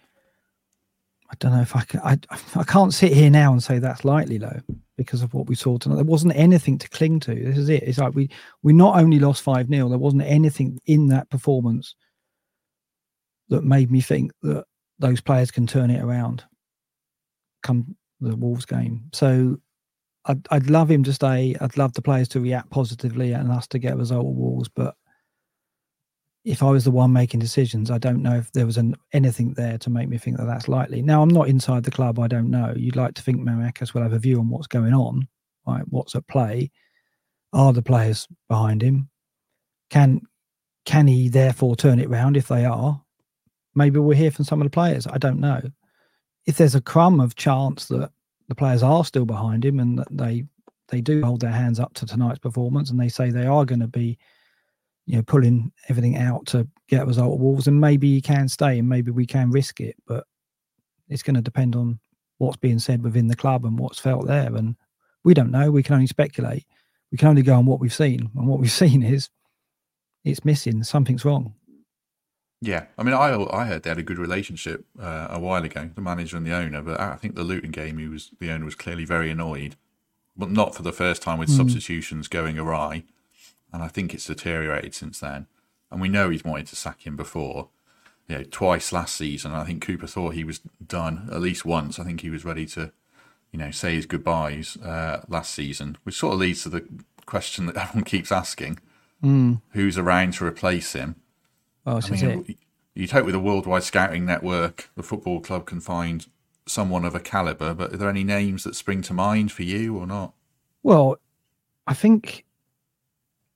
I 1.32 1.36
don't 1.40 1.54
know 1.54 1.62
if 1.62 1.74
I 1.76 1.86
can. 1.86 2.02
I 2.02 2.18
I 2.56 2.64
can't 2.64 2.94
sit 2.94 3.14
here 3.14 3.30
now 3.30 3.54
and 3.54 3.64
say 3.64 3.80
that's 3.80 4.04
likely 4.04 4.38
though 4.38 4.60
because 5.04 5.22
of 5.22 5.34
what 5.34 5.48
we 5.48 5.56
saw 5.56 5.78
tonight. 5.78 5.96
There 5.96 6.06
wasn't 6.06 6.36
anything 6.36 6.78
to 6.80 6.90
cling 6.90 7.20
to. 7.22 7.36
This 7.36 7.58
is 7.58 7.70
it. 7.70 7.84
It's 7.84 7.98
like 7.98 8.16
we 8.16 8.30
we 8.64 8.74
not 8.74 9.00
only 9.00 9.20
lost 9.20 9.44
five 9.44 9.68
0 9.68 9.90
There 9.90 9.98
wasn't 9.98 10.24
anything 10.24 10.80
in 10.86 11.08
that 11.08 11.30
performance 11.30 11.96
that 13.50 13.64
made 13.64 13.92
me 13.92 14.02
think 14.02 14.32
that 14.42 14.66
those 15.00 15.22
players 15.22 15.52
can 15.52 15.68
turn 15.68 15.90
it 15.90 16.02
around. 16.02 16.44
Come 17.64 17.96
the 18.22 18.36
Wolves 18.36 18.66
game. 18.66 19.06
So 19.14 19.58
I'd, 20.26 20.46
I'd 20.52 20.70
love 20.70 20.90
him 20.90 21.04
to 21.04 21.14
stay. 21.14 21.56
I'd 21.60 21.78
love 21.78 21.94
the 21.94 22.02
players 22.02 22.28
to 22.30 22.40
react 22.40 22.70
positively 22.70 23.34
and 23.34 23.52
us 23.52 23.68
to 23.68 23.80
get 23.80 23.94
a 23.94 23.98
result 23.98 24.28
at 24.28 24.34
Wolves. 24.34 24.70
But 24.70 24.96
if 26.44 26.64
I 26.64 26.70
was 26.70 26.84
the 26.84 26.92
one 26.92 27.14
making 27.14 27.40
decisions, 27.40 27.92
I 27.92 27.98
don't 27.98 28.24
know 28.24 28.36
if 28.36 28.52
there 28.52 28.66
was 28.66 28.78
an, 28.78 28.96
anything 29.14 29.54
there 29.54 29.78
to 29.78 29.90
make 29.90 30.10
me 30.10 30.18
think 30.18 30.38
that 30.38 30.46
that's 30.46 30.68
likely. 30.68 31.02
Now, 31.02 31.22
I'm 31.22 31.30
not 31.30 31.48
inside 31.48 31.84
the 31.84 31.92
club. 31.92 32.20
I 32.20 32.28
don't 32.28 32.50
know. 32.50 32.74
You'd 32.76 32.96
like 32.96 33.14
to 33.16 33.22
think 33.22 33.42
Marinakis 33.42 33.94
will 33.94 34.02
have 34.02 34.14
a 34.14 34.20
view 34.20 34.40
on 34.40 34.50
what's 34.50 34.68
going 34.68 34.94
on, 34.94 35.28
right? 35.68 35.84
What's 35.90 36.16
at 36.16 36.28
play? 36.28 36.72
Are 37.54 37.74
the 37.74 37.84
players 37.84 38.28
behind 38.48 38.82
him? 38.82 39.10
Can 39.90 40.22
can 40.86 41.06
he 41.06 41.30
therefore 41.30 41.76
turn 41.76 42.00
it 42.00 42.10
round 42.10 42.36
if 42.36 42.48
they 42.48 42.66
are? 42.66 43.04
maybe 43.76 44.00
we'll 44.00 44.18
hear 44.18 44.32
from 44.32 44.46
some 44.46 44.62
of 44.62 44.66
the 44.66 44.72
players. 44.72 45.08
I 45.08 45.18
don't 45.18 45.40
know. 45.40 45.62
If 46.46 46.58
there's 46.58 46.76
a 46.76 46.82
crumb 46.82 47.20
of 47.20 47.36
chance 47.36 47.88
that 47.88 48.12
the 48.48 48.56
players 48.56 48.84
are 48.84 49.06
still 49.06 49.26
behind 49.26 49.64
him 49.64 49.80
and 49.80 50.00
that 50.00 50.08
they 50.12 50.46
they 50.90 51.00
do 51.00 51.24
hold 51.24 51.40
their 51.40 51.52
hands 51.52 51.80
up 51.80 51.94
to 51.94 52.06
tonight's 52.06 52.40
performance 52.40 52.90
and 52.90 53.00
they 53.00 53.08
say 53.08 53.30
they 53.30 53.46
are 53.46 53.64
going 53.64 53.80
to 53.80 53.88
be, 53.88 54.18
you 55.06 55.16
know, 55.16 55.24
pulling 55.24 55.72
everything 55.90 56.18
out 56.18 56.46
to 56.48 56.68
get 56.88 57.04
a 57.04 57.06
result 57.06 57.34
at 57.34 57.40
Wolves, 57.40 57.68
and 57.68 57.80
maybe 57.80 58.14
he 58.14 58.22
can 58.22 58.48
stay 58.48 58.80
and 58.80 58.88
maybe 58.88 59.12
we 59.12 59.26
can 59.26 59.52
risk 59.52 59.80
it, 59.80 59.96
but 60.08 60.26
it's 61.10 61.24
going 61.24 61.36
to 61.36 61.42
depend 61.42 61.76
on 61.76 62.00
what's 62.38 62.58
being 62.58 62.80
said 62.80 63.04
within 63.04 63.28
the 63.28 63.36
club 63.36 63.66
and 63.66 63.78
what's 63.78 64.00
felt 64.00 64.26
there. 64.26 64.56
And 64.56 64.76
we 65.24 65.34
don't 65.34 65.52
know. 65.52 65.70
We 65.70 65.84
can 65.84 65.96
only 65.96 66.08
speculate. 66.08 66.66
We 67.12 67.18
can 67.18 67.28
only 67.28 67.42
go 67.42 67.56
on 67.56 67.66
what 67.66 67.80
we've 67.80 67.94
seen, 67.94 68.30
and 68.36 68.48
what 68.48 68.60
we've 68.60 68.72
seen 68.84 69.04
is 69.04 69.30
it's 70.24 70.46
missing. 70.46 70.84
Something's 70.84 71.26
wrong. 71.26 71.54
Yeah, 72.64 72.86
I 72.96 73.04
mean, 73.04 73.16
I 73.16 73.34
I 73.52 73.66
heard 73.66 73.84
they 73.84 73.90
had 73.90 73.98
a 73.98 74.04
good 74.04 74.20
relationship 74.20 74.86
uh, 75.00 75.28
a 75.32 75.40
while 75.40 75.64
ago, 75.64 75.90
the 75.96 76.02
manager 76.02 76.38
and 76.38 76.46
the 76.46 76.56
owner. 76.56 76.82
But 76.82 77.00
I 77.00 77.16
think 77.16 77.36
the 77.36 77.44
Luton 77.44 77.72
game, 77.72 77.98
he 77.98 78.08
was 78.08 78.32
the 78.40 78.52
owner 78.52 78.66
was 78.66 78.76
clearly 78.76 79.04
very 79.04 79.32
annoyed, 79.32 79.78
but 80.38 80.52
not 80.52 80.76
for 80.76 80.84
the 80.84 80.92
first 80.92 81.24
time 81.24 81.40
with 81.40 81.50
mm. 81.50 81.58
substitutions 81.58 82.28
going 82.28 82.60
awry. 82.60 83.04
And 83.74 83.82
I 83.84 83.88
think 83.88 84.14
it's 84.14 84.26
deteriorated 84.26 84.94
since 84.94 85.20
then. 85.20 85.48
And 85.90 86.02
we 86.02 86.10
know 86.10 86.30
he's 86.30 86.44
wanted 86.44 86.68
to 86.68 86.76
sack 86.76 87.06
him 87.06 87.16
before, 87.16 87.70
you 88.28 88.38
know, 88.38 88.44
twice 88.50 88.92
last 88.92 89.16
season. 89.16 89.52
I 89.52 89.64
think 89.64 89.82
Cooper 89.82 90.08
thought 90.08 90.36
he 90.36 90.44
was 90.44 90.60
done 90.86 91.30
at 91.32 91.42
least 91.42 91.66
once. 91.66 92.00
I 92.00 92.04
think 92.04 92.22
he 92.22 92.30
was 92.30 92.46
ready 92.46 92.66
to, 92.68 92.92
you 93.52 93.60
know, 93.60 93.72
say 93.72 93.96
his 93.96 94.06
goodbyes 94.06 94.78
uh, 94.78 95.24
last 95.28 95.54
season, 95.54 95.98
which 96.04 96.16
sort 96.16 96.34
of 96.34 96.40
leads 96.40 96.64
to 96.64 96.70
the 96.70 96.86
question 97.26 97.66
that 97.66 97.78
everyone 97.82 98.06
keeps 98.06 98.32
asking: 98.32 98.80
mm. 99.24 99.62
Who's 99.72 99.98
around 99.98 100.34
to 100.36 100.46
replace 100.46 100.94
him? 100.94 101.16
Oh, 101.86 102.00
I 102.04 102.10
mean, 102.10 102.58
you'd 102.94 103.12
hope 103.12 103.26
with 103.26 103.36
a 103.36 103.40
worldwide 103.40 103.84
scouting 103.84 104.26
network, 104.26 104.90
the 104.96 105.04
football 105.04 105.40
club 105.40 105.66
can 105.66 105.82
find 105.82 106.28
someone 106.68 107.06
of 107.06 107.16
a 107.16 107.20
caliber. 107.20 107.74
But 107.74 107.94
are 107.94 107.98
there 107.98 108.10
any 108.10 108.24
names 108.24 108.64
that 108.64 108.76
spring 108.76 109.02
to 109.04 109.14
mind 109.14 109.52
for 109.52 109.64
you 109.64 109.98
or 109.98 110.06
not? 110.06 110.34
Well, 110.84 111.18
I 111.88 111.94
think 111.94 112.46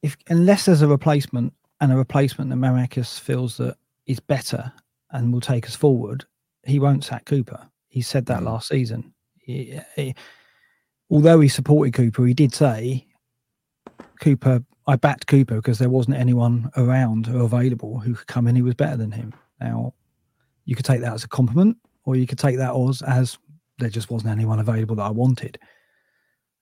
if 0.05 0.15
unless 0.27 0.65
there's 0.65 0.83
a 0.83 0.87
replacement 0.87 1.51
and 1.81 1.91
a 1.91 1.97
replacement 1.97 2.51
that 2.51 2.57
Marinakis 2.57 3.19
feels 3.19 3.57
that 3.57 3.75
is 4.05 4.19
better 4.19 4.71
and 5.09 5.33
will 5.33 5.41
take 5.41 5.65
us 5.65 5.75
forward, 5.75 6.25
he 6.63 6.79
won't 6.79 7.03
sack 7.03 7.25
Cooper. 7.25 7.67
He 7.87 8.01
said 8.01 8.27
that 8.27 8.41
mm. 8.41 8.45
last 8.45 8.67
season. 8.67 9.13
He, 9.39 9.79
he, 9.95 10.13
although 11.09 11.39
he 11.39 11.47
supported 11.47 11.95
Cooper, 11.95 12.23
he 12.25 12.35
did 12.35 12.53
say 12.53 13.07
Cooper 14.21 14.63
I 14.87 14.95
backed 14.95 15.25
Cooper 15.25 15.55
because 15.55 15.79
there 15.79 15.89
wasn't 15.89 16.17
anyone 16.17 16.69
around 16.77 17.27
or 17.27 17.41
available 17.41 17.99
who 17.99 18.13
could 18.13 18.27
come 18.27 18.45
in 18.47 18.55
who 18.55 18.65
was 18.65 18.75
better 18.75 18.97
than 18.97 19.11
him. 19.11 19.33
Now, 19.59 19.95
you 20.65 20.75
could 20.75 20.85
take 20.85 21.01
that 21.01 21.13
as 21.13 21.23
a 21.23 21.27
compliment, 21.27 21.77
or 22.03 22.15
you 22.15 22.27
could 22.27 22.37
take 22.37 22.57
that 22.57 22.75
as, 22.75 23.01
as 23.01 23.39
there 23.79 23.89
just 23.89 24.11
wasn't 24.11 24.31
anyone 24.31 24.59
available 24.59 24.97
that 24.97 25.03
I 25.03 25.09
wanted. 25.09 25.57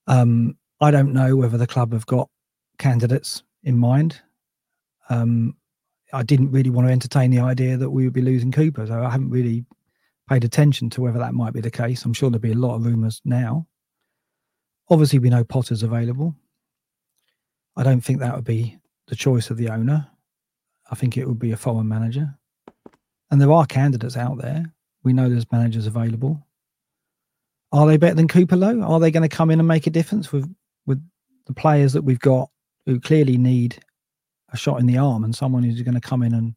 Um, 0.07 0.57
I 0.79 0.91
don't 0.91 1.11
know 1.11 1.35
whether 1.35 1.57
the 1.57 1.67
club 1.67 1.91
have 1.91 2.05
got 2.05 2.29
candidates 2.77 3.43
in 3.63 3.77
mind. 3.77 4.21
Um, 5.09 5.55
I 6.13 6.23
didn't 6.23 6.51
really 6.51 6.69
want 6.69 6.87
to 6.87 6.91
entertain 6.91 7.31
the 7.31 7.39
idea 7.39 7.77
that 7.77 7.89
we 7.89 8.03
would 8.03 8.13
be 8.13 8.21
losing 8.21 8.51
Cooper, 8.51 8.85
so 8.85 9.03
I 9.03 9.09
haven't 9.09 9.31
really 9.31 9.65
paid 10.29 10.43
attention 10.43 10.89
to 10.91 11.01
whether 11.01 11.19
that 11.19 11.33
might 11.33 11.53
be 11.53 11.61
the 11.61 11.71
case. 11.71 12.05
I'm 12.05 12.13
sure 12.13 12.29
there'll 12.29 12.41
be 12.41 12.51
a 12.51 12.55
lot 12.55 12.75
of 12.75 12.85
rumours 12.85 13.21
now. 13.25 13.67
Obviously, 14.89 15.19
we 15.19 15.29
know 15.29 15.43
Potter's 15.43 15.83
available. 15.83 16.35
I 17.75 17.83
don't 17.83 18.01
think 18.01 18.19
that 18.19 18.35
would 18.35 18.45
be 18.45 18.77
the 19.07 19.15
choice 19.15 19.49
of 19.49 19.57
the 19.57 19.69
owner. 19.69 20.07
I 20.91 20.95
think 20.95 21.17
it 21.17 21.27
would 21.27 21.39
be 21.39 21.51
a 21.51 21.57
foreign 21.57 21.87
manager. 21.87 22.37
And 23.31 23.41
there 23.41 23.51
are 23.51 23.65
candidates 23.65 24.15
out 24.15 24.37
there. 24.37 24.65
We 25.03 25.13
know 25.13 25.29
there's 25.29 25.51
managers 25.51 25.87
available. 25.87 26.45
Are 27.71 27.87
they 27.87 27.97
better 27.97 28.15
than 28.15 28.27
Cooper 28.27 28.55
Lowe? 28.55 28.81
Are 28.81 28.99
they 28.99 29.09
going 29.09 29.27
to 29.27 29.35
come 29.35 29.49
in 29.49 29.59
and 29.59 29.67
make 29.67 29.87
a 29.87 29.91
difference 29.91 30.31
with 30.31 30.53
with 30.85 31.03
the 31.47 31.53
players 31.53 31.93
that 31.93 32.03
we've 32.03 32.19
got 32.19 32.49
who 32.85 32.99
clearly 32.99 33.37
need 33.37 33.79
a 34.51 34.57
shot 34.57 34.79
in 34.79 34.85
the 34.85 34.97
arm 34.97 35.23
and 35.23 35.35
someone 35.35 35.63
who's 35.63 35.81
going 35.81 35.93
to 35.95 36.01
come 36.01 36.23
in 36.23 36.33
and 36.33 36.55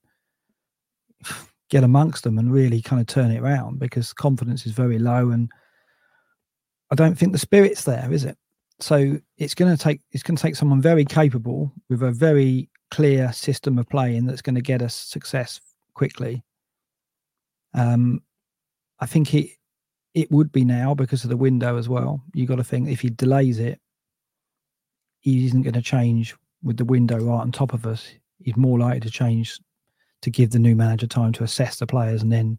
get 1.71 1.85
amongst 1.85 2.25
them 2.25 2.39
and 2.39 2.53
really 2.53 2.81
kind 2.81 3.01
of 3.01 3.07
turn 3.07 3.31
it 3.31 3.41
around 3.41 3.79
because 3.79 4.13
confidence 4.13 4.67
is 4.67 4.73
very 4.73 4.99
low 4.99 5.31
and 5.31 5.51
I 6.91 6.95
don't 6.95 7.17
think 7.17 7.33
the 7.33 7.39
spirit's 7.39 7.83
there, 7.85 8.13
is 8.13 8.25
it? 8.25 8.39
so 8.81 9.19
it's 9.39 9.55
going 9.55 9.75
to 9.75 9.83
take 9.83 10.01
it's 10.13 10.23
going 10.23 10.37
to 10.37 10.43
take 10.43 10.57
someone 10.57 10.81
very 10.81 11.05
capable 11.05 11.73
with 11.89 12.03
a 12.03 12.11
very 12.11 12.69
clear 12.91 13.33
system 13.33 13.79
of 13.79 13.89
playing 13.89 14.27
that's 14.27 14.43
going 14.43 14.55
to 14.55 14.61
get 14.61 14.83
us 14.83 14.95
success 14.95 15.61
quickly. 15.95 16.45
Um, 17.75 18.23
I 19.01 19.07
think 19.07 19.35
it 19.35 19.51
it 20.15 20.31
would 20.31 20.53
be 20.53 20.65
now 20.65 20.95
because 20.95 21.25
of 21.25 21.31
the 21.31 21.37
window 21.37 21.77
as 21.77 21.89
well. 21.89 22.23
You 22.35 22.47
got 22.47 22.57
to 22.57 22.65
think 22.65 22.89
if 22.89 23.01
he 23.01 23.11
delays 23.11 23.59
it, 23.59 23.81
he 25.27 25.45
isn't 25.45 25.63
going 25.63 25.75
to 25.75 25.83
change 25.83 26.37
with 26.63 26.77
the 26.77 26.85
window 26.85 27.19
right 27.19 27.41
on 27.41 27.51
top 27.51 27.75
of 27.75 27.85
us. 27.85 28.09
He's 28.39 28.57
more 28.57 28.79
likely 28.79 29.01
to 29.01 29.11
change 29.11 29.59
to 30.23 30.31
give 30.31 30.53
the 30.53 30.61
new 30.61 30.77
manager 30.77 31.09
time 31.09 31.33
to 31.33 31.43
assess 31.43 31.81
the 31.81 31.87
players 31.87 32.23
and 32.23 32.31
then 32.31 32.57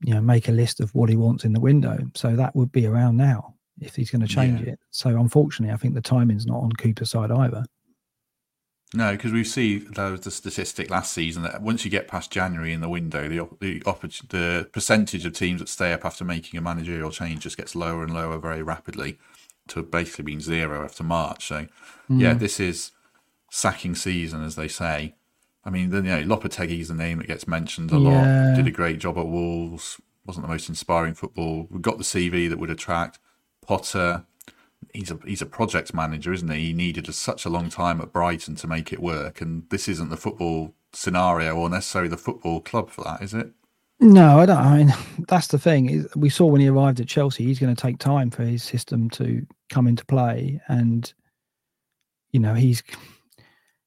you 0.00 0.12
know 0.12 0.20
make 0.20 0.48
a 0.48 0.52
list 0.52 0.80
of 0.80 0.92
what 0.96 1.08
he 1.08 1.16
wants 1.16 1.44
in 1.44 1.52
the 1.52 1.60
window. 1.60 1.96
So 2.16 2.34
that 2.34 2.56
would 2.56 2.72
be 2.72 2.86
around 2.86 3.18
now 3.18 3.54
if 3.80 3.94
he's 3.94 4.10
going 4.10 4.22
to 4.22 4.26
change 4.26 4.62
yeah. 4.62 4.72
it. 4.72 4.80
So 4.90 5.10
unfortunately, 5.10 5.72
I 5.72 5.76
think 5.76 5.94
the 5.94 6.00
timing's 6.00 6.44
not 6.44 6.60
on 6.60 6.72
Cooper's 6.72 7.12
side 7.12 7.30
either. 7.30 7.64
No, 8.92 9.12
because 9.12 9.30
we 9.30 9.44
see 9.44 9.78
the, 9.78 10.18
the 10.20 10.32
statistic 10.32 10.90
last 10.90 11.12
season 11.12 11.44
that 11.44 11.62
once 11.62 11.84
you 11.84 11.90
get 11.92 12.08
past 12.08 12.32
January 12.32 12.72
in 12.72 12.80
the 12.80 12.88
window, 12.88 13.28
the 13.28 13.48
the, 13.60 13.78
the 14.28 14.68
percentage 14.72 15.24
of 15.24 15.34
teams 15.34 15.60
that 15.60 15.68
stay 15.68 15.92
up 15.92 16.04
after 16.04 16.24
making 16.24 16.58
a 16.58 16.60
managerial 16.60 17.12
change 17.12 17.44
just 17.44 17.56
gets 17.56 17.76
lower 17.76 18.02
and 18.02 18.12
lower 18.12 18.38
very 18.38 18.64
rapidly 18.64 19.20
to 19.70 19.82
basically 19.82 20.24
being 20.24 20.40
zero 20.40 20.84
after 20.84 21.02
March. 21.02 21.46
So, 21.48 21.66
mm. 22.10 22.20
yeah, 22.20 22.34
this 22.34 22.60
is 22.60 22.92
sacking 23.50 23.94
season, 23.94 24.44
as 24.44 24.56
they 24.56 24.68
say. 24.68 25.14
I 25.64 25.70
mean, 25.70 25.90
then, 25.90 26.04
you 26.04 26.10
know, 26.10 26.36
Lopetegui 26.36 26.80
Lopetegui's 26.80 26.88
the 26.88 26.94
name 26.94 27.18
that 27.18 27.26
gets 27.26 27.46
mentioned 27.46 27.92
a 27.92 27.98
yeah. 27.98 28.48
lot. 28.48 28.56
Did 28.56 28.66
a 28.66 28.70
great 28.70 28.98
job 28.98 29.18
at 29.18 29.26
Wolves. 29.26 30.00
Wasn't 30.26 30.44
the 30.44 30.50
most 30.50 30.68
inspiring 30.68 31.14
football. 31.14 31.66
We've 31.70 31.82
got 31.82 31.98
the 31.98 32.04
CV 32.04 32.48
that 32.48 32.58
would 32.58 32.70
attract. 32.70 33.18
Potter, 33.66 34.24
he's 34.92 35.10
a 35.10 35.18
he's 35.24 35.42
a 35.42 35.46
project 35.46 35.92
manager, 35.94 36.32
isn't 36.32 36.50
he? 36.50 36.66
He 36.66 36.72
needed 36.72 37.08
a, 37.08 37.12
such 37.12 37.44
a 37.44 37.50
long 37.50 37.68
time 37.68 38.00
at 38.00 38.12
Brighton 38.12 38.54
to 38.56 38.66
make 38.66 38.92
it 38.92 39.00
work, 39.00 39.40
and 39.40 39.64
this 39.70 39.88
isn't 39.88 40.08
the 40.08 40.16
football 40.16 40.74
scenario 40.92 41.54
or 41.54 41.68
necessarily 41.68 42.08
the 42.08 42.16
football 42.16 42.60
club 42.60 42.90
for 42.90 43.04
that, 43.04 43.22
is 43.22 43.34
it? 43.34 43.52
No, 44.00 44.38
I 44.38 44.46
don't. 44.46 44.56
I 44.56 44.76
mean, 44.78 44.94
that's 45.28 45.48
the 45.48 45.58
thing. 45.58 46.06
We 46.16 46.30
saw 46.30 46.46
when 46.46 46.60
he 46.60 46.68
arrived 46.68 47.00
at 47.00 47.08
Chelsea, 47.08 47.44
he's 47.44 47.58
going 47.58 47.74
to 47.74 47.80
take 47.80 47.98
time 47.98 48.30
for 48.30 48.42
his 48.42 48.62
system 48.62 49.10
to 49.10 49.46
come 49.68 49.86
into 49.86 50.04
play, 50.06 50.60
and 50.68 51.12
you 52.32 52.40
know 52.40 52.54
he's 52.54 52.82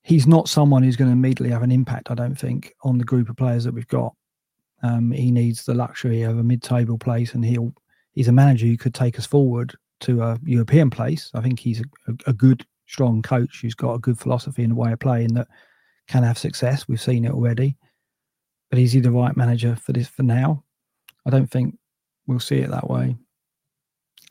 he's 0.04 0.28
not 0.28 0.50
someone 0.50 0.84
who's 0.84 0.98
going 0.98 1.10
to 1.10 1.14
immediately 1.14 1.50
have 1.50 1.64
an 1.64 1.72
impact. 1.72 2.12
I 2.12 2.16
don't 2.16 2.36
think 2.36 2.74
on 2.84 2.98
the 2.98 3.06
group 3.06 3.30
of 3.30 3.38
players 3.38 3.64
that 3.64 3.74
we've 3.74 3.88
got. 3.88 4.14
Um, 4.84 5.12
he 5.12 5.32
needs 5.32 5.64
the 5.64 5.74
luxury 5.74 6.24
of 6.24 6.38
a 6.38 6.44
mid-table 6.44 6.98
place, 6.98 7.34
and 7.34 7.44
he'll 7.44 7.74
he's 8.12 8.28
a 8.28 8.34
manager 8.34 8.66
who 8.66 8.78
could 8.78 8.94
take 8.94 9.18
us 9.18 9.26
forward 9.26 9.74
to 10.02 10.22
a 10.22 10.40
European 10.46 10.90
place. 10.90 11.32
I 11.34 11.42
think 11.42 11.60
he's 11.60 11.80
a, 11.80 12.14
a, 12.28 12.34
good, 12.34 12.66
strong 12.86 13.22
coach 13.22 13.62
who's 13.62 13.76
got 13.76 13.94
a 13.94 14.00
good 14.00 14.20
philosophy 14.20 14.64
and 14.64 14.74
a 14.74 14.76
way 14.76 14.92
of 14.92 15.00
playing 15.00 15.34
that 15.36 15.48
can 16.10 16.24
have 16.24 16.38
success. 16.38 16.88
We've 16.88 17.02
seen 17.02 17.24
it 17.24 17.32
already. 17.32 17.78
But 18.74 18.80
is 18.80 18.94
he 18.94 19.02
the 19.02 19.12
right 19.12 19.38
manager 19.38 19.76
for 19.76 19.94
this 19.94 20.08
for 20.08 20.24
now? 20.24 20.64
I 21.28 21.30
don't 21.30 21.46
think 21.46 21.78
we'll 22.26 22.40
see 22.40 22.56
it 22.56 22.72
that 22.72 22.90
way. 22.90 23.16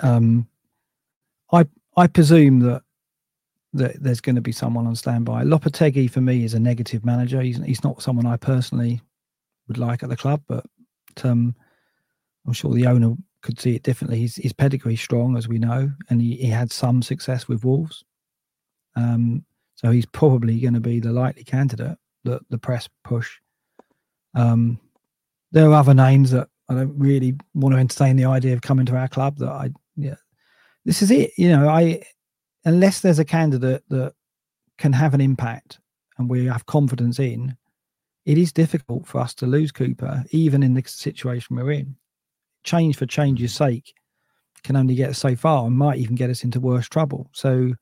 Um, 0.01 0.49
I 1.53 1.65
I 1.97 2.09
presume 2.09 2.59
that 2.59 2.83
that 3.73 4.03
there's 4.03 4.21
going 4.21 4.35
to 4.35 4.41
be 4.41 4.51
someone 4.51 4.89
on 4.89 4.97
standby. 4.97 5.45
Lopetegui 5.45 6.11
for 6.11 6.21
me 6.21 6.43
is 6.43 6.55
a 6.55 6.59
negative 6.59 7.05
manager. 7.05 7.41
He's 7.41 7.59
he's 7.59 7.85
not 7.85 8.03
someone 8.03 8.27
I 8.27 8.37
personally 8.37 9.01
would 9.69 9.79
like 9.79 10.03
at 10.03 10.09
the 10.09 10.17
club, 10.17 10.43
but 10.49 10.65
um, 11.23 11.55
I'm 12.45 12.53
sure 12.53 12.75
the 12.75 12.89
owner 12.89 13.15
could 13.43 13.61
see 13.61 13.77
it 13.77 13.85
differently. 13.85 14.23
His, 14.23 14.35
his 14.35 14.53
pedigree 14.53 14.97
strong, 14.97 15.37
as 15.37 15.47
we 15.47 15.61
know, 15.61 15.93
and 16.11 16.21
he, 16.21 16.35
he 16.35 16.49
had 16.49 16.73
some 16.73 17.01
success 17.01 17.47
with 17.47 17.65
Wolves. 17.65 18.03
Um, 18.97 19.45
so 19.77 19.93
he's 19.93 20.07
probably 20.07 20.59
going 20.59 20.75
to 20.75 20.81
be 20.81 20.99
the 20.99 21.13
likely 21.13 21.45
candidate 21.45 21.97
that 22.25 22.41
the 22.51 22.59
press 22.59 22.89
push. 23.05 23.39
Um, 24.35 24.81
there 25.51 25.69
are 25.69 25.75
other 25.75 25.95
names 25.95 26.31
that 26.31 26.49
I 26.69 26.75
don't 26.75 26.99
really 26.99 27.37
want 27.55 27.75
to 27.75 27.79
entertain 27.79 28.17
the 28.17 28.25
idea 28.25 28.55
of 28.55 28.63
coming 28.63 28.87
to 28.87 28.97
our 28.97 29.09
club. 29.09 29.39
That 29.39 29.51
I, 29.51 29.71
yeah, 29.97 30.17
this 30.85 31.03
is 31.03 31.11
it. 31.11 31.33
You 31.37 31.51
know, 31.51 31.69
I 31.69 32.03
unless 32.65 33.01
there's 33.01 33.19
a 33.19 33.25
candidate 33.25 33.83
that 33.89 34.15
can 34.79 34.93
have 34.93 35.15
an 35.15 35.21
impact 35.21 35.79
and 36.19 36.31
we 36.31 36.47
have 36.47 36.67
confidence 36.67 37.19
in, 37.19 37.57
it 38.25 38.39
is 38.39 38.53
difficult 38.53 39.07
for 39.07 39.21
us 39.21 39.35
to 39.35 39.47
lose 39.47 39.73
Cooper, 39.73 40.25
even 40.31 40.63
in 40.63 40.75
the 40.75 40.83
situation 40.87 41.57
we're 41.57 41.73
in 41.73 41.97
change 42.65 42.97
for 42.97 43.07
change's 43.07 43.55
sake 43.55 43.95
can 44.63 44.77
only 44.77 44.95
get 44.95 45.11
us 45.11 45.19
so 45.19 45.35
far 45.35 45.67
and 45.67 45.77
might 45.77 45.99
even 45.99 46.15
get 46.15 46.31
us 46.31 46.45
into 46.45 46.61
worse 46.61 46.89
trouble. 46.89 47.29
So 47.33 47.73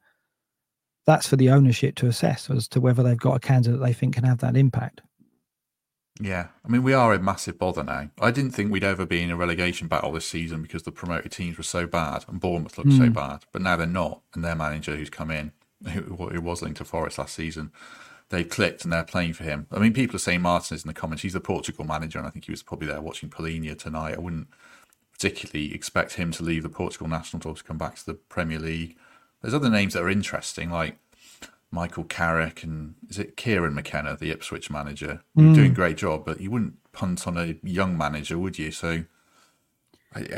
that's 1.06 1.26
for 1.26 1.36
the 1.36 1.50
ownership 1.50 1.94
to 1.96 2.06
assess 2.06 2.48
as 2.50 2.68
to 2.68 2.80
whether 2.80 3.02
they've 3.02 3.18
got 3.18 3.36
a 3.36 3.40
candidate 3.40 3.80
they 3.80 3.92
think 3.92 4.14
can 4.14 4.24
have 4.24 4.38
that 4.38 4.56
impact. 4.56 5.02
Yeah, 6.20 6.48
I 6.64 6.68
mean 6.68 6.82
we 6.82 6.92
are 6.92 7.14
in 7.14 7.24
massive 7.24 7.58
bother 7.58 7.82
now. 7.82 8.10
I 8.20 8.30
didn't 8.30 8.50
think 8.52 8.70
we'd 8.70 8.84
ever 8.84 9.06
be 9.06 9.22
in 9.22 9.30
a 9.30 9.36
relegation 9.36 9.88
battle 9.88 10.12
this 10.12 10.26
season 10.26 10.62
because 10.62 10.82
the 10.82 10.92
promoted 10.92 11.32
teams 11.32 11.56
were 11.56 11.64
so 11.64 11.86
bad 11.86 12.24
and 12.28 12.40
Bournemouth 12.40 12.76
looked 12.76 12.92
so 12.92 13.06
hmm. 13.06 13.12
bad, 13.12 13.44
but 13.52 13.62
now 13.62 13.76
they're 13.76 13.86
not, 13.86 14.20
and 14.34 14.44
their 14.44 14.54
manager 14.54 14.96
who's 14.96 15.10
come 15.10 15.30
in, 15.30 15.52
who, 15.92 16.00
who 16.00 16.40
was 16.40 16.62
linked 16.62 16.78
to 16.78 16.84
Forest 16.84 17.18
last 17.18 17.34
season, 17.34 17.72
they've 18.28 18.48
clicked 18.48 18.84
and 18.84 18.92
they're 18.92 19.04
playing 19.04 19.32
for 19.32 19.44
him. 19.44 19.66
I 19.70 19.78
mean, 19.78 19.92
people 19.92 20.16
are 20.16 20.20
saying 20.20 20.42
Martinez 20.42 20.84
in 20.84 20.88
the 20.88 20.94
comments. 20.94 21.22
He's 21.22 21.32
the 21.32 21.40
Portugal 21.40 21.84
manager, 21.84 22.18
and 22.18 22.26
I 22.26 22.30
think 22.30 22.46
he 22.46 22.50
was 22.50 22.62
probably 22.62 22.88
there 22.88 23.00
watching 23.00 23.30
Palhinha 23.30 23.78
tonight. 23.78 24.14
I 24.14 24.20
wouldn't 24.20 24.48
particularly 25.12 25.74
expect 25.74 26.14
him 26.14 26.30
to 26.32 26.42
leave 26.42 26.62
the 26.62 26.68
Portugal 26.68 27.08
national 27.08 27.40
team 27.40 27.54
to 27.54 27.64
come 27.64 27.78
back 27.78 27.96
to 27.96 28.06
the 28.06 28.14
Premier 28.14 28.58
League. 28.58 28.96
There's 29.42 29.54
other 29.54 29.70
names 29.70 29.94
that 29.94 30.02
are 30.02 30.10
interesting, 30.10 30.70
like 30.70 30.98
Michael 31.72 32.04
Carrick 32.04 32.62
and 32.62 32.94
is 33.08 33.18
it 33.18 33.36
Kieran 33.36 33.74
McKenna, 33.74 34.16
the 34.16 34.30
Ipswich 34.30 34.70
manager, 34.70 35.22
mm. 35.36 35.54
doing 35.54 35.70
a 35.70 35.74
great 35.74 35.96
job, 35.96 36.24
but 36.24 36.40
you 36.40 36.50
wouldn't 36.50 36.74
punt 36.92 37.26
on 37.26 37.36
a 37.36 37.56
young 37.62 37.96
manager, 37.96 38.38
would 38.38 38.58
you? 38.58 38.70
So, 38.72 39.04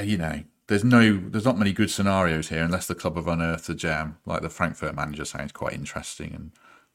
you 0.03 0.18
know, 0.18 0.43
there's 0.66 0.85
no, 0.85 1.16
there's 1.16 1.45
not 1.45 1.59
many 1.59 1.72
good 1.72 1.91
scenarios 1.91 2.49
here 2.49 2.62
unless 2.62 2.87
the 2.87 2.95
club 2.95 3.16
have 3.16 3.28
unearthed 3.28 3.68
a 3.68 3.74
gem. 3.74 4.18
Like 4.26 4.43
the 4.43 4.51
Frankfurt 4.51 4.95
manager 4.95 5.24
sounds 5.24 5.53
quite 5.53 5.72
interesting 5.72 6.35
and 6.35 6.51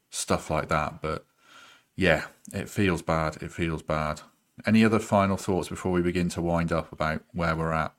stuff 0.10 0.52
like 0.52 0.70
that. 0.70 1.02
But 1.02 1.26
yeah, 1.96 2.26
it 2.54 2.70
feels 2.70 3.02
bad. 3.02 3.38
It 3.42 3.52
feels 3.52 3.82
bad. 3.82 4.22
Any 4.66 4.86
other 4.86 5.00
final 5.00 5.38
thoughts 5.38 5.70
before 5.70 5.92
we 5.92 6.02
begin 6.02 6.30
to 6.30 6.42
wind 6.42 6.72
up 6.72 6.92
about 6.92 7.24
where 7.34 7.56
we're 7.56 7.74
at? 7.74 7.94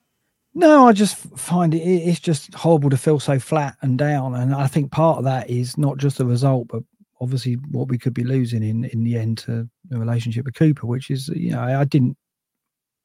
No, 0.59 0.89
I 0.89 0.93
just 0.93 1.17
find 1.39 1.73
it 1.73 1.79
it's 1.79 2.19
just 2.19 2.53
horrible 2.53 2.91
to 2.91 2.97
feel 2.97 3.21
so 3.21 3.39
flat 3.39 3.77
and 3.81 3.97
down, 3.97 4.35
and 4.35 4.53
I 4.53 4.67
think 4.67 4.91
part 4.91 5.19
of 5.19 5.25
that 5.25 5.49
is 5.49 5.79
not 5.79 5.99
just 5.99 6.19
the 6.19 6.27
result, 6.27 6.67
but 6.67 6.83
obviously 7.21 7.55
what 7.71 7.87
we 7.87 7.97
could 7.97 8.13
be 8.13 8.25
losing 8.25 8.65
in 8.65 8.85
in 8.87 9.05
the 9.05 9.17
end 9.17 9.39
to 9.39 9.69
the 9.89 9.99
relationship 10.01 10.45
with 10.45 10.57
Cooper, 10.57 10.89
which 10.89 11.11
is 11.13 11.29
you 11.29 11.53
know 11.53 11.61
I 11.61 11.85
didn't 11.85 12.17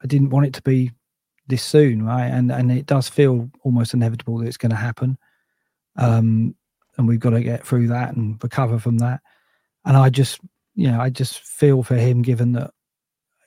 I 0.03 0.07
didn't 0.07 0.31
want 0.31 0.47
it 0.47 0.53
to 0.55 0.63
be 0.63 0.93
this 1.47 1.61
soon, 1.61 2.03
right? 2.03 2.25
And 2.25 2.51
and 2.51 2.71
it 2.71 2.87
does 2.87 3.07
feel 3.07 3.51
almost 3.63 3.93
inevitable 3.93 4.39
that 4.39 4.47
it's 4.47 4.57
going 4.57 4.71
to 4.71 4.75
happen, 4.75 5.15
um, 5.97 6.55
and 6.97 7.07
we've 7.07 7.19
got 7.19 7.31
to 7.31 7.43
get 7.43 7.63
through 7.67 7.87
that 7.89 8.15
and 8.15 8.43
recover 8.43 8.79
from 8.79 8.97
that. 8.97 9.19
And 9.85 9.95
I 9.95 10.09
just 10.09 10.39
you 10.73 10.89
know 10.89 10.99
I 10.99 11.11
just 11.11 11.39
feel 11.41 11.83
for 11.83 11.97
him, 11.97 12.23
given 12.23 12.53
that 12.53 12.71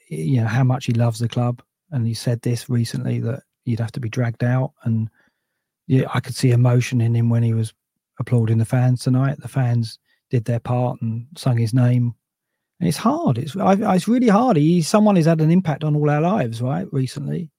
you 0.09 0.41
know 0.43 0.47
how 0.47 0.63
much 0.63 0.87
he 0.87 0.93
loves 0.93 1.19
the 1.19 1.29
club, 1.29 1.61
and 1.91 2.07
he 2.07 2.15
said 2.15 2.41
this 2.43 2.71
recently 2.71 3.19
that 3.19 3.43
you'd 3.67 3.81
have 3.81 3.93
to 3.93 4.01
be 4.01 4.09
dragged 4.09 4.45
out, 4.45 4.73
and 4.85 5.09
yeah, 5.87 6.07
I 6.13 6.21
could 6.21 6.35
see 6.35 6.51
emotion 6.51 7.01
in 7.01 7.15
him 7.15 7.29
when 7.29 7.43
he 7.43 7.55
was 7.55 7.73
applauding 8.19 8.59
the 8.59 8.65
fans 8.65 9.03
tonight. 9.03 9.41
The 9.41 9.49
fans 9.49 9.99
did 10.31 10.45
their 10.45 10.61
part 10.61 11.01
and 11.03 11.27
sung 11.37 11.57
his 11.57 11.75
name, 11.75 12.15
and 12.81 12.89
it's 12.89 12.99
hard. 12.99 13.39
It's 13.39 13.57
I, 13.57 13.77
it's 13.95 14.09
really 14.09 14.29
hard. 14.29 14.57
He's 14.57 14.89
someone 14.89 15.17
who's 15.17 15.27
had 15.27 15.41
an 15.41 15.51
impact 15.51 15.85
on 15.85 15.97
all 15.97 16.11
our 16.11 16.21
lives, 16.21 16.63
right? 16.63 16.87
Recently, 16.93 17.51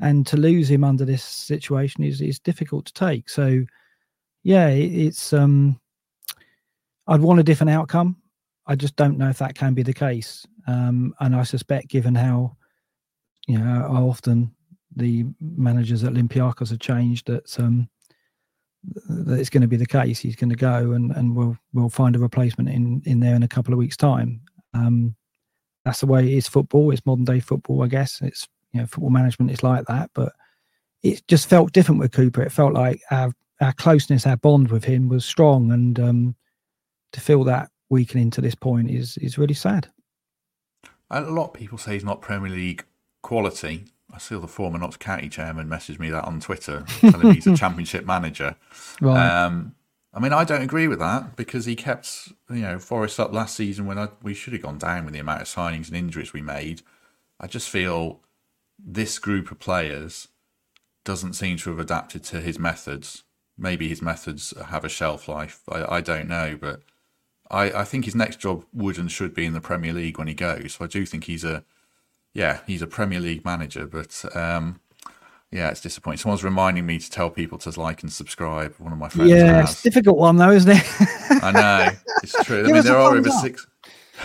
and 0.00 0.26
to 0.26 0.36
lose 0.36 0.70
him 0.70 0.84
under 0.84 1.04
this 1.04 1.22
situation 1.22 2.04
is 2.04 2.20
is 2.20 2.38
difficult 2.38 2.86
to 2.86 2.92
take. 2.92 3.28
So, 3.28 3.64
yeah, 4.42 4.68
it, 4.68 4.92
it's 4.92 5.32
um, 5.32 5.80
I'd 7.06 7.20
want 7.20 7.40
a 7.40 7.44
different 7.44 7.70
outcome. 7.70 8.16
I 8.66 8.76
just 8.76 8.96
don't 8.96 9.18
know 9.18 9.30
if 9.30 9.38
that 9.38 9.54
can 9.54 9.74
be 9.74 9.82
the 9.82 9.94
case. 9.94 10.46
Um, 10.66 11.14
and 11.20 11.34
I 11.34 11.42
suspect, 11.44 11.88
given 11.88 12.14
how 12.14 12.56
you 13.46 13.58
know 13.58 13.64
how 13.64 14.08
often 14.08 14.54
the 14.94 15.26
managers 15.40 16.04
at 16.04 16.12
Olympiacos 16.12 16.70
have 16.70 16.80
changed, 16.80 17.26
that 17.26 17.58
um, 17.58 17.88
that 19.08 19.38
it's 19.38 19.50
going 19.50 19.62
to 19.62 19.68
be 19.68 19.76
the 19.76 19.86
case. 19.86 20.18
He's 20.18 20.36
going 20.36 20.50
to 20.50 20.56
go, 20.56 20.92
and 20.92 21.12
and 21.12 21.34
we'll 21.34 21.56
we'll 21.72 21.88
find 21.88 22.16
a 22.16 22.18
replacement 22.18 22.68
in 22.68 23.02
in 23.04 23.20
there 23.20 23.34
in 23.34 23.42
a 23.42 23.48
couple 23.48 23.72
of 23.72 23.78
weeks' 23.78 23.96
time. 23.96 24.40
Um, 24.74 25.14
that's 25.84 26.00
the 26.00 26.06
way 26.06 26.26
it 26.26 26.36
is. 26.36 26.48
Football. 26.48 26.90
It's 26.90 27.04
modern 27.06 27.24
day 27.24 27.40
football, 27.40 27.82
I 27.82 27.88
guess. 27.88 28.20
It's 28.22 28.48
you 28.72 28.80
know 28.80 28.86
football 28.86 29.10
management 29.10 29.50
is 29.50 29.62
like 29.62 29.86
that, 29.86 30.10
but 30.14 30.32
it 31.02 31.26
just 31.28 31.48
felt 31.48 31.72
different 31.72 32.00
with 32.00 32.12
Cooper. 32.12 32.42
It 32.42 32.52
felt 32.52 32.74
like 32.74 33.00
our 33.10 33.32
our 33.60 33.72
closeness, 33.72 34.26
our 34.26 34.36
bond 34.36 34.70
with 34.70 34.84
him 34.84 35.08
was 35.08 35.24
strong, 35.24 35.72
and 35.72 35.98
um, 35.98 36.36
to 37.12 37.20
feel 37.20 37.44
that 37.44 37.70
weakening 37.90 38.30
to 38.30 38.40
this 38.40 38.54
point 38.54 38.90
is 38.90 39.16
is 39.18 39.38
really 39.38 39.54
sad. 39.54 39.88
A 41.10 41.22
lot 41.22 41.48
of 41.48 41.54
people 41.54 41.78
say 41.78 41.94
he's 41.94 42.04
not 42.04 42.20
Premier 42.20 42.50
League 42.50 42.84
quality. 43.22 43.86
I 44.12 44.18
saw 44.18 44.40
the 44.40 44.48
former 44.48 44.78
Notts 44.78 44.96
County 44.96 45.28
chairman 45.28 45.68
message 45.68 45.98
me 45.98 46.10
that 46.10 46.24
on 46.24 46.40
Twitter, 46.40 46.84
telling 47.00 47.28
me 47.28 47.34
he's 47.34 47.46
a 47.46 47.56
championship 47.56 48.06
manager. 48.06 48.56
Right. 49.00 49.44
Um, 49.44 49.74
I 50.14 50.20
mean, 50.20 50.32
I 50.32 50.44
don't 50.44 50.62
agree 50.62 50.88
with 50.88 50.98
that 51.00 51.36
because 51.36 51.66
he 51.66 51.76
kept, 51.76 52.32
you 52.48 52.62
know, 52.62 52.78
Forest 52.78 53.20
up 53.20 53.32
last 53.32 53.54
season 53.54 53.86
when 53.86 53.98
I, 53.98 54.08
we 54.22 54.32
should 54.34 54.54
have 54.54 54.62
gone 54.62 54.78
down 54.78 55.04
with 55.04 55.12
the 55.12 55.20
amount 55.20 55.42
of 55.42 55.48
signings 55.48 55.88
and 55.88 55.96
injuries 55.96 56.32
we 56.32 56.40
made. 56.40 56.82
I 57.38 57.46
just 57.46 57.68
feel 57.68 58.20
this 58.78 59.18
group 59.18 59.50
of 59.50 59.58
players 59.58 60.28
doesn't 61.04 61.34
seem 61.34 61.56
to 61.58 61.70
have 61.70 61.78
adapted 61.78 62.24
to 62.24 62.40
his 62.40 62.58
methods. 62.58 63.24
Maybe 63.56 63.88
his 63.88 64.00
methods 64.00 64.54
have 64.68 64.84
a 64.84 64.88
shelf 64.88 65.28
life. 65.28 65.60
I, 65.68 65.96
I 65.96 66.00
don't 66.00 66.28
know, 66.28 66.56
but 66.58 66.82
I, 67.50 67.70
I 67.70 67.84
think 67.84 68.04
his 68.04 68.14
next 68.14 68.40
job 68.40 68.64
would 68.72 68.98
and 68.98 69.10
should 69.10 69.34
be 69.34 69.44
in 69.44 69.52
the 69.52 69.60
Premier 69.60 69.92
League 69.92 70.18
when 70.18 70.28
he 70.28 70.34
goes. 70.34 70.74
So 70.74 70.84
I 70.84 70.88
do 70.88 71.04
think 71.04 71.24
he's 71.24 71.44
a, 71.44 71.64
yeah, 72.34 72.60
he's 72.66 72.82
a 72.82 72.86
Premier 72.86 73.20
League 73.20 73.44
manager. 73.44 73.86
But 73.86 74.24
um, 74.36 74.80
yeah, 75.50 75.70
it's 75.70 75.80
disappointing. 75.80 76.18
Someone's 76.18 76.44
reminding 76.44 76.86
me 76.86 76.98
to 76.98 77.10
tell 77.10 77.30
people 77.30 77.58
to 77.58 77.80
like 77.80 78.02
and 78.02 78.12
subscribe. 78.12 78.74
One 78.78 78.92
of 78.92 78.98
my 78.98 79.08
friends. 79.08 79.30
Yeah, 79.30 79.60
has. 79.60 79.70
it's 79.70 79.80
a 79.80 79.82
difficult 79.84 80.18
one 80.18 80.36
though, 80.36 80.50
isn't 80.50 80.70
it? 80.70 80.84
I 81.42 81.52
know 81.52 81.90
it's 82.22 82.44
true. 82.44 82.64
I 82.64 82.72
mean, 82.72 82.82
there 82.82 82.96
are 82.96 83.16
over 83.16 83.28
up. 83.28 83.42
six. 83.42 83.66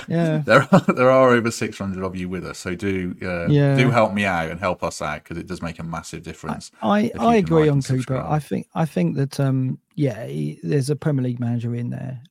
Yeah, 0.08 0.38
there 0.46 0.68
are 0.72 0.94
there 0.94 1.10
are 1.10 1.30
over 1.30 1.52
six 1.52 1.78
hundred 1.78 2.04
of 2.04 2.16
you 2.16 2.28
with 2.28 2.46
us, 2.46 2.58
so 2.58 2.76
do 2.76 3.16
uh, 3.22 3.48
yeah. 3.48 3.76
do 3.76 3.90
help 3.90 4.14
me 4.14 4.26
out 4.26 4.52
and 4.52 4.60
help 4.60 4.84
us 4.84 5.02
out 5.02 5.24
because 5.24 5.38
it 5.38 5.48
does 5.48 5.62
make 5.62 5.80
a 5.80 5.84
massive 5.84 6.24
difference. 6.24 6.72
I 6.82 7.12
I, 7.18 7.26
I 7.26 7.36
agree 7.36 7.64
like 7.64 7.72
on 7.72 7.82
Cooper. 7.82 8.18
I 8.18 8.40
think 8.40 8.68
I 8.76 8.86
think 8.86 9.16
that 9.18 9.40
um 9.40 9.80
yeah, 9.96 10.26
he, 10.26 10.60
there's 10.64 10.90
a 10.90 10.96
Premier 10.96 11.24
League 11.24 11.40
manager 11.40 11.76
in 11.76 11.90
there, 11.90 12.22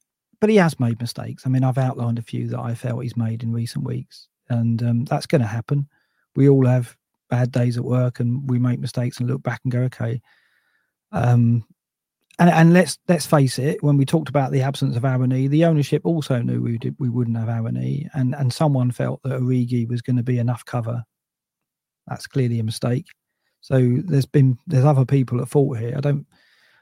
but 0.40 0.50
he 0.50 0.56
has 0.56 0.78
made 0.80 1.00
mistakes. 1.00 1.46
I 1.46 1.48
mean, 1.48 1.64
I've 1.64 1.78
outlined 1.78 2.18
a 2.18 2.22
few 2.22 2.48
that 2.48 2.58
I 2.58 2.74
felt 2.74 3.02
he's 3.02 3.16
made 3.16 3.42
in 3.42 3.52
recent 3.52 3.84
weeks, 3.84 4.28
and 4.52 4.82
um, 4.82 5.04
that's 5.04 5.26
going 5.26 5.40
to 5.40 5.46
happen. 5.46 5.88
We 6.36 6.48
all 6.48 6.66
have 6.66 6.96
bad 7.30 7.50
days 7.52 7.76
at 7.76 7.84
work, 7.84 8.20
and 8.20 8.48
we 8.48 8.58
make 8.58 8.80
mistakes 8.80 9.18
and 9.18 9.28
look 9.28 9.42
back 9.42 9.60
and 9.64 9.72
go, 9.72 9.80
okay. 9.82 10.20
Um, 11.12 11.64
and, 12.38 12.50
and 12.50 12.72
let's 12.72 12.98
let's 13.08 13.26
face 13.26 13.58
it, 13.58 13.82
when 13.82 13.96
we 13.96 14.04
talked 14.04 14.28
about 14.28 14.52
the 14.52 14.62
absence 14.62 14.96
of 14.96 15.02
Awoniyi, 15.02 15.48
the 15.48 15.64
ownership 15.64 16.02
also 16.04 16.40
knew 16.40 16.62
we 16.62 16.78
did, 16.78 16.96
we 16.98 17.08
wouldn't 17.08 17.36
have 17.36 17.48
Awoniyi, 17.48 18.08
and 18.14 18.34
and 18.34 18.52
someone 18.52 18.90
felt 18.90 19.22
that 19.22 19.40
Origi 19.40 19.88
was 19.88 20.02
going 20.02 20.16
to 20.16 20.22
be 20.22 20.38
enough 20.38 20.64
cover. 20.64 21.04
That's 22.06 22.26
clearly 22.26 22.58
a 22.58 22.64
mistake. 22.64 23.06
So 23.60 23.96
there's 24.04 24.26
been 24.26 24.58
there's 24.66 24.84
other 24.84 25.04
people 25.04 25.40
at 25.40 25.48
fault 25.48 25.78
here. 25.78 25.94
I 25.96 26.00
don't 26.00 26.26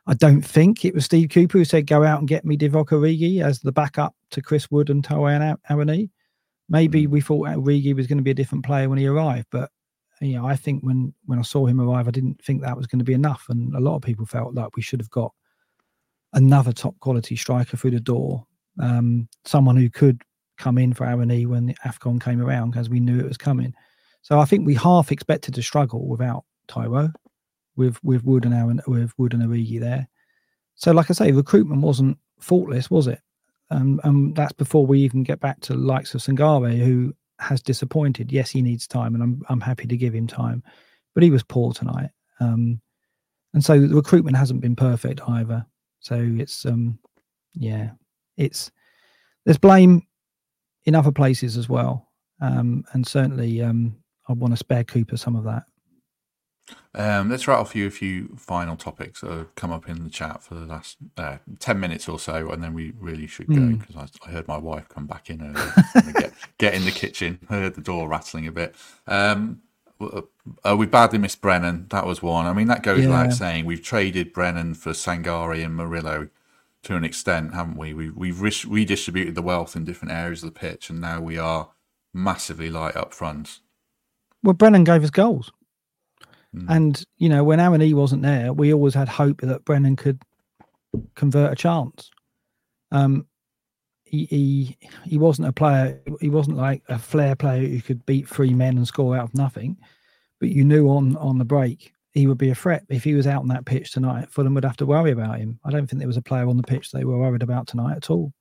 I 0.07 0.15
don't 0.15 0.43
think 0.43 0.85
it 0.85 0.95
was 0.95 1.05
Steve 1.05 1.29
Cooper 1.29 1.59
who 1.59 1.65
said, 1.65 1.87
go 1.87 2.05
out 2.05 2.19
and 2.19 2.29
get 2.29 2.45
me 2.45 2.57
Divock 2.57 2.89
Origi 2.89 3.43
as 3.45 3.61
the 3.61 3.73
backup 3.73 4.15
to 4.31 4.43
Chris 4.43 4.71
Wood 4.71 4.91
and 4.91 5.07
Taiwo 5.07 5.57
Awoniyi. 5.69 6.11
Maybe 6.71 7.05
hmm. 7.05 7.11
we 7.11 7.21
thought 7.21 7.47
Origi 7.47 7.95
was 7.95 8.07
going 8.07 8.19
to 8.19 8.25
be 8.25 8.31
a 8.31 8.35
different 8.35 8.65
player 8.65 8.89
when 8.89 8.99
he 8.99 9.07
arrived, 9.07 9.49
but 9.51 9.71
you 10.23 10.37
know, 10.37 10.47
I 10.47 10.55
think 10.55 10.83
when 10.83 11.15
when 11.27 11.39
I 11.39 11.43
saw 11.43 11.67
him 11.67 11.81
arrive, 11.81 12.07
I 12.07 12.11
didn't 12.11 12.43
think 12.43 12.63
that 12.63 12.77
was 12.77 12.87
going 12.87 12.99
to 12.99 13.05
be 13.05 13.15
enough, 13.15 13.47
and 13.49 13.75
a 13.75 13.81
lot 13.81 13.97
of 13.97 14.03
people 14.03 14.27
felt 14.27 14.55
like 14.55 14.77
we 14.77 14.83
should 14.83 15.01
have 15.01 15.11
got 15.11 15.33
another 16.35 16.73
top 16.73 16.99
quality 17.01 17.37
striker 17.37 17.77
through 17.77 17.93
the 17.93 18.01
door, 18.01 18.47
um, 18.79 19.29
someone 19.45 19.77
who 19.77 19.91
could 19.91 20.23
come 20.59 20.79
in 20.79 20.93
for 20.93 21.07
Awoniyi 21.07 21.47
when 21.47 21.67
the 21.67 21.77
Afcon 21.87 22.23
came 22.23 22.41
around, 22.41 22.71
because 22.71 22.91
we 22.91 23.01
knew 23.01 23.19
it 23.19 23.29
was 23.29 23.39
coming. 23.39 23.75
So 24.23 24.39
I 24.39 24.45
think 24.45 24.67
we 24.67 24.75
half 24.75 25.11
expected 25.11 25.55
to 25.55 25.63
struggle 25.63 26.07
without 26.07 26.45
Taiwo 26.69 27.13
with 27.77 27.99
with 28.05 28.25
Wood 28.25 28.45
and 28.45 28.55
Aaron 28.55 28.81
with 28.87 29.13
Wood 29.19 29.33
and 29.33 29.43
Origi 29.43 29.81
there. 29.81 30.07
So, 30.75 30.93
like 30.93 31.11
I 31.11 31.15
say, 31.15 31.33
recruitment 31.33 31.83
wasn't 31.83 32.19
faultless, 32.41 32.91
was 32.91 33.07
it? 33.07 33.21
Um, 33.71 34.01
and 34.05 34.35
that's 34.35 34.53
before 34.53 34.87
we 34.87 35.01
even 35.01 35.23
get 35.23 35.41
back 35.41 35.61
to 35.63 35.75
likes 35.75 36.15
of 36.15 36.21
Sangare, 36.21 36.79
who 36.79 37.15
has 37.39 37.63
disappointed. 37.63 38.33
Yes, 38.33 38.51
he 38.51 38.63
needs 38.63 38.87
time, 38.87 39.15
and 39.15 39.23
I'm 39.23 39.43
I'm 39.49 39.61
happy 39.61 39.87
to 39.87 39.97
give 39.97 40.15
him 40.15 40.27
time, 40.27 40.63
but 41.15 41.23
he 41.23 41.31
was 41.31 41.43
poor 41.43 41.73
tonight. 41.73 42.11
Um, 42.41 42.81
and 43.55 43.65
so 43.65 43.81
the 43.81 43.95
recruitment 43.95 44.37
hasn't 44.37 44.61
been 44.61 44.77
perfect 44.77 45.21
either. 45.29 45.65
So 46.01 46.17
it's 46.17 46.65
um, 46.67 46.99
yeah, 47.55 47.91
it's 48.37 48.71
there's 49.45 49.59
blame 49.59 50.03
in 50.85 50.95
other 50.95 51.13
places 51.13 51.57
as 51.57 51.69
well, 51.69 52.09
um, 52.41 52.85
and 52.93 53.07
certainly 53.07 53.63
um, 53.63 53.97
I 54.29 54.33
want 54.33 54.53
to 54.53 54.57
spare 54.57 54.85
Cooper 54.85 55.17
some 55.17 55.37
of 55.37 55.45
that. 55.45 55.65
Um, 56.95 57.31
let's 57.31 57.47
rattle 57.47 57.65
through 57.65 57.87
a 57.87 57.91
few 57.91 58.37
final 58.37 58.77
topics 58.77 59.21
that 59.21 59.31
have 59.31 59.55
come 59.55 59.71
up 59.71 59.89
in 59.89 60.03
the 60.03 60.11
chat 60.11 60.43
for 60.43 60.55
the 60.55 60.67
last 60.67 60.97
uh, 61.17 61.39
10 61.61 61.79
minutes 61.79 62.09
or 62.09 62.19
so, 62.19 62.51
and 62.51 62.63
then 62.63 62.75
we 62.75 62.93
really 62.99 63.29
should 63.29 63.47
go 63.47 63.77
because 63.79 63.95
mm. 63.95 64.11
I, 64.25 64.29
I, 64.29 64.33
heard 64.33 64.49
my 64.49 64.57
wife 64.57 64.89
come 64.89 65.07
back 65.07 65.31
in 65.31 65.41
and 65.41 66.15
get, 66.15 66.33
get 66.59 66.75
in 66.75 66.85
the 66.85 66.91
kitchen, 66.91 67.39
heard 67.49 67.75
the 67.75 67.81
door 67.81 68.09
rattling 68.09 68.49
a 68.49 68.53
bit. 68.53 68.75
Um, 69.07 69.63
uh, 70.01 70.77
we 70.77 70.87
badly 70.87 71.19
missed 71.19 71.41
Brennan. 71.41 71.87
That 71.91 72.07
was 72.07 72.23
one. 72.23 72.47
I 72.47 72.53
mean, 72.53 72.69
that 72.69 72.83
goes 72.83 73.01
yeah. 73.01 73.09
without 73.09 73.33
saying. 73.35 73.67
We've 73.67 73.83
traded 73.83 74.33
Brennan 74.33 74.75
for 74.75 74.91
Sangare 74.91 75.65
and 75.65 75.77
Murillo 75.77 76.29
to 76.83 76.97
an 76.97 77.05
extent, 77.05 77.55
haven't 77.55 77.77
we? 77.77 77.93
we 77.93 78.11
we've 78.11 78.41
redistributed 78.41 79.35
the 79.35 79.43
wealth 79.43 79.77
in 79.77 79.85
different 79.85 80.13
areas 80.13 80.43
of 80.43 80.53
the 80.53 80.59
pitch, 80.59 80.91
and 80.91 81.01
now 81.01 81.21
we 81.21 81.39
are 81.39 81.71
massively 82.13 82.71
light 82.71 82.97
up 82.97 83.13
front. 83.13 83.61
Well, 84.43 84.55
Brennan 84.55 84.85
gave 84.85 85.05
us 85.05 85.11
goals. 85.11 85.53
Mm. 86.55 86.67
And, 86.69 87.05
you 87.19 87.29
know, 87.29 87.45
when 87.45 87.61
Aaron 87.61 87.83
E 87.83 87.95
wasn't 87.95 88.23
there, 88.23 88.53
we 88.53 88.73
always 88.73 88.95
had 88.95 89.09
hope 89.09 89.41
that 89.43 89.65
Brennan 89.65 89.97
could 89.97 90.21
convert 91.15 91.53
a 91.53 91.57
chance. 91.57 92.11
Um, 92.91 93.27
he, 94.05 94.25
he 94.25 94.77
he 95.05 95.19
wasn't 95.19 95.47
a 95.47 95.53
player. 95.53 96.01
He 96.21 96.29
wasn't 96.29 96.57
like 96.57 96.83
a 96.89 96.99
flair 96.99 97.37
player 97.37 97.67
who 97.69 97.81
could 97.81 98.05
beat 98.07 98.29
three 98.29 98.53
men 98.53 98.77
and 98.77 98.87
score 98.87 99.17
out 99.17 99.25
of 99.25 99.35
nothing. 99.35 99.77
But 100.41 100.49
you 100.49 100.65
knew 100.65 100.89
on 100.89 101.17
on 101.17 101.39
the 101.39 101.45
break 101.45 101.93
he 102.13 102.27
would 102.27 102.39
be 102.39 102.51
a 102.51 102.55
threat. 102.55 102.85
If 102.89 103.05
he 103.05 103.15
was 103.15 103.29
out 103.29 103.43
on 103.43 103.49
that 103.49 103.67
pitch 103.67 103.93
tonight, 103.93 104.33
Fulham 104.33 104.55
would 104.55 104.65
have 104.65 104.77
to 104.79 104.87
worry 104.87 105.13
about 105.13 105.39
him. 105.39 105.61
I 105.65 105.71
don't 105.71 105.87
think 105.87 106.01
there 106.01 106.09
was 106.09 106.17
a 106.17 106.23
player 106.23 106.49
on 106.49 106.57
the 106.57 106.63
pitch 106.65 106.91
they 106.91 107.05
were 107.05 107.19
worried 107.19 107.45
about 107.45 107.69
tonight 107.69 107.97
at 107.97 108.11
all. 108.11 108.33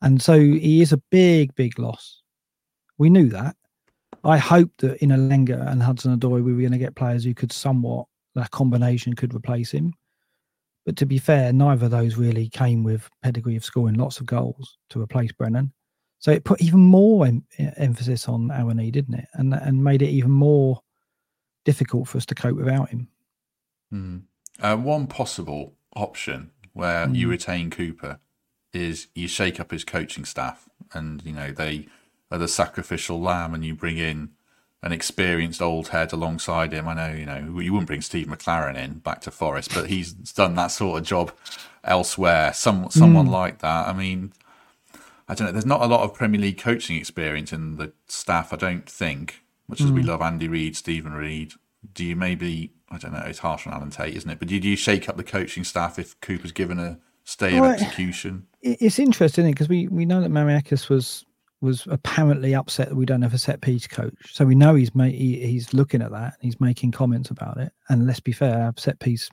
And 0.00 0.20
so 0.20 0.38
he 0.38 0.80
is 0.80 0.92
a 0.92 1.02
big, 1.10 1.54
big 1.54 1.78
loss. 1.78 2.22
We 2.96 3.10
knew 3.10 3.28
that. 3.30 3.54
I 4.26 4.38
hoped 4.38 4.78
that 4.80 4.96
in 5.02 5.10
Elanga 5.10 5.70
and 5.70 5.82
Hudson 5.82 6.18
Odoi 6.18 6.42
we 6.42 6.52
were 6.52 6.60
going 6.60 6.72
to 6.72 6.78
get 6.78 6.94
players 6.96 7.24
who 7.24 7.34
could 7.34 7.52
somewhat 7.52 8.06
that 8.34 8.50
combination 8.50 9.14
could 9.14 9.34
replace 9.34 9.70
him. 9.70 9.94
But 10.84 10.96
to 10.96 11.06
be 11.06 11.18
fair, 11.18 11.52
neither 11.52 11.86
of 11.86 11.90
those 11.90 12.16
really 12.16 12.48
came 12.48 12.82
with 12.84 13.08
pedigree 13.22 13.56
of 13.56 13.64
scoring 13.64 13.94
lots 13.96 14.20
of 14.20 14.26
goals 14.26 14.78
to 14.90 15.00
replace 15.00 15.32
Brennan. 15.32 15.72
So 16.18 16.30
it 16.30 16.44
put 16.44 16.60
even 16.62 16.80
more 16.80 17.26
em- 17.26 17.44
emphasis 17.58 18.28
on 18.28 18.48
Awoniyi, 18.48 18.92
didn't 18.92 19.14
it? 19.14 19.28
And 19.34 19.54
and 19.54 19.82
made 19.82 20.02
it 20.02 20.08
even 20.10 20.30
more 20.30 20.80
difficult 21.64 22.08
for 22.08 22.18
us 22.18 22.26
to 22.26 22.34
cope 22.34 22.56
without 22.56 22.88
him. 22.90 23.08
Mm. 23.92 24.22
Uh, 24.60 24.76
one 24.76 25.06
possible 25.06 25.74
option 25.94 26.50
where 26.72 27.06
Mm. 27.06 27.16
you 27.16 27.28
retain 27.28 27.70
Cooper 27.70 28.20
is 28.72 29.08
you 29.14 29.28
shake 29.28 29.58
up 29.60 29.70
his 29.70 29.84
coaching 29.84 30.24
staff, 30.24 30.68
and 30.94 31.22
you 31.24 31.32
know 31.32 31.50
they 31.50 31.86
the 32.30 32.48
sacrificial 32.48 33.20
lamb, 33.20 33.54
and 33.54 33.64
you 33.64 33.74
bring 33.74 33.98
in 33.98 34.30
an 34.82 34.92
experienced 34.92 35.62
old 35.62 35.88
head 35.88 36.12
alongside 36.12 36.72
him. 36.72 36.86
I 36.88 36.94
know 36.94 37.12
you 37.12 37.26
know 37.26 37.60
you 37.60 37.72
wouldn't 37.72 37.86
bring 37.86 38.02
Steve 38.02 38.26
McClaren 38.26 38.76
in 38.76 38.98
back 38.98 39.20
to 39.22 39.30
Forest, 39.30 39.72
but 39.74 39.88
he's 39.88 40.12
done 40.12 40.54
that 40.56 40.68
sort 40.68 41.00
of 41.00 41.06
job 41.06 41.32
elsewhere. 41.84 42.52
Some 42.52 42.90
someone 42.90 43.26
Mm. 43.26 43.30
like 43.30 43.58
that. 43.60 43.88
I 43.88 43.92
mean, 43.92 44.32
I 45.28 45.34
don't 45.34 45.46
know. 45.46 45.52
There's 45.52 45.66
not 45.66 45.82
a 45.82 45.86
lot 45.86 46.02
of 46.02 46.14
Premier 46.14 46.40
League 46.40 46.58
coaching 46.58 46.96
experience 46.96 47.52
in 47.52 47.76
the 47.76 47.92
staff. 48.08 48.52
I 48.52 48.56
don't 48.56 48.88
think. 48.88 49.42
Much 49.68 49.80
as 49.80 49.90
we 49.90 50.02
Mm. 50.02 50.06
love 50.06 50.22
Andy 50.22 50.46
Reid, 50.46 50.76
Steven 50.76 51.12
Reid, 51.12 51.54
do 51.92 52.04
you 52.04 52.14
maybe 52.16 52.70
I 52.88 52.98
don't 52.98 53.12
know, 53.12 53.24
it's 53.26 53.40
harsh 53.40 53.66
on 53.66 53.72
Alan 53.72 53.90
Tate, 53.90 54.14
isn't 54.14 54.30
it? 54.30 54.38
But 54.38 54.46
did 54.46 54.64
you 54.64 54.76
shake 54.76 55.08
up 55.08 55.16
the 55.16 55.24
coaching 55.24 55.64
staff 55.64 55.98
if 55.98 56.18
Cooper's 56.20 56.52
given 56.52 56.78
a 56.78 56.98
stay 57.24 57.58
of 57.58 57.64
execution? 57.64 58.46
It's 58.62 59.00
interesting 59.00 59.50
because 59.50 59.68
we 59.68 59.88
we 59.88 60.04
know 60.06 60.20
that 60.20 60.30
Marinakis 60.30 60.88
was 60.88 61.24
was 61.60 61.86
apparently 61.90 62.54
upset 62.54 62.88
that 62.88 62.96
we 62.96 63.06
don't 63.06 63.22
have 63.22 63.34
a 63.34 63.38
set 63.38 63.60
piece 63.60 63.86
coach. 63.86 64.14
So 64.32 64.44
we 64.44 64.54
know 64.54 64.74
he's 64.74 64.94
ma- 64.94 65.04
he, 65.04 65.40
he's 65.46 65.72
looking 65.72 66.02
at 66.02 66.10
that. 66.10 66.34
and 66.34 66.42
He's 66.42 66.60
making 66.60 66.92
comments 66.92 67.30
about 67.30 67.56
it. 67.58 67.72
And 67.88 68.06
let's 68.06 68.20
be 68.20 68.32
fair, 68.32 68.62
our 68.62 68.74
set 68.76 68.98
piece 68.98 69.30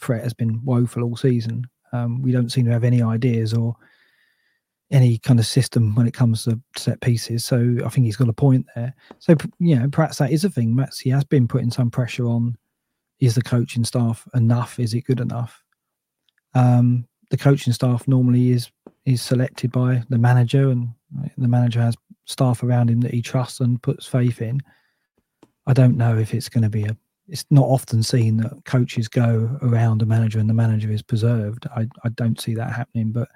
threat 0.00 0.22
has 0.22 0.34
been 0.34 0.64
woeful 0.64 1.02
all 1.02 1.16
season. 1.16 1.66
Um, 1.92 2.22
we 2.22 2.32
don't 2.32 2.50
seem 2.50 2.64
to 2.66 2.72
have 2.72 2.84
any 2.84 3.02
ideas 3.02 3.52
or 3.52 3.76
any 4.90 5.18
kind 5.18 5.38
of 5.38 5.46
system 5.46 5.94
when 5.94 6.06
it 6.06 6.14
comes 6.14 6.44
to 6.44 6.60
set 6.76 7.00
pieces. 7.00 7.44
So 7.44 7.76
I 7.84 7.88
think 7.88 8.04
he's 8.06 8.16
got 8.16 8.28
a 8.28 8.34
point 8.34 8.66
there. 8.74 8.94
So 9.18 9.34
you 9.58 9.76
know, 9.76 9.88
perhaps 9.88 10.18
that 10.18 10.30
is 10.32 10.44
a 10.44 10.50
thing. 10.50 10.76
Perhaps 10.76 11.00
he 11.00 11.10
has 11.10 11.24
been 11.24 11.48
putting 11.48 11.70
some 11.70 11.90
pressure 11.90 12.26
on. 12.26 12.56
Is 13.20 13.34
the 13.34 13.42
coaching 13.42 13.84
staff 13.84 14.26
enough? 14.34 14.80
Is 14.80 14.94
it 14.94 15.04
good 15.04 15.20
enough? 15.20 15.62
Um, 16.54 17.06
the 17.30 17.36
coaching 17.36 17.72
staff 17.72 18.06
normally 18.08 18.50
is 18.50 18.70
is 19.06 19.22
selected 19.22 19.72
by 19.72 20.02
the 20.08 20.18
manager, 20.18 20.70
and 20.70 20.90
the 21.38 21.48
manager 21.48 21.80
has 21.80 21.96
staff 22.24 22.62
around 22.62 22.90
him 22.90 23.00
that 23.00 23.12
he 23.12 23.22
trusts 23.22 23.60
and 23.60 23.82
puts 23.82 24.06
faith 24.06 24.40
in. 24.42 24.60
I 25.66 25.72
don't 25.72 25.96
know 25.96 26.16
if 26.16 26.34
it's 26.34 26.48
going 26.48 26.62
to 26.62 26.70
be 26.70 26.84
a. 26.84 26.96
It's 27.28 27.44
not 27.50 27.66
often 27.66 28.02
seen 28.02 28.38
that 28.38 28.64
coaches 28.64 29.08
go 29.08 29.56
around 29.62 30.02
a 30.02 30.06
manager 30.06 30.40
and 30.40 30.50
the 30.50 30.54
manager 30.54 30.90
is 30.90 31.02
preserved. 31.02 31.66
I, 31.74 31.86
I 32.04 32.08
don't 32.10 32.40
see 32.40 32.54
that 32.56 32.72
happening. 32.72 33.12
But 33.12 33.28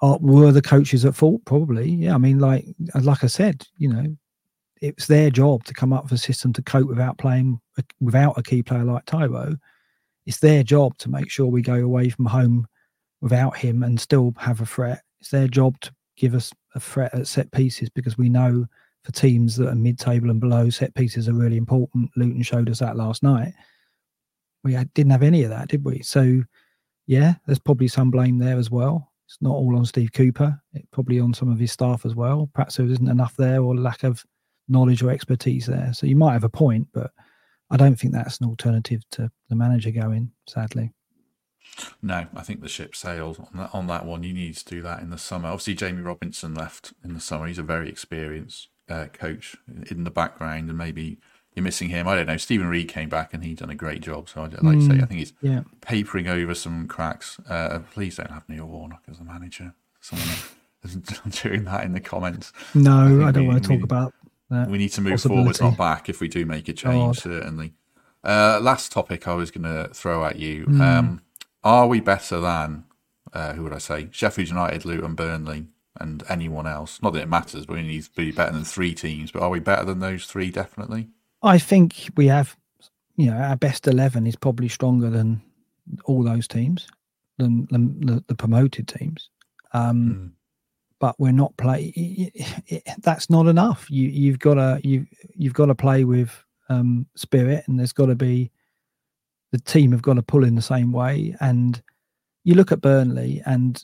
are, 0.00 0.18
were 0.20 0.52
the 0.52 0.62
coaches 0.62 1.04
at 1.04 1.14
fault? 1.14 1.44
Probably. 1.44 1.90
Yeah. 1.90 2.14
I 2.14 2.18
mean, 2.18 2.38
like 2.38 2.64
uh, 2.94 3.00
like 3.02 3.22
I 3.22 3.26
said, 3.26 3.66
you 3.76 3.88
know, 3.88 4.16
it's 4.80 5.06
their 5.06 5.30
job 5.30 5.64
to 5.64 5.74
come 5.74 5.92
up 5.92 6.04
with 6.04 6.12
a 6.12 6.18
system 6.18 6.52
to 6.54 6.62
cope 6.62 6.88
without 6.88 7.18
playing 7.18 7.60
uh, 7.78 7.82
without 8.00 8.38
a 8.38 8.42
key 8.42 8.62
player 8.62 8.84
like 8.84 9.04
Taiwo. 9.04 9.58
It's 10.26 10.40
their 10.40 10.62
job 10.62 10.96
to 10.98 11.10
make 11.10 11.30
sure 11.30 11.46
we 11.46 11.62
go 11.62 11.76
away 11.76 12.08
from 12.08 12.26
home 12.26 12.66
without 13.20 13.56
him 13.56 13.82
and 13.82 14.00
still 14.00 14.34
have 14.38 14.60
a 14.60 14.66
threat. 14.66 15.02
It's 15.20 15.30
their 15.30 15.48
job 15.48 15.80
to 15.80 15.92
give 16.16 16.34
us 16.34 16.52
a 16.74 16.80
threat 16.80 17.14
at 17.14 17.26
set 17.26 17.50
pieces 17.52 17.88
because 17.88 18.18
we 18.18 18.28
know 18.28 18.66
for 19.04 19.12
teams 19.12 19.56
that 19.56 19.68
are 19.68 19.74
mid-table 19.74 20.30
and 20.30 20.40
below, 20.40 20.70
set 20.70 20.94
pieces 20.94 21.28
are 21.28 21.34
really 21.34 21.56
important. 21.56 22.10
Luton 22.16 22.42
showed 22.42 22.68
us 22.68 22.80
that 22.80 22.96
last 22.96 23.22
night. 23.22 23.54
We 24.64 24.74
had, 24.74 24.92
didn't 24.94 25.12
have 25.12 25.22
any 25.22 25.44
of 25.44 25.50
that, 25.50 25.68
did 25.68 25.84
we? 25.84 26.02
So, 26.02 26.42
yeah, 27.06 27.34
there's 27.46 27.60
probably 27.60 27.88
some 27.88 28.10
blame 28.10 28.38
there 28.38 28.58
as 28.58 28.70
well. 28.70 29.12
It's 29.26 29.38
not 29.40 29.54
all 29.54 29.76
on 29.76 29.84
Steve 29.84 30.12
Cooper. 30.12 30.60
It's 30.72 30.88
probably 30.90 31.20
on 31.20 31.32
some 31.32 31.50
of 31.50 31.58
his 31.58 31.72
staff 31.72 32.04
as 32.04 32.14
well. 32.14 32.50
Perhaps 32.54 32.76
there 32.76 32.86
isn't 32.86 33.08
enough 33.08 33.36
there 33.36 33.62
or 33.62 33.76
lack 33.76 34.02
of 34.02 34.24
knowledge 34.68 35.02
or 35.02 35.10
expertise 35.10 35.66
there. 35.66 35.92
So 35.92 36.06
you 36.06 36.16
might 36.16 36.32
have 36.32 36.44
a 36.44 36.48
point, 36.48 36.88
but 36.92 37.12
I 37.70 37.76
don't 37.76 37.96
think 37.96 38.12
that's 38.12 38.40
an 38.40 38.48
alternative 38.48 39.02
to 39.12 39.30
the 39.48 39.54
manager 39.54 39.90
going. 39.90 40.32
Sadly. 40.46 40.92
No, 42.02 42.26
I 42.34 42.42
think 42.42 42.60
the 42.60 42.68
ship 42.68 42.94
sailed 42.96 43.38
on 43.38 43.48
that 43.58 43.70
on 43.72 43.86
that 43.88 44.04
one. 44.06 44.22
You 44.22 44.32
need 44.32 44.56
to 44.56 44.64
do 44.64 44.82
that 44.82 45.00
in 45.00 45.10
the 45.10 45.18
summer. 45.18 45.48
Obviously, 45.48 45.74
Jamie 45.74 46.02
Robinson 46.02 46.54
left 46.54 46.92
in 47.04 47.14
the 47.14 47.20
summer. 47.20 47.46
He's 47.46 47.58
a 47.58 47.62
very 47.62 47.88
experienced 47.88 48.68
uh, 48.88 49.06
coach 49.12 49.56
in 49.90 50.04
the 50.04 50.10
background, 50.10 50.68
and 50.68 50.78
maybe 50.78 51.18
you're 51.54 51.62
missing 51.64 51.88
him. 51.88 52.06
I 52.08 52.14
don't 52.16 52.26
know. 52.26 52.36
Steven 52.36 52.68
Reid 52.68 52.88
came 52.88 53.08
back 53.08 53.34
and 53.34 53.44
he 53.44 53.54
done 53.54 53.70
a 53.70 53.74
great 53.74 54.00
job. 54.02 54.28
So, 54.28 54.42
I'd 54.42 54.62
like 54.62 54.78
to 54.78 54.86
say, 54.86 54.94
I 55.02 55.06
think 55.06 55.18
he's 55.20 55.32
Yeah. 55.42 55.62
papering 55.80 56.28
over 56.28 56.54
some 56.54 56.86
cracks. 56.88 57.38
Uh, 57.48 57.80
please 57.92 58.16
don't 58.16 58.30
have 58.30 58.48
Neil 58.48 58.66
Warnock 58.66 59.02
as 59.10 59.18
a 59.18 59.24
manager. 59.24 59.74
Someone 60.00 60.28
doing 61.42 61.64
that 61.64 61.84
in 61.84 61.92
the 61.92 62.00
comments. 62.00 62.52
No, 62.74 63.08
think 63.08 63.22
I, 63.22 63.30
don't 63.32 63.42
we- 63.44 63.48
want 63.48 63.62
to 63.62 63.68
talk 63.68 63.78
we- 63.78 63.82
about 63.84 64.14
that. 64.50 64.68
We 64.70 64.78
need 64.78 64.90
to 64.92 65.00
move 65.00 65.20
forwards, 65.20 65.60
not 65.60 65.76
back, 65.76 66.08
if 66.08 66.20
we 66.20 66.28
do 66.28 66.46
make 66.46 66.68
a 66.68 66.72
change, 66.72 67.16
God. 67.16 67.32
certainly. 67.32 67.74
Uh, 68.24 68.58
last 68.62 68.90
topic 68.92 69.28
I 69.28 69.34
was 69.34 69.50
going 69.50 69.64
to 69.64 69.92
throw 69.94 70.24
at 70.24 70.36
you. 70.36 70.64
Hmm. 70.64 70.80
Um, 70.80 71.20
are 71.68 71.86
we 71.86 72.00
better 72.00 72.40
than, 72.40 72.84
uh, 73.32 73.52
who 73.52 73.62
would 73.64 73.74
I 73.74 73.78
say, 73.78 74.08
Sheffield 74.10 74.48
United, 74.48 74.84
Luton, 74.84 75.14
Burnley, 75.14 75.66
and 76.00 76.22
anyone 76.28 76.66
else? 76.66 77.00
Not 77.02 77.12
that 77.12 77.22
it 77.22 77.28
matters, 77.28 77.66
but 77.66 77.76
we 77.76 77.82
need 77.82 78.04
to 78.04 78.10
be 78.16 78.32
better 78.32 78.52
than 78.52 78.64
three 78.64 78.94
teams. 78.94 79.30
But 79.30 79.42
are 79.42 79.50
we 79.50 79.60
better 79.60 79.84
than 79.84 80.00
those 80.00 80.24
three? 80.24 80.50
Definitely. 80.50 81.08
I 81.42 81.58
think 81.58 82.10
we 82.16 82.26
have, 82.28 82.56
you 83.16 83.30
know, 83.30 83.36
our 83.36 83.56
best 83.56 83.86
eleven 83.86 84.26
is 84.26 84.36
probably 84.36 84.68
stronger 84.68 85.10
than 85.10 85.42
all 86.04 86.22
those 86.22 86.48
teams, 86.48 86.88
than, 87.36 87.68
than 87.70 88.00
the, 88.00 88.24
the 88.26 88.34
promoted 88.34 88.88
teams. 88.88 89.30
Um, 89.72 90.00
Mm. 90.00 90.32
But 91.00 91.14
we're 91.20 91.30
not 91.30 91.56
play. 91.56 92.32
That's 93.02 93.30
not 93.30 93.46
enough. 93.46 93.86
You 93.88 94.08
you've 94.08 94.40
got 94.40 94.54
to 94.54 94.80
you 94.82 95.06
you've 95.36 95.54
got 95.54 95.66
to 95.66 95.74
play 95.76 96.02
with 96.02 96.30
um, 96.68 97.06
spirit, 97.14 97.62
and 97.68 97.78
there's 97.78 97.92
got 97.92 98.06
to 98.06 98.16
be 98.16 98.50
the 99.52 99.58
team 99.58 99.92
have 99.92 100.02
got 100.02 100.14
to 100.14 100.22
pull 100.22 100.44
in 100.44 100.54
the 100.54 100.62
same 100.62 100.92
way. 100.92 101.34
And 101.40 101.80
you 102.44 102.54
look 102.54 102.72
at 102.72 102.80
Burnley, 102.80 103.42
and 103.46 103.82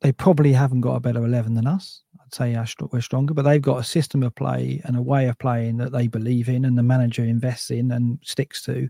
they 0.00 0.12
probably 0.12 0.52
haven't 0.52 0.80
got 0.80 0.96
a 0.96 1.00
better 1.00 1.24
eleven 1.24 1.54
than 1.54 1.66
us. 1.66 2.02
I'd 2.20 2.34
say 2.34 2.64
we're 2.92 3.00
stronger, 3.00 3.34
but 3.34 3.42
they've 3.42 3.60
got 3.60 3.80
a 3.80 3.84
system 3.84 4.22
of 4.22 4.34
play 4.34 4.80
and 4.84 4.96
a 4.96 5.02
way 5.02 5.28
of 5.28 5.38
playing 5.38 5.78
that 5.78 5.92
they 5.92 6.06
believe 6.06 6.48
in, 6.48 6.64
and 6.64 6.78
the 6.78 6.82
manager 6.82 7.24
invests 7.24 7.70
in 7.70 7.90
and 7.92 8.18
sticks 8.22 8.62
to. 8.64 8.88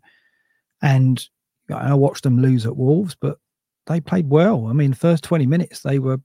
And 0.82 1.26
I 1.74 1.94
watched 1.94 2.24
them 2.24 2.40
lose 2.40 2.66
at 2.66 2.76
Wolves, 2.76 3.16
but 3.20 3.38
they 3.86 4.00
played 4.00 4.28
well. 4.28 4.66
I 4.66 4.72
mean, 4.72 4.92
first 4.92 5.24
twenty 5.24 5.46
minutes 5.46 5.80
they 5.80 5.98
were 5.98 6.20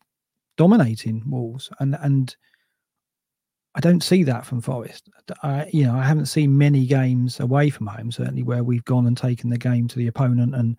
dominating 0.57 1.23
Wolves, 1.25 1.69
and 1.79 1.97
and 2.01 2.35
I 3.75 3.81
don't 3.81 4.01
see 4.01 4.23
that 4.23 4.45
from 4.45 4.61
Forest. 4.61 5.09
I 5.43 5.69
you 5.71 5.85
know 5.85 5.95
I 5.95 6.03
haven't 6.03 6.27
seen 6.27 6.57
many 6.57 6.85
games 6.85 7.39
away 7.39 7.69
from 7.69 7.87
home 7.87 8.11
certainly 8.11 8.43
where 8.43 8.63
we've 8.63 8.85
gone 8.85 9.05
and 9.05 9.17
taken 9.17 9.49
the 9.49 9.57
game 9.57 9.87
to 9.89 9.97
the 9.97 10.07
opponent 10.07 10.55
and 10.55 10.77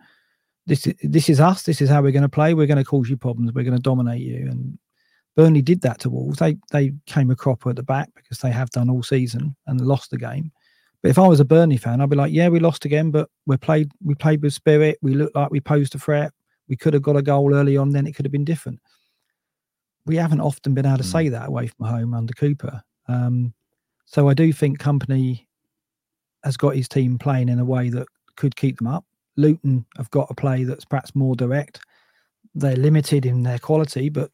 this 0.67 0.87
is 0.87 0.95
this 1.03 1.29
is 1.29 1.41
us. 1.41 1.63
This 1.63 1.81
is 1.81 1.89
how 1.89 2.03
we're 2.03 2.11
going 2.13 2.23
to 2.23 2.29
play. 2.29 2.55
We're 2.55 2.67
going 2.67 2.79
to 2.79 2.85
cause 2.85 3.09
you 3.09 3.17
problems. 3.17 3.53
We're 3.53 3.65
going 3.65 3.77
to 3.77 3.83
dominate 3.83 4.23
you. 4.23 4.49
And 4.51 4.79
Burnley 5.37 5.63
did 5.63 5.81
that 5.83 6.01
to 6.01 6.11
Wolves. 6.11 6.39
They 6.39 6.57
they 6.73 6.93
came 7.07 7.31
a 7.31 7.37
cropper 7.37 7.71
at 7.71 7.77
the 7.77 7.83
back 7.83 8.09
because 8.17 8.39
they 8.39 8.51
have 8.51 8.71
done 8.71 8.91
all 8.91 9.03
season 9.03 9.55
and 9.67 9.81
lost 9.81 10.11
the 10.11 10.19
game. 10.19 10.51
But 11.03 11.11
if 11.11 11.19
I 11.19 11.29
was 11.29 11.39
a 11.39 11.45
Burnley 11.45 11.77
fan, 11.77 12.01
I'd 12.01 12.11
be 12.11 12.17
like, 12.17 12.33
yeah, 12.33 12.49
we 12.49 12.59
lost 12.59 12.85
again, 12.85 13.11
but 13.13 13.29
we 13.47 13.57
played 13.57 13.93
we 14.03 14.15
played 14.15 14.43
with 14.43 14.55
spirit. 14.55 14.99
We 15.03 15.15
looked 15.15 15.37
like 15.37 15.51
we 15.51 15.61
posed 15.61 15.95
a 15.95 15.99
threat. 15.99 16.33
We 16.69 16.77
could 16.77 16.95
have 16.95 17.03
got 17.03 17.17
a 17.17 17.23
goal 17.23 17.55
early 17.55 17.77
on, 17.77 17.91
then 17.91 18.07
it 18.07 18.17
could 18.17 18.25
have 18.25 18.33
been 18.33 18.45
different. 18.45 18.81
We 20.05 20.17
haven't 20.17 20.41
often 20.41 20.75
been 20.75 20.87
able 20.87 20.99
to 20.99 21.05
Mm. 21.05 21.13
say 21.13 21.29
that 21.29 21.49
away 21.49 21.69
from 21.69 21.87
home 21.87 22.15
under 22.15 22.33
Cooper. 22.33 22.83
Um, 23.09 23.53
so 24.05 24.29
I 24.29 24.35
do 24.35 24.53
think 24.53 24.79
Kompany 24.79 25.47
has 26.45 26.57
got 26.57 26.77
his 26.77 26.89
team 26.89 27.19
playing 27.19 27.49
in 27.49 27.59
a 27.59 27.65
way 27.65 27.91
that 27.91 28.07
could 28.37 28.57
keep 28.57 28.79
them 28.79 28.87
up. 28.87 29.05
Luton 29.37 29.85
have 29.97 30.11
got 30.11 30.31
a 30.31 30.35
play 30.35 30.65
that's 30.65 30.85
perhaps 30.85 31.15
more 31.15 31.35
direct. 31.35 31.81
They're 32.55 32.77
limited 32.77 33.27
in 33.27 33.43
their 33.43 33.59
quality, 33.59 34.09
but 34.09 34.31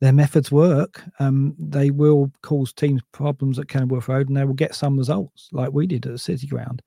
their 0.00 0.12
methods 0.12 0.52
work. 0.52 1.02
Um, 1.18 1.56
they 1.58 1.90
will 1.90 2.30
cause 2.42 2.72
teams 2.72 3.02
problems 3.12 3.58
at 3.58 3.68
Kenilworth 3.68 4.08
Road, 4.08 4.28
and 4.28 4.36
they 4.36 4.44
will 4.44 4.54
get 4.54 4.74
some 4.74 4.96
results, 4.96 5.48
like 5.52 5.72
we 5.72 5.86
did 5.86 6.06
at 6.06 6.12
the 6.12 6.18
City 6.18 6.46
Ground. 6.46 6.82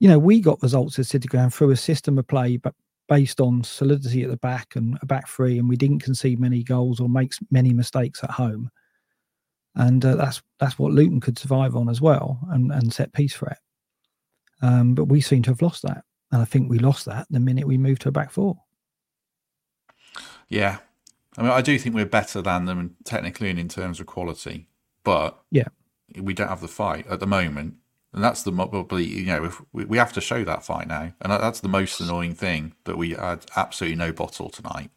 You 0.00 0.08
know, 0.08 0.18
we 0.18 0.40
got 0.40 0.62
results 0.62 0.98
at 0.98 1.06
City 1.06 1.28
Ground 1.28 1.52
through 1.52 1.70
a 1.70 1.76
system 1.76 2.18
of 2.18 2.26
play, 2.26 2.56
but 2.56 2.74
based 3.08 3.40
on 3.40 3.62
solidity 3.62 4.22
at 4.22 4.30
the 4.30 4.36
back 4.38 4.76
and 4.76 4.98
a 5.02 5.06
back 5.06 5.28
three, 5.28 5.58
and 5.58 5.68
we 5.68 5.76
didn't 5.76 5.98
concede 5.98 6.40
many 6.40 6.62
goals 6.62 7.00
or 7.00 7.08
make 7.08 7.34
many 7.50 7.74
mistakes 7.74 8.24
at 8.24 8.30
home. 8.30 8.70
And 9.76 10.04
uh, 10.04 10.16
that's 10.16 10.42
that's 10.60 10.78
what 10.78 10.92
Luton 10.92 11.20
could 11.20 11.38
survive 11.38 11.74
on 11.74 11.88
as 11.88 12.00
well, 12.00 12.38
and 12.50 12.70
and 12.72 12.92
set 12.92 13.12
piece 13.12 13.34
threat. 13.34 13.58
Um, 14.62 14.94
but 14.94 15.06
we 15.06 15.20
seem 15.20 15.42
to 15.42 15.50
have 15.50 15.62
lost 15.62 15.82
that, 15.82 16.04
and 16.30 16.40
I 16.40 16.44
think 16.44 16.70
we 16.70 16.78
lost 16.78 17.06
that 17.06 17.26
the 17.28 17.40
minute 17.40 17.66
we 17.66 17.76
moved 17.76 18.02
to 18.02 18.08
a 18.08 18.12
back 18.12 18.30
four. 18.30 18.56
Yeah, 20.48 20.78
I 21.36 21.42
mean, 21.42 21.50
I 21.50 21.62
do 21.62 21.78
think 21.78 21.94
we're 21.94 22.06
better 22.06 22.40
than 22.40 22.66
them 22.66 22.96
technically 23.04 23.50
and 23.50 23.58
in 23.58 23.68
terms 23.68 23.98
of 23.98 24.06
quality, 24.06 24.68
but 25.02 25.38
yeah, 25.50 25.68
we 26.20 26.34
don't 26.34 26.48
have 26.48 26.60
the 26.60 26.68
fight 26.68 27.06
at 27.08 27.18
the 27.18 27.26
moment, 27.26 27.74
and 28.12 28.22
that's 28.22 28.44
the 28.44 28.52
probably 28.52 29.04
you 29.04 29.26
know 29.26 29.44
if 29.44 29.60
we, 29.72 29.84
we 29.84 29.98
have 29.98 30.12
to 30.12 30.20
show 30.20 30.44
that 30.44 30.64
fight 30.64 30.86
now, 30.86 31.12
and 31.20 31.32
that's 31.32 31.60
the 31.60 31.68
most 31.68 32.00
annoying 32.00 32.34
thing 32.34 32.74
that 32.84 32.96
we 32.96 33.10
had 33.10 33.44
absolutely 33.56 33.96
no 33.96 34.12
bottle 34.12 34.50
tonight, 34.50 34.90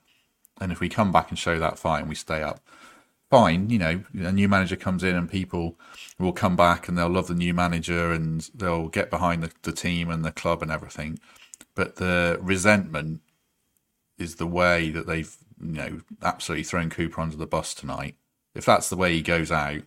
and 0.62 0.72
if 0.72 0.80
we 0.80 0.90
come 0.90 1.12
back 1.12 1.30
and 1.30 1.40
show 1.40 1.58
that 1.58 1.80
fight 1.80 2.02
and 2.02 2.10
we 2.10 2.16
stay 2.16 2.44
up, 2.44 2.60
fine, 3.30 3.70
you 3.70 3.78
know, 3.78 4.04
a 4.14 4.32
new 4.32 4.48
manager 4.48 4.76
comes 4.76 5.04
in 5.04 5.16
and 5.16 5.30
people 5.30 5.78
will 6.18 6.34
come 6.34 6.56
back 6.56 6.88
and 6.88 6.98
they'll 6.98 7.10
love 7.10 7.28
the 7.28 7.36
new 7.36 7.54
manager 7.54 8.12
and 8.12 8.50
they'll 8.56 8.88
get 8.88 9.10
behind 9.10 9.44
the, 9.44 9.52
the 9.64 9.72
team 9.72 10.10
and 10.10 10.24
the 10.24 10.32
club 10.32 10.62
and 10.62 10.72
everything, 10.72 11.20
but 11.76 11.98
the 11.98 12.38
resentment 12.42 13.22
is 14.18 14.36
the 14.36 14.48
way 14.48 14.90
that 14.90 15.08
they've 15.08 15.36
you 15.62 15.74
know 15.74 16.02
absolutely 16.24 16.64
thrown 16.64 16.90
Cooper 16.90 17.22
under 17.22 17.38
the 17.38 17.48
bus 17.48 17.74
tonight. 17.74 18.16
If 18.56 18.66
that's 18.66 18.90
the 18.90 18.98
way 18.98 19.14
he 19.14 19.22
goes 19.22 19.52
out, 19.52 19.82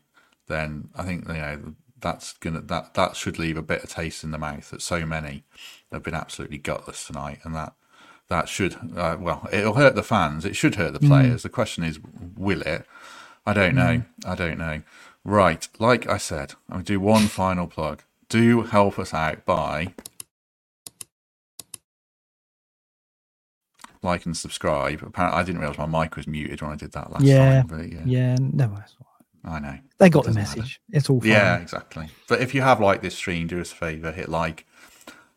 then 0.47 0.91
I 0.95 1.03
think 1.05 1.27
you 1.29 1.35
know 1.35 1.75
that's 2.01 2.35
gonna 2.35 2.61
that 2.63 2.95
that 2.95 3.17
should 3.17 3.39
leave 3.39 3.57
a 3.57 3.63
bitter 3.63 3.87
taste 3.87 4.25
in 4.25 4.31
the 4.31 4.39
mouth 4.39 4.71
that 4.71 4.83
so 4.83 5.05
many 5.05 5.45
have 5.93 6.03
been 6.03 6.15
absolutely 6.15 6.59
gutless 6.59 7.07
tonight, 7.07 7.41
and 7.45 7.55
that 7.55 7.75
that 8.29 8.49
should 8.49 8.77
uh, 8.97 9.17
well 9.19 9.49
it'll 9.53 9.75
hurt 9.75 9.95
the 9.95 10.03
fans. 10.03 10.45
It 10.45 10.57
should 10.57 10.77
hurt 10.77 10.93
the 10.93 11.01
players. 11.01 11.41
Mm. 11.41 11.43
The 11.43 11.49
question 11.49 11.85
is, 11.85 11.99
will 12.37 12.63
it? 12.63 12.87
I 13.47 13.53
don't 13.53 13.75
know. 13.75 14.03
Mm. 14.03 14.07
I 14.27 14.35
don't 14.35 14.59
know. 14.59 14.83
Right, 15.25 15.69
like 15.79 16.09
I 16.09 16.17
said, 16.17 16.55
I'll 16.71 16.83
do 16.83 17.01
one 17.01 17.23
final 17.27 17.67
plug. 17.67 18.03
Do 18.29 18.63
help 18.63 18.99
us 18.99 19.13
out 19.13 19.45
by 19.45 19.95
like 24.03 24.25
and 24.25 24.37
subscribe. 24.37 25.03
Apparently, 25.03 25.41
I 25.41 25.43
didn't 25.43 25.61
realize 25.61 25.79
my 25.79 26.05
mic 26.05 26.17
was 26.17 26.27
muted 26.27 26.63
when 26.63 26.71
I 26.71 26.77
did 26.77 26.93
that 26.93 27.11
last 27.13 27.25
yeah, 27.25 27.63
time. 27.63 27.67
But 27.67 27.93
yeah, 27.93 28.03
yeah, 28.05 28.37
no, 28.41 28.77
I 29.45 29.59
know. 29.59 29.79
They 29.99 30.11
got 30.11 30.25
the 30.25 30.33
message. 30.33 30.59
Matter. 30.59 30.99
It's 30.99 31.11
all 31.11 31.21
fine. 31.21 31.31
Yeah, 31.31 31.59
exactly. 31.59 32.09
But 32.29 32.41
if 32.41 32.55
you 32.55 32.63
have 32.63 32.81
liked 32.81 33.03
this 33.03 33.15
stream, 33.15 33.47
do 33.47 33.61
us 33.61 33.73
a 33.73 33.75
favour, 33.75 34.13
hit 34.13 34.29
like 34.29 34.67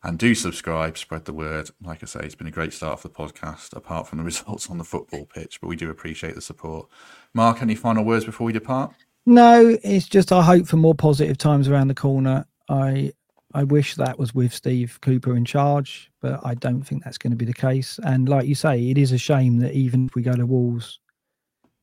and 0.03 0.19
do 0.19 0.35
subscribe, 0.35 0.97
spread 0.97 1.25
the 1.25 1.33
word. 1.33 1.69
Like 1.81 2.03
I 2.03 2.05
say, 2.05 2.19
it's 2.23 2.35
been 2.35 2.47
a 2.47 2.51
great 2.51 2.73
start 2.73 2.99
for 2.99 3.07
the 3.07 3.13
podcast, 3.13 3.75
apart 3.75 4.07
from 4.07 4.17
the 4.17 4.23
results 4.25 4.69
on 4.69 4.77
the 4.77 4.83
football 4.83 5.25
pitch, 5.25 5.61
but 5.61 5.67
we 5.67 5.75
do 5.75 5.89
appreciate 5.89 6.35
the 6.35 6.41
support. 6.41 6.89
Mark, 7.33 7.61
any 7.61 7.75
final 7.75 8.03
words 8.03 8.25
before 8.25 8.45
we 8.45 8.53
depart? 8.53 8.93
No, 9.25 9.77
it's 9.83 10.07
just 10.07 10.31
I 10.31 10.41
hope 10.41 10.67
for 10.67 10.77
more 10.77 10.95
positive 10.95 11.37
times 11.37 11.67
around 11.67 11.87
the 11.87 11.95
corner. 11.95 12.45
I 12.69 13.13
I 13.53 13.63
wish 13.63 13.95
that 13.95 14.17
was 14.17 14.33
with 14.33 14.53
Steve 14.53 14.99
Cooper 15.01 15.35
in 15.35 15.45
charge, 15.45 16.11
but 16.21 16.39
I 16.43 16.55
don't 16.55 16.81
think 16.81 17.03
that's 17.03 17.19
going 17.19 17.31
to 17.31 17.37
be 17.37 17.45
the 17.45 17.53
case. 17.53 17.99
And 18.03 18.27
like 18.27 18.47
you 18.47 18.55
say, 18.55 18.89
it 18.89 18.97
is 18.97 19.11
a 19.11 19.17
shame 19.17 19.57
that 19.59 19.73
even 19.73 20.07
if 20.07 20.15
we 20.15 20.23
go 20.23 20.33
to 20.33 20.45
Wolves, 20.45 20.99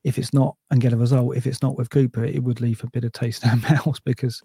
if 0.02 0.18
it's 0.18 0.34
not 0.34 0.56
and 0.70 0.80
get 0.80 0.92
a 0.92 0.96
result, 0.96 1.36
if 1.36 1.46
it's 1.46 1.62
not 1.62 1.78
with 1.78 1.90
Cooper, 1.90 2.24
it 2.24 2.42
would 2.42 2.60
leave 2.60 2.82
a 2.82 2.90
bit 2.90 3.04
of 3.04 3.12
taste 3.12 3.44
in 3.44 3.50
our 3.50 3.56
mouths 3.56 4.00
because 4.00 4.42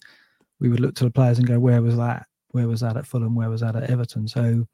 we 0.59 0.69
would 0.69 0.79
look 0.79 0.95
to 0.95 1.03
the 1.03 1.11
players 1.11 1.39
and 1.39 1.47
go, 1.47 1.59
"Where 1.59 1.81
was 1.81 1.97
that? 1.97 2.27
Where 2.49 2.67
was 2.67 2.81
that 2.81 2.97
at 2.97 3.07
Fulham? 3.07 3.35
Where 3.35 3.49
was 3.49 3.61
that 3.61 3.75
at 3.75 3.89
Everton?" 3.89 4.27
So, 4.27 4.65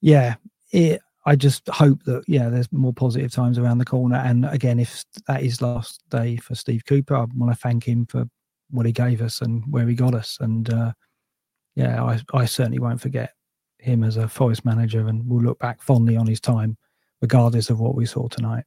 yeah, 0.00 0.36
it. 0.72 1.00
I 1.28 1.36
just 1.36 1.68
hope 1.68 2.02
that 2.04 2.24
yeah, 2.26 2.48
there's 2.48 2.72
more 2.72 2.94
positive 2.94 3.30
times 3.30 3.58
around 3.58 3.76
the 3.76 3.84
corner. 3.84 4.16
And 4.16 4.46
again, 4.46 4.78
if 4.78 5.04
that 5.26 5.42
is 5.42 5.60
last 5.60 6.02
day 6.08 6.36
for 6.36 6.54
Steve 6.54 6.86
Cooper, 6.86 7.14
I 7.14 7.26
want 7.36 7.52
to 7.52 7.58
thank 7.58 7.84
him 7.84 8.06
for 8.06 8.24
what 8.70 8.86
he 8.86 8.92
gave 8.92 9.20
us 9.20 9.42
and 9.42 9.62
where 9.70 9.86
he 9.86 9.94
got 9.94 10.14
us. 10.14 10.38
And 10.40 10.72
uh, 10.72 10.92
yeah, 11.74 12.02
I, 12.02 12.18
I 12.32 12.46
certainly 12.46 12.78
won't 12.78 13.02
forget 13.02 13.34
him 13.78 14.04
as 14.04 14.16
a 14.16 14.26
Forest 14.26 14.64
manager, 14.64 15.06
and 15.06 15.28
we'll 15.28 15.42
look 15.42 15.58
back 15.58 15.82
fondly 15.82 16.16
on 16.16 16.26
his 16.26 16.40
time, 16.40 16.78
regardless 17.20 17.68
of 17.68 17.78
what 17.78 17.94
we 17.94 18.06
saw 18.06 18.28
tonight. 18.28 18.64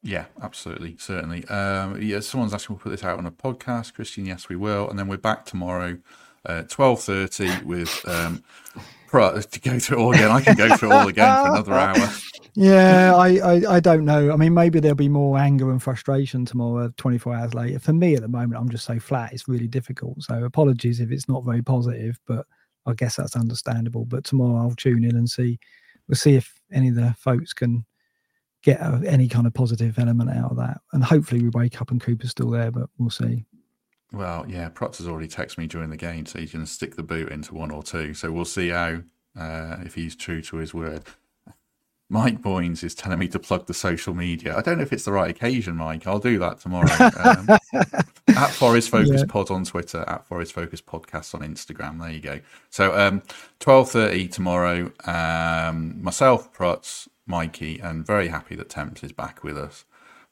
Yeah, 0.00 0.26
absolutely, 0.40 0.96
certainly. 1.00 1.44
Um, 1.48 2.00
yeah, 2.00 2.20
someone's 2.20 2.54
asking 2.54 2.76
we'll 2.76 2.82
put 2.84 2.90
this 2.90 3.02
out 3.02 3.18
on 3.18 3.26
a 3.26 3.32
podcast, 3.32 3.94
Christian. 3.94 4.26
Yes, 4.26 4.48
we 4.48 4.54
will, 4.54 4.88
and 4.88 4.96
then 4.96 5.08
we're 5.08 5.16
back 5.16 5.44
tomorrow, 5.44 5.98
uh, 6.46 6.62
twelve 6.62 7.02
thirty, 7.02 7.50
with 7.64 8.06
um, 8.08 8.42
to 9.12 9.60
go 9.62 9.78
through 9.78 9.98
all 9.98 10.12
again. 10.12 10.30
I 10.30 10.40
can 10.40 10.56
go 10.56 10.76
through 10.76 10.92
all 10.92 11.08
again 11.08 11.44
for 11.44 11.50
another 11.52 11.74
hour. 11.74 12.10
Yeah, 12.56 13.16
I, 13.16 13.38
I, 13.38 13.74
I 13.74 13.80
don't 13.80 14.04
know. 14.04 14.30
I 14.30 14.36
mean, 14.36 14.54
maybe 14.54 14.78
there'll 14.78 14.94
be 14.94 15.08
more 15.08 15.36
anger 15.38 15.72
and 15.72 15.82
frustration 15.82 16.44
tomorrow, 16.44 16.92
24 16.96 17.34
hours 17.34 17.52
later. 17.52 17.80
For 17.80 17.92
me, 17.92 18.14
at 18.14 18.22
the 18.22 18.28
moment, 18.28 18.60
I'm 18.60 18.68
just 18.68 18.84
so 18.84 19.00
flat. 19.00 19.32
It's 19.32 19.48
really 19.48 19.66
difficult. 19.66 20.22
So 20.22 20.44
apologies 20.44 21.00
if 21.00 21.10
it's 21.10 21.28
not 21.28 21.44
very 21.44 21.62
positive, 21.62 22.16
but 22.28 22.46
I 22.86 22.94
guess 22.94 23.16
that's 23.16 23.34
understandable. 23.34 24.04
But 24.04 24.22
tomorrow 24.22 24.56
I'll 24.56 24.76
tune 24.76 25.02
in 25.02 25.16
and 25.16 25.28
see. 25.28 25.58
We'll 26.06 26.14
see 26.14 26.36
if 26.36 26.54
any 26.72 26.90
of 26.90 26.94
the 26.94 27.12
folks 27.18 27.52
can 27.52 27.84
get 28.62 28.80
a, 28.80 29.02
any 29.04 29.28
kind 29.28 29.48
of 29.48 29.54
positive 29.54 29.98
element 29.98 30.30
out 30.30 30.52
of 30.52 30.56
that. 30.58 30.78
And 30.92 31.02
hopefully 31.02 31.42
we 31.42 31.48
wake 31.48 31.80
up 31.80 31.90
and 31.90 32.00
Cooper's 32.00 32.30
still 32.30 32.50
there, 32.50 32.70
but 32.70 32.88
we'll 32.98 33.10
see. 33.10 33.44
Well, 34.14 34.46
yeah, 34.48 34.68
Protz 34.70 34.98
has 34.98 35.08
already 35.08 35.28
texted 35.28 35.58
me 35.58 35.66
during 35.66 35.90
the 35.90 35.96
game, 35.96 36.26
so 36.26 36.38
he's 36.38 36.52
going 36.52 36.64
to 36.64 36.70
stick 36.70 36.96
the 36.96 37.02
boot 37.02 37.30
into 37.30 37.54
one 37.54 37.70
or 37.70 37.82
two. 37.82 38.14
So 38.14 38.30
we'll 38.30 38.44
see 38.44 38.68
how 38.68 39.02
uh, 39.38 39.76
if 39.84 39.94
he's 39.94 40.14
true 40.14 40.40
to 40.42 40.56
his 40.56 40.72
word. 40.72 41.04
Mike 42.10 42.42
Boynes 42.42 42.84
is 42.84 42.94
telling 42.94 43.18
me 43.18 43.28
to 43.28 43.38
plug 43.38 43.66
the 43.66 43.74
social 43.74 44.14
media. 44.14 44.56
I 44.56 44.60
don't 44.60 44.76
know 44.76 44.82
if 44.82 44.92
it's 44.92 45.04
the 45.04 45.12
right 45.12 45.30
occasion, 45.30 45.76
Mike. 45.76 46.06
I'll 46.06 46.18
do 46.18 46.38
that 46.38 46.60
tomorrow. 46.60 46.88
Um, 47.24 47.48
at 48.36 48.50
Forest 48.50 48.90
Focus 48.90 49.20
yeah. 49.20 49.26
Pod 49.28 49.50
on 49.50 49.64
Twitter, 49.64 50.04
at 50.08 50.26
Forest 50.26 50.52
Focus 50.52 50.80
Podcast 50.80 51.34
on 51.34 51.40
Instagram. 51.42 52.00
There 52.00 52.10
you 52.10 52.20
go. 52.20 52.40
So 52.70 52.96
um, 52.98 53.22
twelve 53.60 53.90
thirty 53.90 54.28
tomorrow. 54.28 54.92
Um, 55.04 56.02
myself, 56.02 56.52
Protz, 56.52 57.08
Mikey, 57.26 57.78
and 57.80 58.06
very 58.06 58.28
happy 58.28 58.56
that 58.56 58.68
Temps 58.68 59.02
is 59.02 59.12
back 59.12 59.44
with 59.44 59.56
us. 59.56 59.84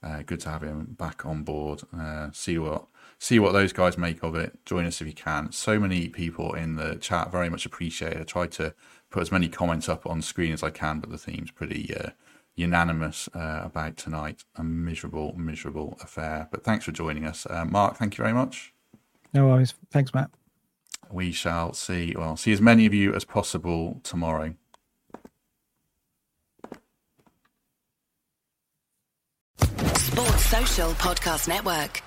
Uh, 0.03 0.23
good 0.23 0.41
to 0.41 0.51
have 0.51 0.63
him 0.63 0.97
back 0.99 1.25
on 1.25 1.45
board. 1.45 1.83
Uh, 1.97 2.31
see 2.33 2.59
what 2.59 2.87
see 3.23 3.39
what 3.39 3.53
those 3.53 3.73
guys 3.73 3.97
make 3.97 4.21
of 4.25 4.35
it. 4.35 4.59
Join 4.67 4.85
us 4.85 5.01
if 5.01 5.07
you 5.07 5.13
can. 5.13 5.53
So 5.53 5.79
many 5.79 6.09
people 6.09 6.55
in 6.55 6.75
the 6.75 6.97
chat, 6.97 7.31
very 7.31 7.49
much 7.49 7.65
appreciate 7.65 8.15
it. 8.15 8.21
I 8.21 8.25
tried 8.25 8.51
to 8.53 8.75
put 9.11 9.23
as 9.23 9.31
many 9.31 9.49
comments 9.49 9.89
up 9.89 10.05
on 10.07 10.21
screen 10.23 10.53
as 10.53 10.65
I 10.65 10.71
can, 10.71 10.99
but 10.99 11.09
the 11.09 11.19
theme's 11.19 11.53
pretty 11.53 11.95
uh, 11.95 12.11
unanimous 12.57 13.29
uh, 13.33 13.61
about 13.63 13.97
tonight. 13.97 14.43
A 14.57 14.65
miserable, 14.65 15.35
miserable 15.39 15.97
affair. 16.03 16.49
But 16.51 16.65
thanks 16.65 16.85
for 16.85 16.91
joining 16.91 17.25
us. 17.25 17.47
Uh, 17.49 17.65
Mark, 17.65 17.97
thank 17.97 18.19
you 18.19 18.25
very 18.25 18.35
much. 18.35 18.75
No 19.33 19.47
worries. 19.47 19.73
Thanks, 19.93 20.13
Matt. 20.13 20.33
We 21.09 21.31
shall 21.31 21.75
see, 21.75 22.17
well, 22.19 22.37
see 22.37 22.51
as 22.51 22.61
many 22.61 22.87
of 22.87 22.95
you 22.95 23.15
as 23.15 23.25
possible 23.25 24.01
tomorrow. 24.03 24.55
Sports 29.61 30.47
Social 30.47 30.91
Podcast 30.95 31.47
Network. 31.47 32.03